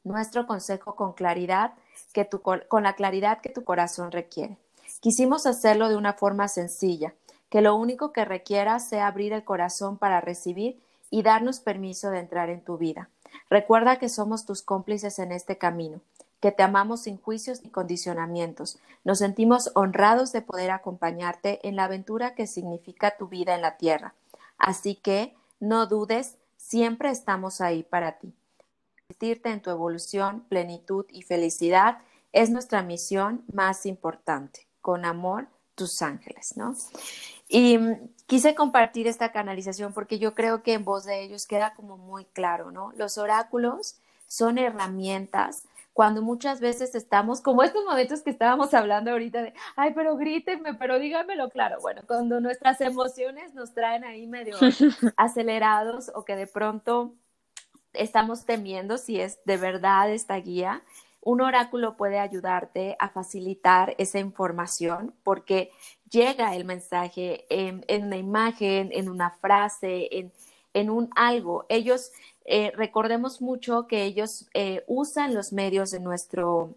nuestro 0.06 0.46
consejo 0.46 0.94
con 0.94 1.12
claridad 1.12 1.72
que 2.12 2.24
tu, 2.24 2.40
con 2.40 2.82
la 2.82 2.94
claridad 2.94 3.40
que 3.40 3.50
tu 3.50 3.64
corazón 3.64 4.12
requiere. 4.12 4.56
Quisimos 5.00 5.46
hacerlo 5.46 5.88
de 5.88 5.96
una 5.96 6.14
forma 6.14 6.48
sencilla, 6.48 7.12
que 7.50 7.60
lo 7.60 7.74
único 7.74 8.12
que 8.12 8.24
requiera 8.24 8.78
sea 8.78 9.08
abrir 9.08 9.32
el 9.32 9.44
corazón 9.44 9.98
para 9.98 10.20
recibir 10.20 10.80
y 11.10 11.22
darnos 11.22 11.60
permiso 11.60 12.10
de 12.10 12.20
entrar 12.20 12.50
en 12.50 12.62
tu 12.62 12.78
vida. 12.78 13.10
Recuerda 13.50 13.98
que 13.98 14.08
somos 14.08 14.46
tus 14.46 14.62
cómplices 14.62 15.18
en 15.18 15.32
este 15.32 15.58
camino, 15.58 16.00
que 16.40 16.52
te 16.52 16.62
amamos 16.62 17.02
sin 17.02 17.18
juicios 17.18 17.62
ni 17.62 17.70
condicionamientos. 17.70 18.78
Nos 19.04 19.18
sentimos 19.18 19.70
honrados 19.74 20.32
de 20.32 20.42
poder 20.42 20.70
acompañarte 20.70 21.66
en 21.66 21.76
la 21.76 21.84
aventura 21.84 22.34
que 22.34 22.46
significa 22.46 23.16
tu 23.16 23.28
vida 23.28 23.54
en 23.54 23.62
la 23.62 23.76
tierra. 23.76 24.14
Así 24.56 24.94
que 24.94 25.34
no 25.58 25.86
dudes, 25.86 26.36
siempre 26.56 27.10
estamos 27.10 27.60
ahí 27.60 27.82
para 27.82 28.18
ti 28.18 28.32
asistirte 29.08 29.50
en 29.50 29.62
tu 29.62 29.70
evolución, 29.70 30.44
plenitud 30.48 31.06
y 31.10 31.22
felicidad 31.22 31.98
es 32.32 32.50
nuestra 32.50 32.82
misión 32.82 33.44
más 33.52 33.86
importante. 33.86 34.66
Con 34.80 35.04
amor, 35.04 35.46
tus 35.74 36.02
ángeles, 36.02 36.56
¿no? 36.56 36.74
Y 37.48 37.78
mm, 37.78 38.08
quise 38.26 38.54
compartir 38.54 39.06
esta 39.06 39.30
canalización 39.30 39.92
porque 39.92 40.18
yo 40.18 40.34
creo 40.34 40.62
que 40.62 40.74
en 40.74 40.84
voz 40.84 41.04
de 41.04 41.22
ellos 41.22 41.46
queda 41.46 41.74
como 41.74 41.96
muy 41.96 42.24
claro, 42.24 42.70
¿no? 42.72 42.92
Los 42.96 43.16
oráculos 43.18 43.96
son 44.26 44.58
herramientas 44.58 45.64
cuando 45.92 46.20
muchas 46.20 46.60
veces 46.60 46.94
estamos, 46.94 47.40
como 47.40 47.62
estos 47.62 47.84
momentos 47.84 48.20
que 48.20 48.30
estábamos 48.30 48.74
hablando 48.74 49.12
ahorita 49.12 49.42
de, 49.42 49.54
ay, 49.76 49.92
pero 49.94 50.16
grítenme, 50.16 50.74
pero 50.74 50.98
díganmelo 50.98 51.48
claro. 51.48 51.80
Bueno, 51.80 52.02
cuando 52.06 52.40
nuestras 52.40 52.80
emociones 52.80 53.54
nos 53.54 53.72
traen 53.72 54.04
ahí 54.04 54.26
medio 54.26 54.56
acelerados 55.16 56.10
o 56.14 56.24
que 56.24 56.36
de 56.36 56.46
pronto 56.46 57.14
estamos 57.98 58.44
temiendo 58.44 58.98
si 58.98 59.20
es 59.20 59.38
de 59.44 59.56
verdad 59.56 60.10
esta 60.10 60.36
guía, 60.36 60.82
un 61.20 61.40
oráculo 61.40 61.96
puede 61.96 62.20
ayudarte 62.20 62.96
a 63.00 63.08
facilitar 63.08 63.96
esa 63.98 64.20
información 64.20 65.12
porque 65.24 65.72
llega 66.08 66.54
el 66.54 66.64
mensaje 66.64 67.46
en, 67.50 67.84
una 68.04 68.16
imagen, 68.16 68.90
en 68.92 69.08
una 69.08 69.30
frase, 69.30 70.08
en, 70.12 70.32
en 70.72 70.88
un 70.88 71.10
algo. 71.16 71.66
Ellos, 71.68 72.12
eh, 72.44 72.72
recordemos 72.76 73.42
mucho 73.42 73.88
que 73.88 74.04
ellos 74.04 74.46
eh, 74.54 74.84
usan 74.86 75.34
los 75.34 75.52
medios 75.52 75.90
de 75.90 75.98
nuestro 75.98 76.76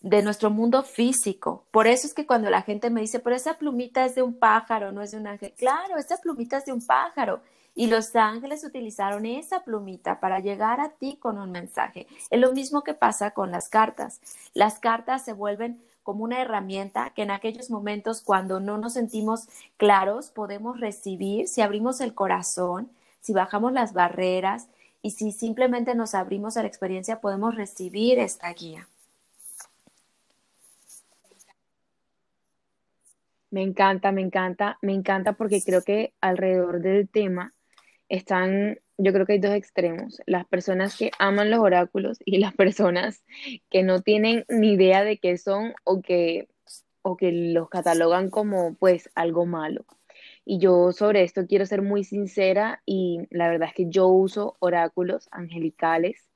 de 0.00 0.22
nuestro 0.22 0.50
mundo 0.50 0.82
físico. 0.82 1.66
Por 1.70 1.86
eso 1.86 2.06
es 2.06 2.14
que 2.14 2.26
cuando 2.26 2.50
la 2.50 2.62
gente 2.62 2.88
me 2.88 3.00
dice, 3.00 3.18
pero 3.18 3.36
esa 3.36 3.58
plumita 3.58 4.04
es 4.04 4.14
de 4.14 4.22
un 4.22 4.38
pájaro, 4.38 4.92
no 4.92 5.02
es 5.02 5.10
de 5.10 5.18
un 5.18 5.26
ángel. 5.26 5.52
Claro, 5.58 5.98
esa 5.98 6.16
plumita 6.18 6.58
es 6.58 6.64
de 6.64 6.72
un 6.72 6.86
pájaro. 6.86 7.40
Y 7.78 7.86
los 7.86 8.16
ángeles 8.16 8.64
utilizaron 8.64 9.24
esa 9.24 9.62
plumita 9.62 10.18
para 10.18 10.40
llegar 10.40 10.80
a 10.80 10.88
ti 10.88 11.16
con 11.16 11.38
un 11.38 11.52
mensaje. 11.52 12.08
Es 12.28 12.40
lo 12.40 12.52
mismo 12.52 12.82
que 12.82 12.92
pasa 12.92 13.30
con 13.30 13.52
las 13.52 13.68
cartas. 13.68 14.20
Las 14.52 14.80
cartas 14.80 15.24
se 15.24 15.32
vuelven 15.32 15.80
como 16.02 16.24
una 16.24 16.42
herramienta 16.42 17.10
que 17.10 17.22
en 17.22 17.30
aquellos 17.30 17.70
momentos 17.70 18.20
cuando 18.20 18.58
no 18.58 18.78
nos 18.78 18.94
sentimos 18.94 19.46
claros 19.76 20.30
podemos 20.30 20.80
recibir, 20.80 21.46
si 21.46 21.60
abrimos 21.60 22.00
el 22.00 22.14
corazón, 22.14 22.90
si 23.20 23.32
bajamos 23.32 23.72
las 23.72 23.92
barreras 23.92 24.66
y 25.00 25.12
si 25.12 25.30
simplemente 25.30 25.94
nos 25.94 26.16
abrimos 26.16 26.56
a 26.56 26.62
la 26.62 26.68
experiencia, 26.68 27.20
podemos 27.20 27.54
recibir 27.54 28.18
esta 28.18 28.52
guía. 28.54 28.88
Me 33.52 33.62
encanta, 33.62 34.10
me 34.10 34.22
encanta, 34.22 34.78
me 34.82 34.94
encanta 34.94 35.34
porque 35.34 35.62
creo 35.62 35.82
que 35.82 36.12
alrededor 36.20 36.80
del 36.80 37.08
tema 37.08 37.52
están, 38.08 38.78
yo 38.96 39.12
creo 39.12 39.26
que 39.26 39.34
hay 39.34 39.38
dos 39.38 39.54
extremos, 39.54 40.20
las 40.26 40.46
personas 40.46 40.96
que 40.96 41.10
aman 41.18 41.50
los 41.50 41.60
oráculos 41.60 42.18
y 42.24 42.38
las 42.38 42.54
personas 42.56 43.24
que 43.70 43.82
no 43.82 44.02
tienen 44.02 44.44
ni 44.48 44.72
idea 44.72 45.04
de 45.04 45.18
qué 45.18 45.38
son 45.38 45.74
o 45.84 46.00
que, 46.02 46.48
o 47.02 47.16
que 47.16 47.32
los 47.32 47.68
catalogan 47.68 48.30
como 48.30 48.74
pues 48.74 49.10
algo 49.14 49.46
malo. 49.46 49.84
Y 50.44 50.58
yo 50.58 50.92
sobre 50.92 51.22
esto 51.22 51.46
quiero 51.46 51.66
ser 51.66 51.82
muy 51.82 52.04
sincera 52.04 52.82
y 52.86 53.20
la 53.30 53.48
verdad 53.48 53.68
es 53.68 53.74
que 53.74 53.86
yo 53.88 54.08
uso 54.08 54.56
oráculos 54.60 55.28
angelicales. 55.30 56.28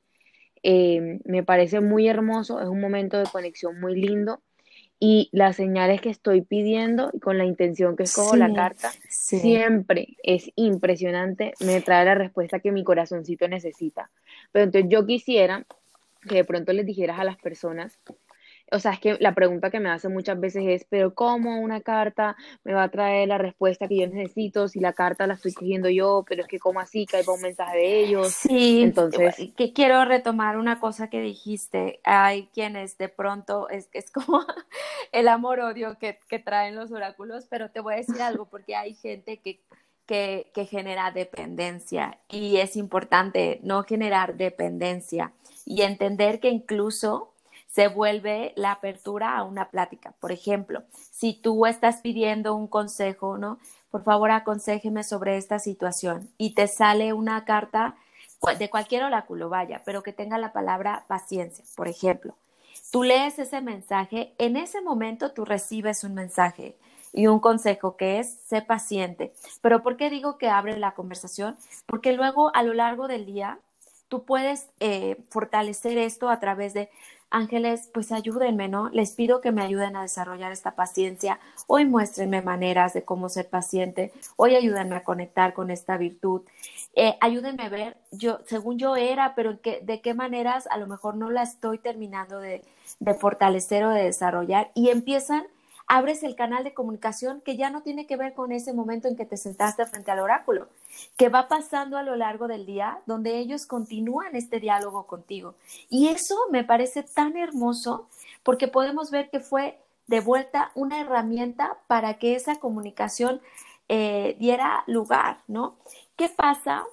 Eh, 0.62 1.20
me 1.24 1.42
parece 1.42 1.80
muy 1.80 2.06
hermoso, 2.08 2.60
es 2.60 2.68
un 2.68 2.80
momento 2.80 3.18
de 3.18 3.24
conexión 3.24 3.80
muy 3.80 4.00
lindo 4.00 4.42
y 5.04 5.28
las 5.32 5.56
señales 5.56 6.00
que 6.00 6.10
estoy 6.10 6.42
pidiendo 6.42 7.10
y 7.12 7.18
con 7.18 7.36
la 7.36 7.44
intención 7.44 7.96
que 7.96 8.04
escojo 8.04 8.36
la 8.36 8.54
carta, 8.54 8.92
sí. 9.08 9.40
siempre 9.40 10.16
es 10.22 10.52
impresionante, 10.54 11.54
me 11.58 11.80
trae 11.80 12.04
la 12.04 12.14
respuesta 12.14 12.60
que 12.60 12.70
mi 12.70 12.84
corazoncito 12.84 13.48
necesita. 13.48 14.12
Pero 14.52 14.66
entonces 14.66 14.88
yo 14.88 15.04
quisiera 15.04 15.66
que 16.28 16.36
de 16.36 16.44
pronto 16.44 16.72
les 16.72 16.86
dijeras 16.86 17.18
a 17.18 17.24
las 17.24 17.36
personas 17.36 17.98
o 18.72 18.78
sea, 18.78 18.92
es 18.92 19.00
que 19.00 19.16
la 19.20 19.34
pregunta 19.34 19.70
que 19.70 19.80
me 19.80 19.90
hace 19.90 20.08
muchas 20.08 20.40
veces 20.40 20.64
es, 20.66 20.86
pero 20.88 21.14
¿cómo 21.14 21.60
una 21.60 21.80
carta 21.82 22.36
me 22.64 22.72
va 22.72 22.84
a 22.84 22.90
traer 22.90 23.28
la 23.28 23.38
respuesta 23.38 23.86
que 23.86 23.98
yo 23.98 24.06
necesito 24.06 24.66
si 24.68 24.80
la 24.80 24.94
carta 24.94 25.26
la 25.26 25.34
estoy 25.34 25.52
cogiendo 25.52 25.90
yo, 25.90 26.24
pero 26.26 26.42
es 26.42 26.48
que 26.48 26.58
¿cómo 26.58 26.80
así? 26.80 27.06
Que 27.06 27.18
hay 27.18 27.24
un 27.26 27.40
mensaje 27.40 27.76
de 27.76 28.00
ellos. 28.00 28.32
Sí, 28.32 28.82
entonces 28.82 29.36
que 29.56 29.72
quiero 29.72 30.04
retomar 30.04 30.56
una 30.56 30.80
cosa 30.80 31.08
que 31.08 31.20
dijiste. 31.20 32.00
Hay 32.04 32.48
quienes 32.54 32.96
de 32.96 33.08
pronto 33.08 33.68
es, 33.68 33.88
es 33.92 34.10
como 34.10 34.40
el 35.12 35.28
amor-odio 35.28 35.98
que, 35.98 36.18
que 36.28 36.38
traen 36.38 36.74
los 36.74 36.90
oráculos, 36.92 37.46
pero 37.50 37.70
te 37.70 37.80
voy 37.80 37.94
a 37.94 37.98
decir 37.98 38.22
algo 38.22 38.46
porque 38.46 38.74
hay 38.74 38.94
gente 38.94 39.38
que 39.38 39.60
que, 40.04 40.50
que, 40.52 40.66
genera 40.66 41.12
dependencia 41.12 42.18
y 42.28 42.56
es 42.56 42.74
importante 42.74 43.60
no 43.62 43.84
generar 43.84 44.36
dependencia 44.36 45.32
y 45.64 45.82
entender 45.82 46.40
que 46.40 46.48
incluso 46.48 47.31
se 47.72 47.88
vuelve 47.88 48.52
la 48.56 48.72
apertura 48.72 49.36
a 49.36 49.44
una 49.44 49.70
plática. 49.70 50.12
Por 50.20 50.30
ejemplo, 50.30 50.82
si 51.10 51.32
tú 51.32 51.64
estás 51.66 52.00
pidiendo 52.02 52.54
un 52.54 52.68
consejo, 52.68 53.38
¿no? 53.38 53.58
Por 53.90 54.04
favor, 54.04 54.30
aconsejeme 54.30 55.04
sobre 55.04 55.36
esta 55.36 55.58
situación 55.58 56.30
y 56.36 56.54
te 56.54 56.68
sale 56.68 57.12
una 57.12 57.44
carta 57.44 57.96
de 58.58 58.70
cualquier 58.70 59.04
oráculo, 59.04 59.48
vaya, 59.48 59.82
pero 59.84 60.02
que 60.02 60.12
tenga 60.12 60.36
la 60.36 60.52
palabra 60.52 61.04
paciencia, 61.06 61.64
por 61.76 61.88
ejemplo. 61.88 62.34
Tú 62.90 63.04
lees 63.04 63.38
ese 63.38 63.60
mensaje, 63.60 64.34
en 64.38 64.56
ese 64.56 64.82
momento 64.82 65.32
tú 65.32 65.44
recibes 65.44 66.04
un 66.04 66.14
mensaje 66.14 66.76
y 67.12 67.26
un 67.26 67.40
consejo 67.40 67.96
que 67.96 68.18
es 68.18 68.34
sé 68.46 68.60
paciente. 68.62 69.32
Pero 69.60 69.82
¿por 69.82 69.96
qué 69.96 70.10
digo 70.10 70.36
que 70.36 70.48
abre 70.48 70.78
la 70.78 70.92
conversación? 70.92 71.56
Porque 71.86 72.12
luego 72.12 72.54
a 72.54 72.62
lo 72.62 72.74
largo 72.74 73.08
del 73.08 73.24
día 73.24 73.60
tú 74.08 74.24
puedes 74.24 74.68
eh, 74.80 75.22
fortalecer 75.30 75.96
esto 75.96 76.28
a 76.28 76.40
través 76.40 76.74
de 76.74 76.90
ángeles, 77.32 77.88
pues 77.92 78.12
ayúdenme, 78.12 78.68
¿no? 78.68 78.88
Les 78.90 79.12
pido 79.12 79.40
que 79.40 79.50
me 79.50 79.62
ayuden 79.62 79.96
a 79.96 80.02
desarrollar 80.02 80.52
esta 80.52 80.76
paciencia. 80.76 81.40
Hoy 81.66 81.84
muéstrenme 81.84 82.42
maneras 82.42 82.92
de 82.92 83.02
cómo 83.02 83.28
ser 83.28 83.48
paciente. 83.48 84.12
Hoy 84.36 84.54
ayúdenme 84.54 84.96
a 84.96 85.02
conectar 85.02 85.54
con 85.54 85.70
esta 85.70 85.96
virtud. 85.96 86.42
Eh, 86.94 87.16
ayúdenme 87.20 87.64
a 87.64 87.68
ver, 87.68 87.96
yo, 88.10 88.38
según 88.46 88.78
yo 88.78 88.96
era, 88.96 89.34
pero 89.34 89.54
de 89.54 90.00
qué 90.00 90.14
maneras 90.14 90.68
a 90.70 90.76
lo 90.76 90.86
mejor 90.86 91.16
no 91.16 91.30
la 91.30 91.42
estoy 91.42 91.78
terminando 91.78 92.38
de, 92.38 92.62
de 93.00 93.14
fortalecer 93.14 93.84
o 93.84 93.90
de 93.90 94.04
desarrollar. 94.04 94.70
Y 94.74 94.90
empiezan 94.90 95.44
abres 95.92 96.22
el 96.22 96.36
canal 96.36 96.64
de 96.64 96.72
comunicación 96.74 97.42
que 97.42 97.56
ya 97.56 97.68
no 97.68 97.82
tiene 97.82 98.06
que 98.06 98.16
ver 98.16 98.32
con 98.32 98.50
ese 98.50 98.72
momento 98.72 99.08
en 99.08 99.16
que 99.16 99.26
te 99.26 99.36
sentaste 99.36 99.84
frente 99.84 100.10
al 100.10 100.20
oráculo, 100.20 100.68
que 101.16 101.28
va 101.28 101.48
pasando 101.48 101.96
a 101.96 102.02
lo 102.02 102.16
largo 102.16 102.48
del 102.48 102.66
día, 102.66 103.00
donde 103.06 103.38
ellos 103.38 103.66
continúan 103.66 104.36
este 104.36 104.60
diálogo 104.60 105.06
contigo. 105.06 105.54
Y 105.88 106.08
eso 106.08 106.36
me 106.50 106.64
parece 106.64 107.02
tan 107.02 107.36
hermoso 107.36 108.08
porque 108.42 108.68
podemos 108.68 109.10
ver 109.10 109.30
que 109.30 109.40
fue 109.40 109.78
de 110.06 110.20
vuelta 110.20 110.72
una 110.74 111.00
herramienta 111.00 111.78
para 111.86 112.18
que 112.18 112.34
esa 112.34 112.56
comunicación 112.56 113.40
eh, 113.88 114.36
diera 114.38 114.84
lugar, 114.86 115.38
¿no? 115.48 115.76
¿Qué 116.16 116.28
pasa 116.28 116.84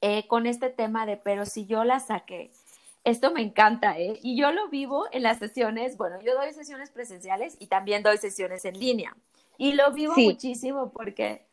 eh, 0.00 0.26
con 0.26 0.46
este 0.46 0.70
tema 0.70 1.06
de, 1.06 1.16
pero 1.16 1.46
si 1.46 1.66
yo 1.66 1.84
la 1.84 2.00
saqué? 2.00 2.50
Esto 3.04 3.32
me 3.32 3.42
encanta, 3.42 3.98
¿eh? 3.98 4.20
Y 4.22 4.36
yo 4.36 4.52
lo 4.52 4.68
vivo 4.68 5.06
en 5.10 5.24
las 5.24 5.38
sesiones, 5.38 5.96
bueno, 5.96 6.20
yo 6.20 6.34
doy 6.34 6.52
sesiones 6.52 6.90
presenciales 6.90 7.56
y 7.58 7.66
también 7.66 8.02
doy 8.02 8.18
sesiones 8.18 8.64
en 8.64 8.78
línea. 8.78 9.16
Y 9.58 9.72
lo 9.72 9.92
vivo 9.92 10.14
muchísimo 10.16 10.90
porque... 10.90 11.44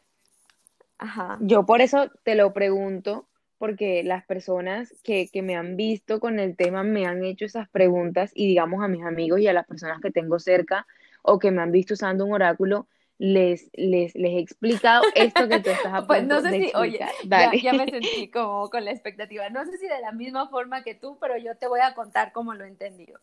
Ajá. 1.00 1.38
Yo 1.42 1.66
por 1.66 1.82
eso 1.82 2.12
te 2.24 2.36
lo 2.36 2.54
pregunto, 2.54 3.28
porque 3.60 4.04
las 4.04 4.26
personas 4.26 4.94
que, 5.04 5.28
que 5.28 5.42
me 5.42 5.56
han 5.56 5.76
visto 5.76 6.20
con 6.20 6.40
el 6.40 6.56
tema 6.56 6.84
me 6.84 7.06
han 7.06 7.24
hecho 7.24 7.46
esas 7.46 7.70
preguntas 7.70 8.32
y 8.34 8.48
digamos 8.48 8.84
a 8.84 8.88
mis 8.88 9.04
amigos 9.04 9.42
y 9.42 9.48
a 9.48 9.54
las 9.54 9.68
personas 9.68 10.00
que 10.02 10.12
tengo 10.12 10.40
cerca 10.40 10.88
o 11.22 11.40
que 11.40 11.52
me 11.52 11.62
han 11.62 11.72
visto 11.72 11.94
usando 11.94 12.26
un 12.26 12.34
oráculo, 12.34 12.88
les, 13.18 13.70
les, 13.74 14.16
les 14.16 14.32
he 14.32 14.40
explicado 14.40 15.04
esto 15.14 15.50
que 15.50 15.60
tú 15.60 15.70
estás 15.70 15.94
a 15.94 16.02
pues 16.08 16.26
no 16.26 16.42
sé 16.42 16.52
si, 16.52 16.72
oye, 16.74 17.00
ya, 17.26 17.52
ya, 17.54 17.74
me 17.74 17.86
sentí 17.92 18.30
como 18.32 18.70
con 18.70 18.86
la 18.86 18.92
expectativa. 18.92 19.50
No 19.50 19.66
sé 19.66 19.78
si 19.78 19.88
de 19.88 20.00
la 20.00 20.14
misma 20.14 20.48
forma 20.48 20.84
que 20.84 20.96
tú, 20.96 21.18
pero 21.20 21.38
yo 21.38 21.56
te 21.56 21.68
voy 21.68 21.82
a 21.82 21.94
contar 21.94 22.32
cómo 22.32 22.54
lo 22.54 22.64
he 22.64 22.70
entendido. 22.70 23.20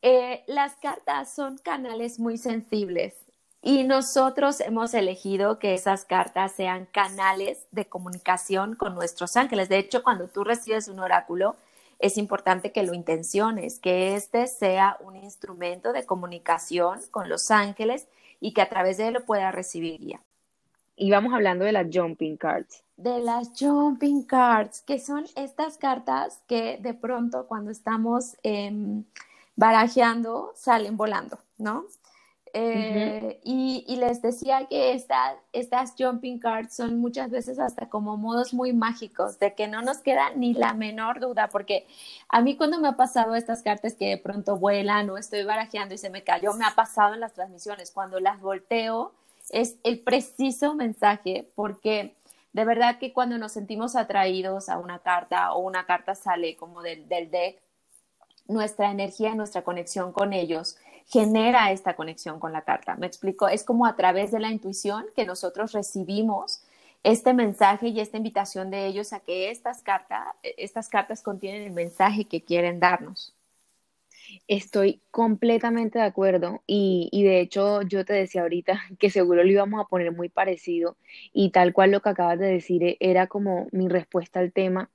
Eh, 0.00 0.44
las 0.46 0.76
cartas 0.76 1.34
son 1.34 1.58
canales 1.58 2.18
muy 2.18 2.38
sensibles 2.38 3.27
y 3.62 3.84
nosotros 3.84 4.60
hemos 4.60 4.94
elegido 4.94 5.58
que 5.58 5.74
esas 5.74 6.04
cartas 6.04 6.52
sean 6.52 6.86
canales 6.86 7.66
de 7.72 7.86
comunicación 7.86 8.76
con 8.76 8.94
nuestros 8.94 9.36
ángeles. 9.36 9.68
De 9.68 9.78
hecho, 9.78 10.02
cuando 10.02 10.28
tú 10.28 10.44
recibes 10.44 10.88
un 10.88 11.00
oráculo, 11.00 11.56
es 11.98 12.16
importante 12.16 12.70
que 12.70 12.84
lo 12.84 12.94
intenciones, 12.94 13.80
que 13.80 14.14
este 14.14 14.46
sea 14.46 14.96
un 15.00 15.16
instrumento 15.16 15.92
de 15.92 16.06
comunicación 16.06 17.00
con 17.10 17.28
los 17.28 17.50
ángeles 17.50 18.06
y 18.40 18.52
que 18.52 18.62
a 18.62 18.68
través 18.68 18.98
de 18.98 19.08
él 19.08 19.14
lo 19.14 19.24
pueda 19.24 19.50
recibir 19.50 19.98
guía. 19.98 20.20
Y 20.94 21.10
vamos 21.10 21.34
hablando 21.34 21.64
de 21.64 21.72
las 21.72 21.86
jumping 21.92 22.36
cards. 22.36 22.82
De 22.96 23.18
las 23.18 23.50
jumping 23.58 24.22
cards, 24.22 24.80
que 24.82 25.00
son 25.00 25.26
estas 25.34 25.78
cartas 25.78 26.40
que 26.46 26.78
de 26.80 26.94
pronto 26.94 27.46
cuando 27.46 27.70
estamos 27.70 28.36
em, 28.42 29.04
barajeando 29.56 30.52
salen 30.54 30.96
volando, 30.96 31.38
¿no? 31.56 31.84
Eh, 32.54 33.40
y, 33.44 33.96
les 33.96 34.22
decía 34.22 34.66
que 34.66 34.92
estas 34.92 35.94
jumping 35.98 36.38
cards 36.38 36.74
son 36.74 36.98
muchas 36.98 37.30
veces 37.30 37.58
hasta 37.58 37.88
como 37.88 38.16
modos 38.16 38.54
muy 38.54 38.72
mágicos, 38.72 39.38
de 39.38 39.54
que 39.54 39.66
no 39.68 39.82
nos 39.82 39.98
queda 39.98 40.30
ni 40.34 40.54
la 40.54 40.72
menor 40.72 41.20
duda, 41.20 41.48
porque 41.48 41.86
a 42.28 42.40
mí 42.40 42.56
cuando 42.56 42.78
me 42.78 42.88
ha 42.88 42.96
pasado 42.96 43.34
estas 43.34 43.62
cartas 43.62 43.94
que 43.94 44.08
de 44.08 44.18
pronto 44.18 44.56
vuelan 44.56 45.10
o 45.10 45.18
estoy 45.18 45.44
barajeando 45.44 45.94
y 45.94 45.98
se 45.98 46.10
me 46.10 46.22
cayó, 46.22 46.54
me 46.54 46.64
ha 46.64 46.74
pasado 46.74 47.14
en 47.14 47.20
las 47.20 47.34
transmisiones, 47.34 47.90
cuando 47.90 48.20
las 48.20 48.40
volteo 48.40 49.12
es 49.50 49.76
el 49.82 50.00
preciso 50.00 50.74
mensaje, 50.74 51.50
porque 51.54 52.14
de 52.52 52.64
verdad 52.64 52.98
que 52.98 53.12
cuando 53.12 53.38
nos 53.38 53.52
sentimos 53.52 53.96
atraídos 53.96 54.68
a 54.68 54.78
una 54.78 55.00
carta 55.00 55.52
o 55.52 55.60
una 55.60 55.86
carta 55.86 56.14
sale 56.14 56.56
como 56.56 56.82
del, 56.82 57.08
del 57.08 57.30
deck, 57.30 57.60
nuestra 58.48 58.90
energía, 58.90 59.34
nuestra 59.34 59.62
conexión 59.62 60.12
con 60.12 60.32
ellos 60.32 60.76
genera 61.06 61.72
esta 61.72 61.96
conexión 61.96 62.38
con 62.38 62.52
la 62.52 62.62
carta. 62.62 62.96
Me 62.96 63.06
explico, 63.06 63.48
es 63.48 63.64
como 63.64 63.86
a 63.86 63.96
través 63.96 64.30
de 64.30 64.40
la 64.40 64.50
intuición 64.50 65.06
que 65.16 65.24
nosotros 65.24 65.72
recibimos 65.72 66.62
este 67.02 67.32
mensaje 67.32 67.88
y 67.88 68.00
esta 68.00 68.16
invitación 68.16 68.70
de 68.70 68.86
ellos 68.86 69.12
a 69.12 69.20
que 69.20 69.50
estas, 69.50 69.82
cartas, 69.82 70.26
estas 70.42 70.88
cartas 70.88 71.22
contienen 71.22 71.62
el 71.62 71.72
mensaje 71.72 72.24
que 72.24 72.42
quieren 72.42 72.80
darnos. 72.80 73.34
Estoy 74.46 75.00
completamente 75.10 75.98
de 75.98 76.04
acuerdo 76.04 76.62
y, 76.66 77.08
y, 77.12 77.22
de 77.22 77.40
hecho 77.40 77.80
yo 77.82 78.04
te 78.04 78.12
decía 78.12 78.42
ahorita 78.42 78.78
que 78.98 79.08
seguro 79.08 79.42
lo 79.42 79.50
íbamos 79.50 79.80
a 79.80 79.88
poner 79.88 80.12
muy 80.12 80.28
parecido 80.28 80.98
y 81.32 81.50
tal 81.50 81.72
cual 81.72 81.92
lo 81.92 82.02
que 82.02 82.10
acabas 82.10 82.38
de 82.38 82.46
decir 82.46 82.96
era 83.00 83.26
como 83.26 83.68
mi 83.72 83.88
respuesta 83.88 84.40
al 84.40 84.52
tema. 84.52 84.90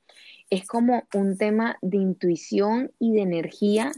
Es 0.54 0.68
como 0.68 1.08
un 1.16 1.36
tema 1.36 1.80
de 1.82 1.98
intuición 1.98 2.92
y 3.00 3.12
de 3.16 3.22
energía 3.22 3.92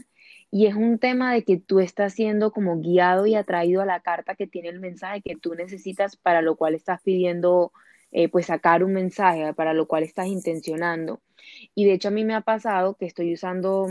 y 0.50 0.64
es 0.66 0.74
un 0.74 0.98
tema 0.98 1.34
de 1.34 1.44
que 1.44 1.58
tú 1.58 1.80
estás 1.80 2.14
siendo 2.14 2.50
como 2.50 2.80
guiado 2.80 3.26
y 3.26 3.34
atraído 3.34 3.82
a 3.82 3.84
la 3.84 4.00
carta 4.00 4.36
que 4.36 4.46
tiene 4.46 4.70
el 4.70 4.80
mensaje 4.80 5.20
que 5.20 5.36
tú 5.36 5.54
necesitas 5.54 6.16
para 6.16 6.40
lo 6.40 6.56
cual 6.56 6.74
estás 6.74 7.02
pidiendo 7.02 7.72
eh, 8.10 8.30
pues 8.30 8.46
sacar 8.46 8.82
un 8.84 8.94
mensaje, 8.94 9.52
para 9.52 9.74
lo 9.74 9.86
cual 9.86 10.02
estás 10.02 10.28
intencionando. 10.28 11.20
Y 11.74 11.84
de 11.84 11.92
hecho 11.92 12.08
a 12.08 12.10
mí 12.10 12.24
me 12.24 12.34
ha 12.34 12.40
pasado 12.40 12.96
que 12.96 13.04
estoy 13.04 13.34
usando, 13.34 13.88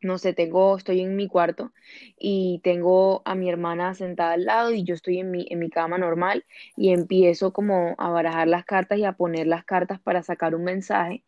no 0.00 0.16
sé, 0.18 0.32
tengo, 0.32 0.78
estoy 0.78 1.02
en 1.02 1.14
mi 1.14 1.28
cuarto 1.28 1.72
y 2.18 2.60
tengo 2.64 3.20
a 3.26 3.34
mi 3.34 3.50
hermana 3.50 3.94
sentada 3.94 4.32
al 4.32 4.46
lado 4.46 4.72
y 4.72 4.84
yo 4.84 4.94
estoy 4.94 5.18
en 5.18 5.30
mi, 5.30 5.46
en 5.50 5.58
mi 5.58 5.68
cama 5.68 5.98
normal 5.98 6.46
y 6.74 6.90
empiezo 6.92 7.52
como 7.52 7.94
a 7.98 8.08
barajar 8.08 8.48
las 8.48 8.64
cartas 8.64 8.98
y 8.98 9.04
a 9.04 9.12
poner 9.12 9.46
las 9.46 9.64
cartas 9.66 10.00
para 10.00 10.22
sacar 10.22 10.54
un 10.54 10.64
mensaje. 10.64 11.22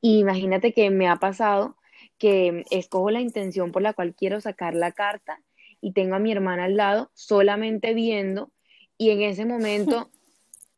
Y 0.00 0.18
imagínate 0.18 0.72
que 0.72 0.90
me 0.90 1.08
ha 1.08 1.16
pasado 1.16 1.76
que 2.18 2.64
escojo 2.70 3.10
la 3.10 3.20
intención 3.20 3.72
por 3.72 3.82
la 3.82 3.92
cual 3.92 4.14
quiero 4.14 4.40
sacar 4.40 4.74
la 4.74 4.92
carta 4.92 5.40
y 5.80 5.92
tengo 5.92 6.14
a 6.14 6.18
mi 6.18 6.32
hermana 6.32 6.64
al 6.64 6.76
lado 6.76 7.10
solamente 7.14 7.94
viendo 7.94 8.50
y 8.98 9.10
en 9.10 9.22
ese 9.22 9.44
momento 9.44 10.10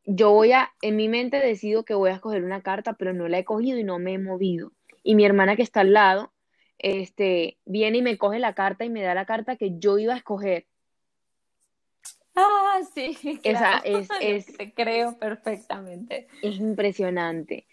yo 0.04 0.30
voy 0.30 0.52
a, 0.52 0.72
en 0.80 0.96
mi 0.96 1.08
mente 1.08 1.38
decido 1.38 1.84
que 1.84 1.94
voy 1.94 2.10
a 2.10 2.14
escoger 2.14 2.42
una 2.42 2.62
carta, 2.62 2.94
pero 2.94 3.12
no 3.12 3.28
la 3.28 3.38
he 3.38 3.44
cogido 3.44 3.78
y 3.78 3.84
no 3.84 3.98
me 3.98 4.14
he 4.14 4.18
movido. 4.18 4.72
Y 5.02 5.14
mi 5.14 5.24
hermana 5.24 5.54
que 5.54 5.62
está 5.62 5.80
al 5.80 5.92
lado, 5.92 6.32
este, 6.78 7.58
viene 7.66 7.98
y 7.98 8.02
me 8.02 8.16
coge 8.16 8.38
la 8.38 8.54
carta 8.54 8.84
y 8.84 8.88
me 8.88 9.02
da 9.02 9.14
la 9.14 9.26
carta 9.26 9.56
que 9.56 9.78
yo 9.78 9.98
iba 9.98 10.14
a 10.14 10.16
escoger. 10.16 10.66
Ah, 12.34 12.80
sí, 12.94 13.18
Esa 13.42 13.78
es, 13.78 14.08
es, 14.20 14.46
creo 14.74 15.18
perfectamente. 15.18 16.28
Es 16.42 16.56
impresionante. 16.56 17.66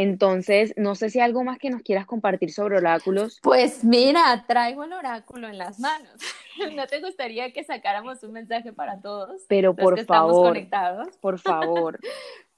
Entonces, 0.00 0.74
no 0.76 0.94
sé 0.94 1.10
si 1.10 1.18
hay 1.18 1.24
algo 1.24 1.42
más 1.42 1.58
que 1.58 1.70
nos 1.70 1.82
quieras 1.82 2.06
compartir 2.06 2.52
sobre 2.52 2.76
oráculos. 2.76 3.40
Pues 3.42 3.82
mira, 3.82 4.44
traigo 4.46 4.84
el 4.84 4.92
oráculo 4.92 5.48
en 5.48 5.58
las 5.58 5.80
manos. 5.80 6.12
¿No 6.76 6.86
te 6.86 7.00
gustaría 7.00 7.52
que 7.52 7.64
sacáramos 7.64 8.22
un 8.22 8.30
mensaje 8.30 8.72
para 8.72 9.00
todos? 9.00 9.42
Pero 9.48 9.74
por 9.74 9.98
favor, 10.04 10.50
conectados? 10.50 11.16
por 11.16 11.38
favor. 11.40 11.98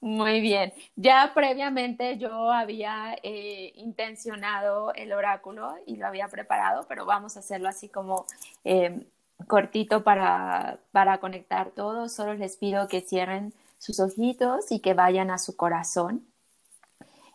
Muy 0.02 0.42
bien. 0.42 0.74
Ya 0.96 1.32
previamente 1.34 2.18
yo 2.18 2.52
había 2.52 3.16
eh, 3.22 3.72
intencionado 3.76 4.92
el 4.92 5.10
oráculo 5.14 5.76
y 5.86 5.96
lo 5.96 6.08
había 6.08 6.28
preparado, 6.28 6.84
pero 6.90 7.06
vamos 7.06 7.38
a 7.38 7.40
hacerlo 7.40 7.70
así 7.70 7.88
como 7.88 8.26
eh, 8.64 9.06
cortito 9.46 10.04
para, 10.04 10.80
para 10.92 11.20
conectar 11.20 11.70
todo. 11.70 12.10
Solo 12.10 12.34
les 12.34 12.58
pido 12.58 12.86
que 12.86 13.00
cierren 13.00 13.54
sus 13.78 13.98
ojitos 13.98 14.70
y 14.70 14.80
que 14.80 14.92
vayan 14.92 15.30
a 15.30 15.38
su 15.38 15.56
corazón. 15.56 16.26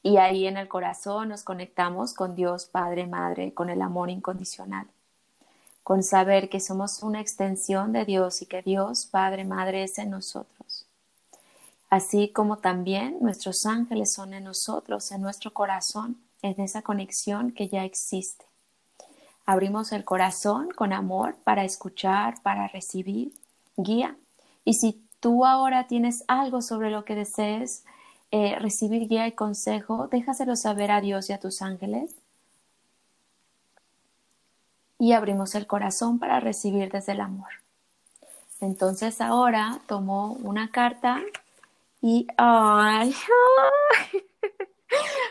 Y 0.05 0.17
ahí 0.17 0.45
en 0.45 0.55
el 0.55 0.67
corazón 0.67 1.29
nos 1.29 1.41
conectamos 1.41 2.13
con 2.13 2.35
Dios, 2.35 2.65
Padre, 2.67 3.07
Madre, 3.07 3.55
con 3.55 3.71
el 3.71 3.81
amor 3.81 4.11
incondicional, 4.11 4.85
con 5.81 6.03
saber 6.03 6.47
que 6.47 6.59
somos 6.59 7.01
una 7.01 7.19
extensión 7.19 7.91
de 7.91 8.05
Dios 8.05 8.43
y 8.43 8.45
que 8.45 8.61
Dios, 8.61 9.07
Padre, 9.07 9.45
Madre, 9.45 9.81
es 9.81 9.97
en 9.97 10.11
nosotros. 10.11 10.85
Así 11.89 12.29
como 12.29 12.59
también 12.59 13.17
nuestros 13.19 13.65
ángeles 13.65 14.13
son 14.13 14.35
en 14.35 14.43
nosotros, 14.43 15.11
en 15.11 15.23
nuestro 15.23 15.51
corazón, 15.51 16.17
en 16.43 16.61
esa 16.61 16.83
conexión 16.83 17.51
que 17.51 17.67
ya 17.67 17.83
existe. 17.83 18.45
Abrimos 19.47 19.91
el 19.91 20.05
corazón 20.05 20.69
con 20.75 20.93
amor 20.93 21.35
para 21.43 21.63
escuchar, 21.63 22.39
para 22.43 22.67
recibir 22.67 23.33
guía. 23.75 24.15
Y 24.65 24.75
si 24.75 25.03
tú 25.19 25.47
ahora 25.47 25.87
tienes 25.87 26.23
algo 26.27 26.61
sobre 26.61 26.91
lo 26.91 27.05
que 27.05 27.15
desees 27.15 27.83
eh, 28.31 28.57
recibir 28.59 29.07
guía 29.07 29.27
y 29.27 29.31
consejo, 29.33 30.07
déjaselo 30.07 30.55
saber 30.55 30.91
a 30.91 31.01
Dios 31.01 31.29
y 31.29 31.33
a 31.33 31.39
tus 31.39 31.61
ángeles. 31.61 32.15
Y 34.97 35.13
abrimos 35.13 35.55
el 35.55 35.67
corazón 35.67 36.19
para 36.19 36.39
recibir 36.39 36.91
desde 36.91 37.13
el 37.13 37.21
amor. 37.21 37.49
Entonces 38.61 39.21
ahora 39.21 39.79
tomo 39.87 40.33
una 40.41 40.71
carta 40.71 41.21
y 42.01 42.27
ay, 42.37 43.13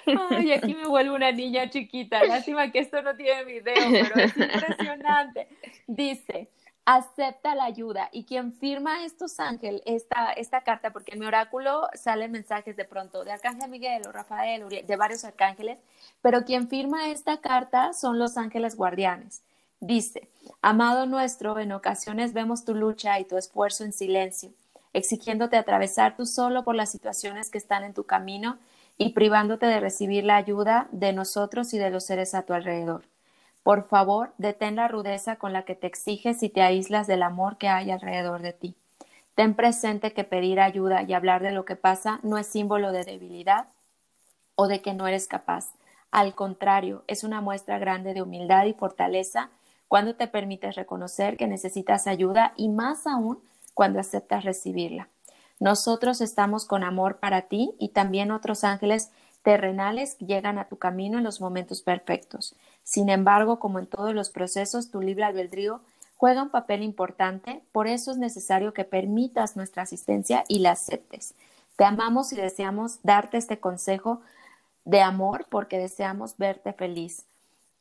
ay, 0.30 0.52
aquí 0.52 0.74
me 0.74 0.86
vuelvo 0.86 1.14
una 1.14 1.32
niña 1.32 1.70
chiquita. 1.70 2.24
Lástima 2.24 2.70
que 2.70 2.80
esto 2.80 3.00
no 3.02 3.14
tiene 3.16 3.44
video, 3.44 3.74
pero 3.90 4.14
es 4.16 4.36
impresionante. 4.36 5.48
Dice, 5.86 6.48
acepta 6.84 7.54
la 7.54 7.64
ayuda. 7.64 8.08
Y 8.12 8.24
quien 8.24 8.52
firma 8.52 9.04
estos 9.04 9.40
ángeles, 9.40 9.82
esta, 9.86 10.32
esta 10.32 10.62
carta, 10.62 10.90
porque 10.90 11.12
en 11.12 11.20
mi 11.20 11.26
oráculo 11.26 11.88
salen 11.94 12.32
mensajes 12.32 12.76
de 12.76 12.84
pronto 12.84 13.24
de 13.24 13.32
Arcángel 13.32 13.70
Miguel 13.70 14.02
o 14.06 14.12
Rafael, 14.12 14.68
de 14.86 14.96
varios 14.96 15.24
arcángeles, 15.24 15.78
pero 16.22 16.44
quien 16.44 16.68
firma 16.68 17.10
esta 17.10 17.40
carta 17.40 17.92
son 17.92 18.18
los 18.18 18.36
ángeles 18.36 18.76
guardianes. 18.76 19.42
Dice, 19.80 20.28
amado 20.62 21.06
nuestro, 21.06 21.58
en 21.58 21.72
ocasiones 21.72 22.32
vemos 22.32 22.64
tu 22.64 22.74
lucha 22.74 23.18
y 23.20 23.24
tu 23.24 23.36
esfuerzo 23.36 23.84
en 23.84 23.92
silencio, 23.92 24.50
exigiéndote 24.92 25.56
atravesar 25.56 26.16
tú 26.16 26.24
solo 26.24 26.64
por 26.64 26.74
las 26.74 26.90
situaciones 26.90 27.50
que 27.50 27.58
están 27.58 27.84
en 27.84 27.94
tu 27.94 28.04
camino 28.04 28.58
y 28.96 29.12
privándote 29.12 29.66
de 29.66 29.80
recibir 29.80 30.24
la 30.24 30.36
ayuda 30.36 30.88
de 30.92 31.12
nosotros 31.12 31.74
y 31.74 31.78
de 31.78 31.90
los 31.90 32.06
seres 32.06 32.34
a 32.34 32.42
tu 32.42 32.54
alrededor. 32.54 33.02
Por 33.64 33.88
favor, 33.88 34.34
detén 34.36 34.76
la 34.76 34.88
rudeza 34.88 35.36
con 35.36 35.54
la 35.54 35.64
que 35.64 35.74
te 35.74 35.86
exiges 35.86 36.42
y 36.42 36.50
te 36.50 36.60
aíslas 36.60 37.06
del 37.06 37.22
amor 37.22 37.56
que 37.56 37.68
hay 37.68 37.90
alrededor 37.90 38.42
de 38.42 38.52
ti. 38.52 38.76
Ten 39.34 39.54
presente 39.54 40.12
que 40.12 40.22
pedir 40.22 40.60
ayuda 40.60 41.02
y 41.02 41.14
hablar 41.14 41.42
de 41.42 41.50
lo 41.50 41.64
que 41.64 41.74
pasa 41.74 42.20
no 42.22 42.36
es 42.36 42.46
símbolo 42.46 42.92
de 42.92 43.04
debilidad 43.04 43.68
o 44.54 44.68
de 44.68 44.82
que 44.82 44.92
no 44.92 45.06
eres 45.06 45.26
capaz. 45.26 45.72
Al 46.10 46.34
contrario, 46.34 47.04
es 47.06 47.24
una 47.24 47.40
muestra 47.40 47.78
grande 47.78 48.12
de 48.12 48.20
humildad 48.20 48.66
y 48.66 48.74
fortaleza 48.74 49.48
cuando 49.88 50.14
te 50.14 50.28
permites 50.28 50.76
reconocer 50.76 51.38
que 51.38 51.46
necesitas 51.46 52.06
ayuda 52.06 52.52
y 52.56 52.68
más 52.68 53.06
aún 53.06 53.38
cuando 53.72 53.98
aceptas 53.98 54.44
recibirla. 54.44 55.08
Nosotros 55.58 56.20
estamos 56.20 56.66
con 56.66 56.84
amor 56.84 57.16
para 57.16 57.42
ti 57.42 57.74
y 57.78 57.88
también 57.88 58.30
otros 58.30 58.62
ángeles 58.62 59.10
terrenales 59.42 60.18
llegan 60.18 60.58
a 60.58 60.68
tu 60.68 60.78
camino 60.78 61.18
en 61.18 61.24
los 61.24 61.40
momentos 61.40 61.82
perfectos. 61.82 62.56
Sin 62.84 63.08
embargo, 63.08 63.58
como 63.58 63.78
en 63.78 63.86
todos 63.86 64.14
los 64.14 64.30
procesos, 64.30 64.90
tu 64.90 65.00
libre 65.00 65.24
albedrío 65.24 65.80
juega 66.16 66.42
un 66.42 66.50
papel 66.50 66.82
importante, 66.82 67.62
por 67.72 67.86
eso 67.86 68.10
es 68.10 68.18
necesario 68.18 68.72
que 68.72 68.84
permitas 68.84 69.56
nuestra 69.56 69.82
asistencia 69.82 70.44
y 70.48 70.60
la 70.60 70.72
aceptes. 70.72 71.34
Te 71.76 71.84
amamos 71.84 72.32
y 72.32 72.36
deseamos 72.36 73.00
darte 73.02 73.36
este 73.36 73.58
consejo 73.58 74.20
de 74.84 75.00
amor 75.00 75.46
porque 75.48 75.78
deseamos 75.78 76.36
verte 76.36 76.72
feliz. 76.72 77.26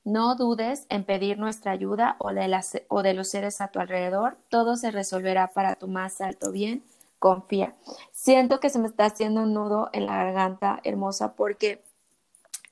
No 0.05 0.35
dudes 0.35 0.85
en 0.89 1.03
pedir 1.03 1.37
nuestra 1.37 1.71
ayuda 1.71 2.15
o 2.19 2.33
de, 2.33 2.85
o 2.89 3.03
de 3.03 3.13
los 3.13 3.29
seres 3.29 3.61
a 3.61 3.69
tu 3.69 3.79
alrededor. 3.79 4.37
Todo 4.49 4.75
se 4.75 4.91
resolverá 4.91 5.47
para 5.47 5.75
tu 5.75 5.87
más 5.87 6.19
alto 6.19 6.51
bien 6.51 6.83
confía. 7.19 7.73
Siento 8.11 8.59
que 8.59 8.69
se 8.69 8.79
me 8.79 8.87
está 8.87 9.05
haciendo 9.05 9.43
un 9.43 9.53
nudo 9.53 9.89
en 9.93 10.05
la 10.07 10.17
garganta, 10.17 10.81
hermosa, 10.83 11.35
porque 11.35 11.81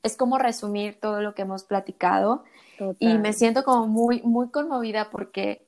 es 0.04 0.18
como 0.18 0.38
resumir 0.38 1.00
todo 1.00 1.22
lo 1.22 1.36
que 1.36 1.44
hemos 1.44 1.64
platicado 1.64 2.44
y 2.98 3.14
me 3.20 3.34
siento 3.34 3.64
como 3.64 3.88
muy, 3.88 4.22
muy 4.24 4.50
conmovida 4.50 5.12
porque 5.12 5.68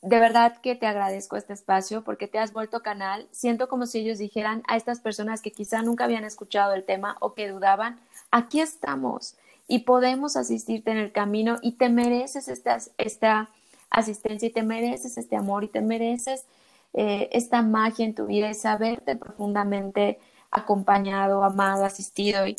de 0.00 0.18
verdad 0.18 0.58
que 0.62 0.74
te 0.74 0.86
agradezco 0.86 1.36
este 1.36 1.52
espacio 1.52 2.02
porque 2.04 2.28
te 2.28 2.38
has 2.38 2.52
vuelto 2.52 2.80
canal. 2.80 3.28
Siento 3.30 3.68
como 3.68 3.86
si 3.86 4.00
ellos 4.00 4.18
dijeran 4.18 4.62
a 4.66 4.76
estas 4.76 5.00
personas 5.00 5.42
que 5.42 5.52
quizá 5.52 5.82
nunca 5.82 6.04
habían 6.04 6.24
escuchado 6.24 6.74
el 6.74 6.84
tema 6.84 7.16
o 7.20 7.34
que 7.34 7.48
dudaban, 7.48 8.00
aquí 8.30 8.60
estamos 8.60 9.36
y 9.66 9.80
podemos 9.80 10.36
asistirte 10.36 10.90
en 10.90 10.98
el 10.98 11.12
camino 11.12 11.58
y 11.62 11.72
te 11.72 11.88
mereces 11.88 12.48
esta, 12.48 12.78
esta 12.98 13.50
asistencia 13.90 14.48
y 14.48 14.52
te 14.52 14.62
mereces 14.62 15.16
este 15.16 15.36
amor 15.36 15.64
y 15.64 15.68
te 15.68 15.80
mereces 15.80 16.46
eh, 16.92 17.28
esta 17.32 17.62
magia 17.62 18.04
en 18.04 18.14
tu 18.14 18.26
vida 18.26 18.50
y 18.50 18.54
saberte 18.54 19.16
profundamente 19.16 20.18
acompañado, 20.50 21.42
amado, 21.44 21.84
asistido. 21.84 22.46
Y 22.46 22.56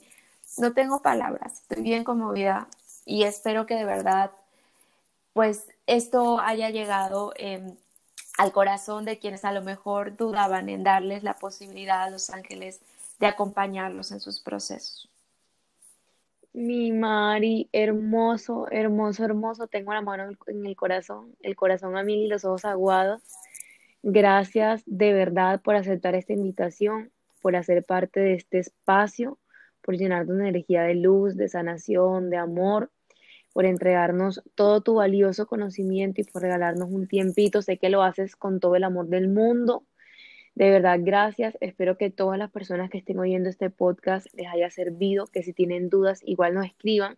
no 0.57 0.73
tengo 0.73 1.01
palabras, 1.01 1.61
estoy 1.61 1.83
bien 1.83 2.03
conmovida 2.03 2.67
y 3.05 3.23
espero 3.23 3.65
que 3.65 3.75
de 3.75 3.85
verdad, 3.85 4.31
pues 5.33 5.67
esto 5.85 6.39
haya 6.39 6.69
llegado 6.69 7.33
em, 7.37 7.75
al 8.37 8.51
corazón 8.51 9.05
de 9.05 9.19
quienes 9.19 9.45
a 9.45 9.51
lo 9.51 9.61
mejor 9.61 10.17
dudaban 10.17 10.69
en 10.69 10.83
darles 10.83 11.23
la 11.23 11.35
posibilidad 11.35 12.03
a 12.03 12.09
los 12.09 12.29
ángeles 12.29 12.81
de 13.19 13.27
acompañarlos 13.27 14.11
en 14.11 14.19
sus 14.19 14.39
procesos. 14.39 15.09
Mi 16.53 16.93
Mari, 16.93 17.69
hermoso, 17.73 18.67
hermoso, 18.71 19.25
hermoso. 19.25 19.67
Tengo 19.67 19.93
la 19.93 20.01
mano 20.01 20.29
en 20.47 20.65
el 20.65 20.75
corazón, 20.77 21.35
el 21.41 21.55
corazón 21.55 21.97
a 21.97 22.03
mí 22.03 22.25
y 22.25 22.27
los 22.27 22.45
ojos 22.45 22.63
aguados. 22.63 23.21
Gracias 24.03 24.81
de 24.85 25.11
verdad 25.11 25.61
por 25.61 25.75
aceptar 25.75 26.15
esta 26.15 26.31
invitación, 26.31 27.11
por 27.41 27.57
hacer 27.57 27.83
parte 27.83 28.21
de 28.21 28.35
este 28.35 28.59
espacio, 28.59 29.37
por 29.85 29.95
llenarnos 29.97 30.37
de 30.37 30.49
energía 30.49 30.81
de 30.81 30.95
luz, 30.95 31.37
de 31.37 31.47
sanación, 31.47 32.31
de 32.31 32.37
amor, 32.37 32.91
por 33.53 33.65
entregarnos 33.65 34.41
todo 34.55 34.81
tu 34.81 34.95
valioso 34.95 35.45
conocimiento 35.45 36.21
y 36.21 36.23
por 36.23 36.41
regalarnos 36.41 36.89
un 36.89 37.07
tiempito. 37.07 37.61
Sé 37.61 37.77
que 37.77 37.89
lo 37.89 38.01
haces 38.01 38.35
con 38.35 38.59
todo 38.59 38.75
el 38.75 38.83
amor 38.83 39.07
del 39.07 39.29
mundo. 39.29 39.85
De 40.55 40.71
verdad, 40.71 40.99
gracias. 41.01 41.57
Espero 41.61 41.97
que 41.97 42.09
todas 42.09 42.39
las 42.39 42.51
personas 42.51 42.89
que 42.89 42.97
estén 42.97 43.19
oyendo 43.19 43.49
este 43.49 43.69
podcast 43.69 44.27
les 44.33 44.47
haya 44.47 44.69
servido, 44.71 45.27
que 45.27 45.43
si 45.43 45.53
tienen 45.53 45.89
dudas 45.89 46.21
igual 46.25 46.55
nos 46.55 46.65
escriban 46.65 47.17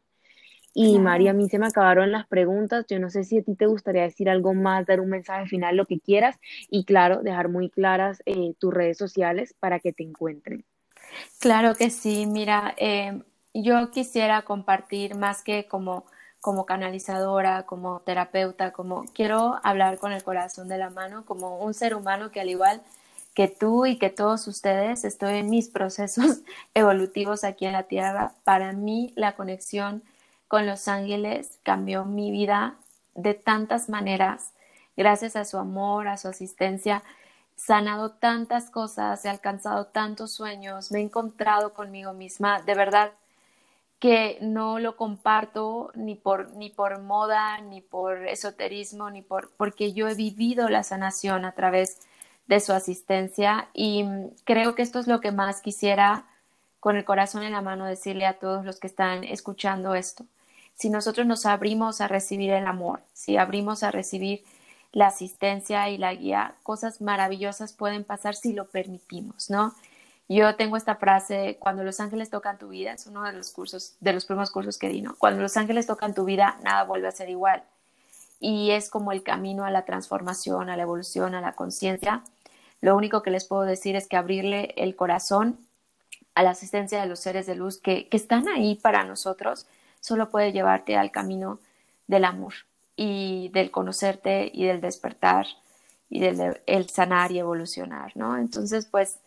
y 0.79 0.99
María, 0.99 1.31
a 1.31 1.33
mí 1.33 1.49
se 1.49 1.57
me 1.57 1.65
acabaron 1.65 2.11
las 2.11 2.27
preguntas. 2.27 2.85
Yo 2.87 2.99
no 2.99 3.09
sé 3.09 3.23
si 3.23 3.39
a 3.39 3.41
ti 3.41 3.55
te 3.55 3.65
gustaría 3.65 4.03
decir 4.03 4.29
algo 4.29 4.53
más, 4.53 4.85
dar 4.85 5.01
un 5.01 5.09
mensaje 5.09 5.47
final, 5.47 5.75
lo 5.75 5.87
que 5.87 5.99
quieras. 5.99 6.37
Y 6.69 6.85
claro, 6.85 7.23
dejar 7.23 7.49
muy 7.49 7.71
claras 7.71 8.21
eh, 8.27 8.53
tus 8.59 8.71
redes 8.71 8.95
sociales 8.95 9.55
para 9.59 9.79
que 9.79 9.91
te 9.91 10.03
encuentren. 10.03 10.65
Claro 11.39 11.75
que 11.75 11.89
sí. 11.89 12.25
Mira, 12.25 12.73
eh, 12.77 13.21
yo 13.53 13.91
quisiera 13.91 14.43
compartir 14.43 15.15
más 15.15 15.43
que 15.43 15.67
como, 15.67 16.05
como 16.41 16.65
canalizadora, 16.65 17.65
como 17.65 18.01
terapeuta, 18.01 18.71
como 18.71 19.05
quiero 19.13 19.59
hablar 19.63 19.97
con 19.99 20.11
el 20.11 20.23
corazón 20.23 20.67
de 20.67 20.77
la 20.77 20.89
mano, 20.89 21.25
como 21.25 21.59
un 21.59 21.73
ser 21.73 21.95
humano 21.95 22.31
que 22.31 22.41
al 22.41 22.49
igual 22.49 22.81
que 23.33 23.47
tú 23.47 23.85
y 23.85 23.97
que 23.97 24.09
todos 24.09 24.47
ustedes, 24.47 25.05
estoy 25.05 25.35
en 25.35 25.49
mis 25.49 25.69
procesos 25.69 26.41
evolutivos 26.73 27.43
aquí 27.43 27.65
en 27.65 27.73
la 27.73 27.83
Tierra. 27.83 28.33
Para 28.43 28.73
mí 28.73 29.13
la 29.15 29.35
conexión 29.35 30.03
con 30.47 30.65
los 30.65 30.87
ángeles 30.87 31.59
cambió 31.63 32.05
mi 32.05 32.31
vida 32.31 32.75
de 33.13 33.33
tantas 33.33 33.89
maneras. 33.89 34.53
Gracias 34.95 35.35
a 35.35 35.45
su 35.45 35.57
amor, 35.57 36.07
a 36.07 36.17
su 36.17 36.27
asistencia, 36.27 37.03
sanado 37.57 38.11
tantas 38.11 38.69
cosas, 38.69 39.25
he 39.25 39.29
alcanzado 39.29 39.87
tantos 39.87 40.31
sueños, 40.31 40.91
me 40.91 40.99
he 40.99 41.01
encontrado 41.03 41.73
conmigo 41.73 42.13
misma. 42.13 42.61
De 42.61 42.75
verdad 42.75 43.11
que 43.99 44.37
no 44.41 44.79
lo 44.79 44.95
comparto 44.95 45.91
ni 45.95 46.15
por, 46.15 46.55
ni 46.55 46.69
por 46.69 47.01
moda, 47.01 47.59
ni 47.61 47.81
por 47.81 48.27
esoterismo, 48.27 49.09
ni 49.09 49.21
por, 49.21 49.51
porque 49.57 49.93
yo 49.93 50.07
he 50.07 50.15
vivido 50.15 50.69
la 50.69 50.83
sanación 50.83 51.43
a 51.45 51.53
través 51.53 51.99
de 52.47 52.59
su 52.61 52.71
asistencia 52.73 53.69
y 53.73 54.05
creo 54.45 54.75
que 54.75 54.83
esto 54.83 54.99
es 54.99 55.07
lo 55.07 55.19
que 55.19 55.31
más 55.31 55.61
quisiera 55.61 56.25
con 56.79 56.95
el 56.95 57.03
corazón 57.05 57.43
en 57.43 57.51
la 57.51 57.61
mano 57.61 57.85
decirle 57.85 58.25
a 58.25 58.39
todos 58.39 58.63
los 58.63 58.79
que 58.79 58.87
están 58.87 59.23
escuchando 59.25 59.95
esto 59.95 60.25
si 60.77 60.89
nosotros 60.89 61.25
nos 61.25 61.45
abrimos 61.45 62.01
a 62.01 62.07
recibir 62.07 62.51
el 62.51 62.67
amor, 62.67 63.01
si 63.11 63.35
abrimos 63.35 63.81
a 63.81 63.91
recibir 63.91 64.43
la 64.91 65.07
asistencia 65.07 65.89
y 65.89 65.97
la 65.97 66.13
guía, 66.13 66.55
cosas 66.63 67.01
maravillosas 67.01 67.73
pueden 67.73 68.03
pasar 68.03 68.35
si 68.35 68.53
lo 68.53 68.67
permitimos, 68.67 69.49
¿no? 69.49 69.73
Yo 70.29 70.55
tengo 70.55 70.75
esta 70.75 70.95
frase, 70.95 71.57
cuando 71.59 71.83
los 71.83 71.99
ángeles 72.01 72.29
tocan 72.29 72.57
tu 72.57 72.69
vida, 72.69 72.93
es 72.93 73.07
uno 73.07 73.23
de 73.23 73.31
los 73.31 73.51
cursos, 73.51 73.95
de 74.01 74.11
los 74.11 74.25
primeros 74.25 74.51
cursos 74.51 74.77
que 74.77 74.89
di, 74.89 75.01
¿no? 75.01 75.15
Cuando 75.17 75.41
los 75.41 75.55
ángeles 75.55 75.87
tocan 75.87 76.13
tu 76.13 76.25
vida, 76.25 76.57
nada 76.63 76.83
vuelve 76.83 77.07
a 77.07 77.11
ser 77.11 77.29
igual. 77.29 77.63
Y 78.39 78.71
es 78.71 78.89
como 78.89 79.13
el 79.13 79.23
camino 79.23 79.63
a 79.65 79.71
la 79.71 79.85
transformación, 79.85 80.69
a 80.69 80.75
la 80.75 80.83
evolución, 80.83 81.33
a 81.33 81.41
la 81.41 81.53
conciencia. 81.53 82.23
Lo 82.81 82.95
único 82.97 83.23
que 83.23 83.31
les 83.31 83.45
puedo 83.45 83.63
decir 83.63 83.95
es 83.95 84.07
que 84.07 84.17
abrirle 84.17 84.73
el 84.75 84.95
corazón 84.95 85.59
a 86.35 86.43
la 86.43 86.51
asistencia 86.51 86.99
de 86.99 87.07
los 87.07 87.19
seres 87.19 87.47
de 87.47 87.55
luz 87.55 87.79
que, 87.79 88.09
que 88.09 88.17
están 88.17 88.47
ahí 88.49 88.75
para 88.75 89.05
nosotros, 89.05 89.65
solo 90.01 90.29
puede 90.29 90.51
llevarte 90.51 90.97
al 90.97 91.09
camino 91.09 91.59
del 92.07 92.25
amor 92.25 92.53
y 92.97 93.49
del 93.53 93.71
conocerte 93.71 94.51
y 94.53 94.65
del 94.65 94.81
despertar 94.81 95.45
y 96.09 96.19
del 96.19 96.61
el 96.65 96.89
sanar 96.89 97.31
y 97.31 97.39
evolucionar, 97.39 98.11
¿no? 98.15 98.37
Entonces, 98.37 98.87
pues, 98.91 99.19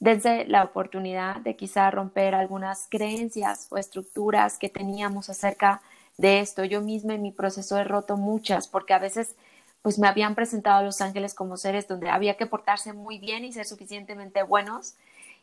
dense 0.00 0.44
la 0.46 0.64
oportunidad 0.64 1.36
de 1.36 1.56
quizá 1.56 1.90
romper 1.90 2.34
algunas 2.34 2.88
creencias 2.90 3.68
o 3.70 3.78
estructuras 3.78 4.58
que 4.58 4.68
teníamos 4.68 5.30
acerca 5.30 5.80
de 6.18 6.40
esto. 6.40 6.64
Yo 6.64 6.82
misma 6.82 7.14
en 7.14 7.22
mi 7.22 7.32
proceso 7.32 7.78
he 7.78 7.84
roto 7.84 8.16
muchas 8.16 8.68
porque 8.68 8.94
a 8.94 8.98
veces 8.98 9.34
pues 9.82 9.98
me 9.98 10.08
habían 10.08 10.34
presentado 10.34 10.78
a 10.78 10.82
los 10.82 11.00
ángeles 11.02 11.34
como 11.34 11.58
seres 11.58 11.86
donde 11.86 12.08
había 12.08 12.36
que 12.38 12.46
portarse 12.46 12.94
muy 12.94 13.18
bien 13.18 13.44
y 13.44 13.52
ser 13.52 13.66
suficientemente 13.66 14.42
buenos 14.42 14.94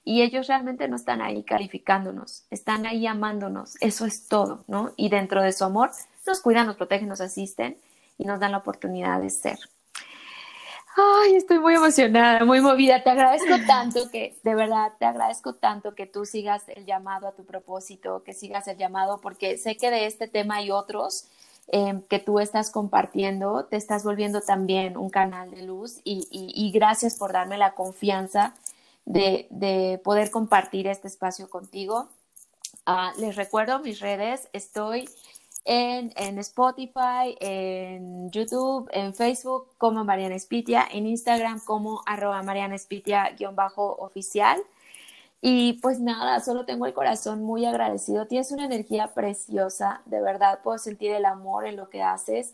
y 0.04 0.22
ellos 0.22 0.48
realmente 0.48 0.88
no 0.88 0.96
están 0.96 1.22
ahí 1.22 1.44
calificándonos, 1.44 2.44
están 2.50 2.86
ahí 2.86 3.06
amándonos, 3.06 3.76
eso 3.82 4.06
es 4.06 4.28
todo, 4.28 4.64
¿no? 4.68 4.92
Y 4.96 5.10
dentro 5.10 5.42
de 5.44 5.54
su 5.54 5.64
amor 5.64 5.92
nos 6.26 6.42
cuidan, 6.42 6.68
nos 6.68 6.76
protegen, 6.76 7.08
nos 7.08 7.22
asisten 7.22 7.78
y 8.18 8.26
nos 8.26 8.40
dan 8.40 8.52
la 8.52 8.60
oportunidad 8.60 9.22
de 9.22 9.30
ser. 9.30 9.60
Ay, 10.96 11.36
estoy 11.36 11.60
muy 11.60 11.76
emocionada, 11.76 12.44
muy 12.44 12.60
movida. 12.60 13.02
Te 13.02 13.10
agradezco 13.10 13.56
tanto 13.66 14.10
que, 14.12 14.38
de 14.44 14.56
verdad, 14.56 14.92
te 15.00 15.06
agradezco 15.06 15.56
tanto 15.56 15.96
que 15.96 16.06
tú 16.06 16.26
sigas 16.26 16.64
el 16.68 16.86
llamado 16.86 17.28
a 17.28 17.32
tu 17.32 17.46
propósito, 17.46 18.24
que 18.24 18.34
sigas 18.34 18.68
el 18.68 18.78
llamado, 18.78 19.22
porque 19.22 19.58
sé 19.58 19.78
que 19.78 19.90
de 19.90 20.06
este 20.06 20.28
tema 20.28 20.62
y 20.62 20.70
otros 20.70 21.28
em, 21.68 22.02
que 22.02 22.20
tú 22.20 22.40
estás 22.40 22.72
compartiendo, 22.72 23.66
te 23.66 23.78
estás 23.78 24.04
volviendo 24.04 24.42
también 24.42 24.98
un 24.98 25.10
canal 25.10 25.52
de 25.52 25.62
luz 25.62 26.02
y, 26.04 26.28
y, 26.30 26.72
gracias 26.72 27.16
por 27.16 27.32
darme 27.32 27.58
la 27.58 27.74
confianza 27.74 28.54
de, 29.06 29.48
de, 29.50 30.00
poder 30.04 30.32
compartir 30.32 30.88
este 30.88 31.08
espacio 31.08 31.50
contigo. 31.50 32.10
Ah, 32.86 33.14
les 33.18 33.36
recuerdo 33.36 33.80
mis 33.80 34.00
redes, 34.00 34.50
estoy 34.54 35.08
en, 35.66 36.40
Spotify, 36.40 37.36
en 37.40 38.32
YouTube, 38.32 38.90
en 38.92 39.14
Facebook 39.14 39.68
como 39.78 40.04
Mariana 40.04 40.36
Espitia, 40.36 40.88
en 40.92 41.06
Instagram 41.08 41.60
como 41.64 42.02
arroba 42.06 42.42
Mariana 42.44 42.76
Espitia-oficial. 42.76 44.62
Y 45.44 45.74
pues 45.82 46.00
nada, 46.00 46.40
solo 46.40 46.66
tengo 46.66 46.86
el 46.86 46.94
corazón 46.94 47.44
muy 47.44 47.66
agradecido. 47.66 48.28
Tienes 48.28 48.52
una 48.52 48.66
energía 48.66 49.08
preciosa, 49.14 50.02
de 50.06 50.22
verdad 50.22 50.60
puedo 50.64 50.78
sentir 50.78 51.12
el 51.12 51.26
amor 51.26 51.66
en 51.66 51.78
lo 51.78 51.90
que 51.90 52.04
haces 52.04 52.54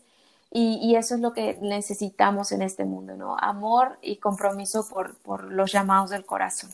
y, 0.50 0.96
eso 0.96 1.14
es 1.14 1.20
lo 1.20 1.32
que 1.32 1.58
necesitamos 1.60 2.52
en 2.52 2.62
este 2.62 2.84
mundo, 2.84 3.16
¿no? 3.16 3.36
Amor 3.38 3.98
y 4.00 4.16
compromiso 4.16 4.88
por, 4.88 5.18
por 5.18 5.52
los 5.52 5.70
llamados 5.72 6.10
del 6.10 6.24
corazón. 6.24 6.70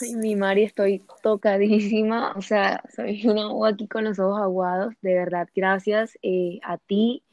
Ay, 0.00 0.14
mi 0.16 0.34
Mari, 0.34 0.64
estoy 0.64 1.04
tocadísima, 1.22 2.32
o 2.36 2.42
sea, 2.42 2.82
soy 2.94 3.26
una 3.28 3.48
voz 3.48 3.74
aquí 3.74 3.86
con 3.88 4.04
los 4.04 4.18
ojos 4.18 4.40
aguados, 4.40 4.94
de 5.02 5.14
verdad, 5.14 5.48
gracias 5.54 6.18
eh, 6.22 6.58
a 6.64 6.78
ti, 6.78 7.24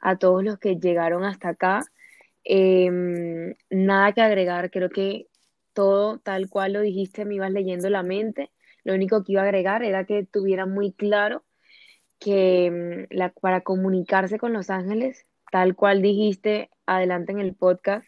a 0.00 0.16
todos 0.16 0.44
los 0.44 0.58
que 0.58 0.76
llegaron 0.76 1.24
hasta 1.24 1.50
acá. 1.50 1.84
Em, 2.44 3.54
nada 3.70 4.12
que 4.12 4.20
agregar, 4.22 4.70
creo 4.70 4.90
que 4.90 5.28
todo 5.72 6.18
tal 6.18 6.50
cual 6.50 6.72
lo 6.74 6.80
dijiste, 6.80 7.24
me 7.24 7.36
ibas 7.36 7.52
leyendo 7.52 7.88
la 7.90 8.02
mente. 8.02 8.50
Lo 8.84 8.94
único 8.94 9.22
que 9.24 9.32
iba 9.32 9.42
a 9.42 9.44
agregar 9.44 9.82
era 9.84 10.04
que 10.04 10.24
tuviera 10.24 10.66
muy 10.66 10.92
claro 10.92 11.44
que 12.22 13.06
la, 13.10 13.30
para 13.30 13.62
comunicarse 13.62 14.38
con 14.38 14.52
los 14.52 14.70
ángeles, 14.70 15.26
tal 15.50 15.74
cual 15.74 16.02
dijiste 16.02 16.70
adelante 16.86 17.32
en 17.32 17.40
el 17.40 17.54
podcast, 17.54 18.06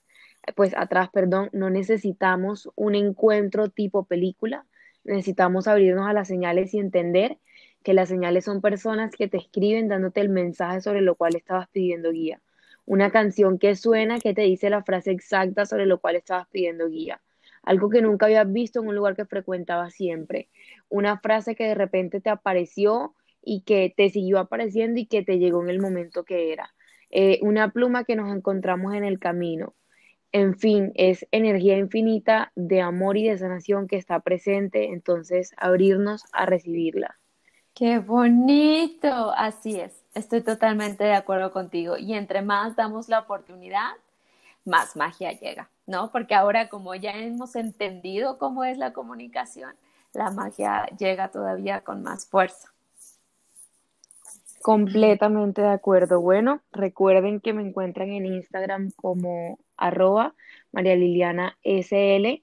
pues 0.55 0.75
atrás, 0.77 1.09
perdón, 1.13 1.49
no 1.53 1.71
necesitamos 1.71 2.71
un 2.77 2.95
encuentro 2.95 3.71
tipo 3.71 4.05
película, 4.05 4.67
necesitamos 5.03 5.67
abrirnos 5.67 6.09
a 6.09 6.13
las 6.13 6.29
señales 6.29 6.75
y 6.75 6.79
entender 6.79 7.39
que 7.83 7.95
las 7.95 8.09
señales 8.09 8.45
son 8.45 8.61
personas 8.61 9.11
que 9.17 9.29
te 9.29 9.37
escriben 9.37 9.89
dándote 9.89 10.21
el 10.21 10.29
mensaje 10.29 10.81
sobre 10.81 11.01
lo 11.01 11.17
cual 11.17 11.35
estabas 11.35 11.69
pidiendo 11.69 12.13
guía. 12.13 12.41
Una 12.87 13.11
canción 13.11 13.59
que 13.59 13.75
suena 13.77 14.21
que 14.21 14.35
te 14.35 14.43
dice 14.43 14.71
la 14.71 14.85
frase 14.85 15.11
exacta 15.11 15.67
sobre 15.67 15.87
lo 15.87 16.01
cual 16.01 16.17
estabas 16.17 16.47
pidiendo 16.49 16.89
guía. 16.89 17.21
Algo 17.63 17.91
que 17.91 18.03
nunca 18.03 18.27
habías 18.27 18.51
visto 18.51 18.81
en 18.81 18.89
un 18.89 18.95
lugar 18.95 19.17
que 19.17 19.25
frecuentabas 19.25 19.95
siempre. 19.95 20.51
Una 20.89 21.19
frase 21.19 21.55
que 21.55 21.65
de 21.65 21.75
repente 21.75 22.21
te 22.21 22.31
apareció 22.31 23.15
y 23.45 23.63
que 23.63 23.93
te 23.97 24.11
siguió 24.11 24.39
apareciendo 24.39 25.01
y 25.01 25.07
que 25.07 25.23
te 25.23 25.39
llegó 25.39 25.63
en 25.63 25.71
el 25.71 25.81
momento 25.81 26.25
que 26.25 26.53
era. 26.53 26.75
Eh, 27.11 27.39
una 27.43 27.71
pluma 27.71 28.05
que 28.05 28.17
nos 28.17 28.35
encontramos 28.35 28.95
en 28.95 29.05
el 29.05 29.19
camino 29.19 29.75
en 30.35 30.59
fin, 30.59 30.91
es 30.97 31.25
energía 31.31 31.79
infinita 31.79 32.51
de 32.57 32.81
amor 32.81 33.17
y 33.17 33.29
de 33.29 33.39
sanación 33.39 33.87
que 33.87 33.97
está 33.97 34.19
presente, 34.19 34.87
entonces 34.87 35.55
abrirnos 35.57 36.25
a 36.33 36.45
recibirla. 36.45 37.21
Qué 37.73 38.01
bonito, 38.01 39.33
así 39.37 39.79
es, 39.79 40.03
estoy 40.13 40.41
totalmente 40.41 41.05
de 41.05 41.15
acuerdo 41.15 41.53
contigo. 41.53 41.97
Y 41.97 42.15
entre 42.15 42.43
más 42.43 42.75
damos 42.75 43.09
la 43.09 43.21
oportunidad, 43.21 43.93
más 44.65 44.97
magia 44.97 45.31
llega, 45.31 45.71
¿no? 45.87 46.11
Porque 46.11 46.35
ahora 46.35 46.69
como 46.69 46.97
ya 46.97 47.13
hemos 47.13 47.55
entendido 47.55 48.37
cómo 48.37 48.65
es 48.65 48.77
la 48.77 48.93
comunicación, 48.93 49.77
la 50.15 50.33
magia 50.33 50.87
llega 50.99 51.29
todavía 51.29 51.83
con 51.83 52.03
más 52.03 52.27
fuerza. 52.27 52.74
Completamente 54.65 55.61
de 55.61 55.69
acuerdo. 55.69 56.23
Bueno, 56.23 56.63
recuerden 56.73 57.41
que 57.41 57.53
me 57.53 57.61
encuentran 57.61 58.13
en 58.13 58.25
Instagram 58.25 58.93
como 58.97 59.59
arroba 59.77 60.35
María 60.73 60.97
Liliana 60.97 61.59
SL 61.63 62.43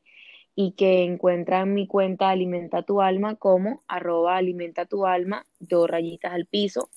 y 0.53 0.73
que 0.73 1.01
encuentran 1.01 1.73
mi 1.73 1.87
cuenta 1.87 2.29
Alimenta 2.29 2.83
tu 2.83 3.01
Alma 3.01 3.37
como 3.37 3.81
arroba 3.87 4.37
Alimenta 4.37 4.85
tu 4.85 5.07
Alma, 5.07 5.47
dos 5.59 5.89
rayitas 5.89 6.31
al 6.31 6.45
piso. 6.45 6.91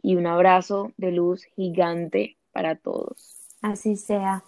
Y 0.02 0.16
un 0.16 0.26
abrazo 0.26 0.92
de 0.96 1.12
luz 1.12 1.44
gigante 1.44 2.38
para 2.50 2.74
todos. 2.74 3.41
Así 3.62 3.96
sea. 3.96 4.42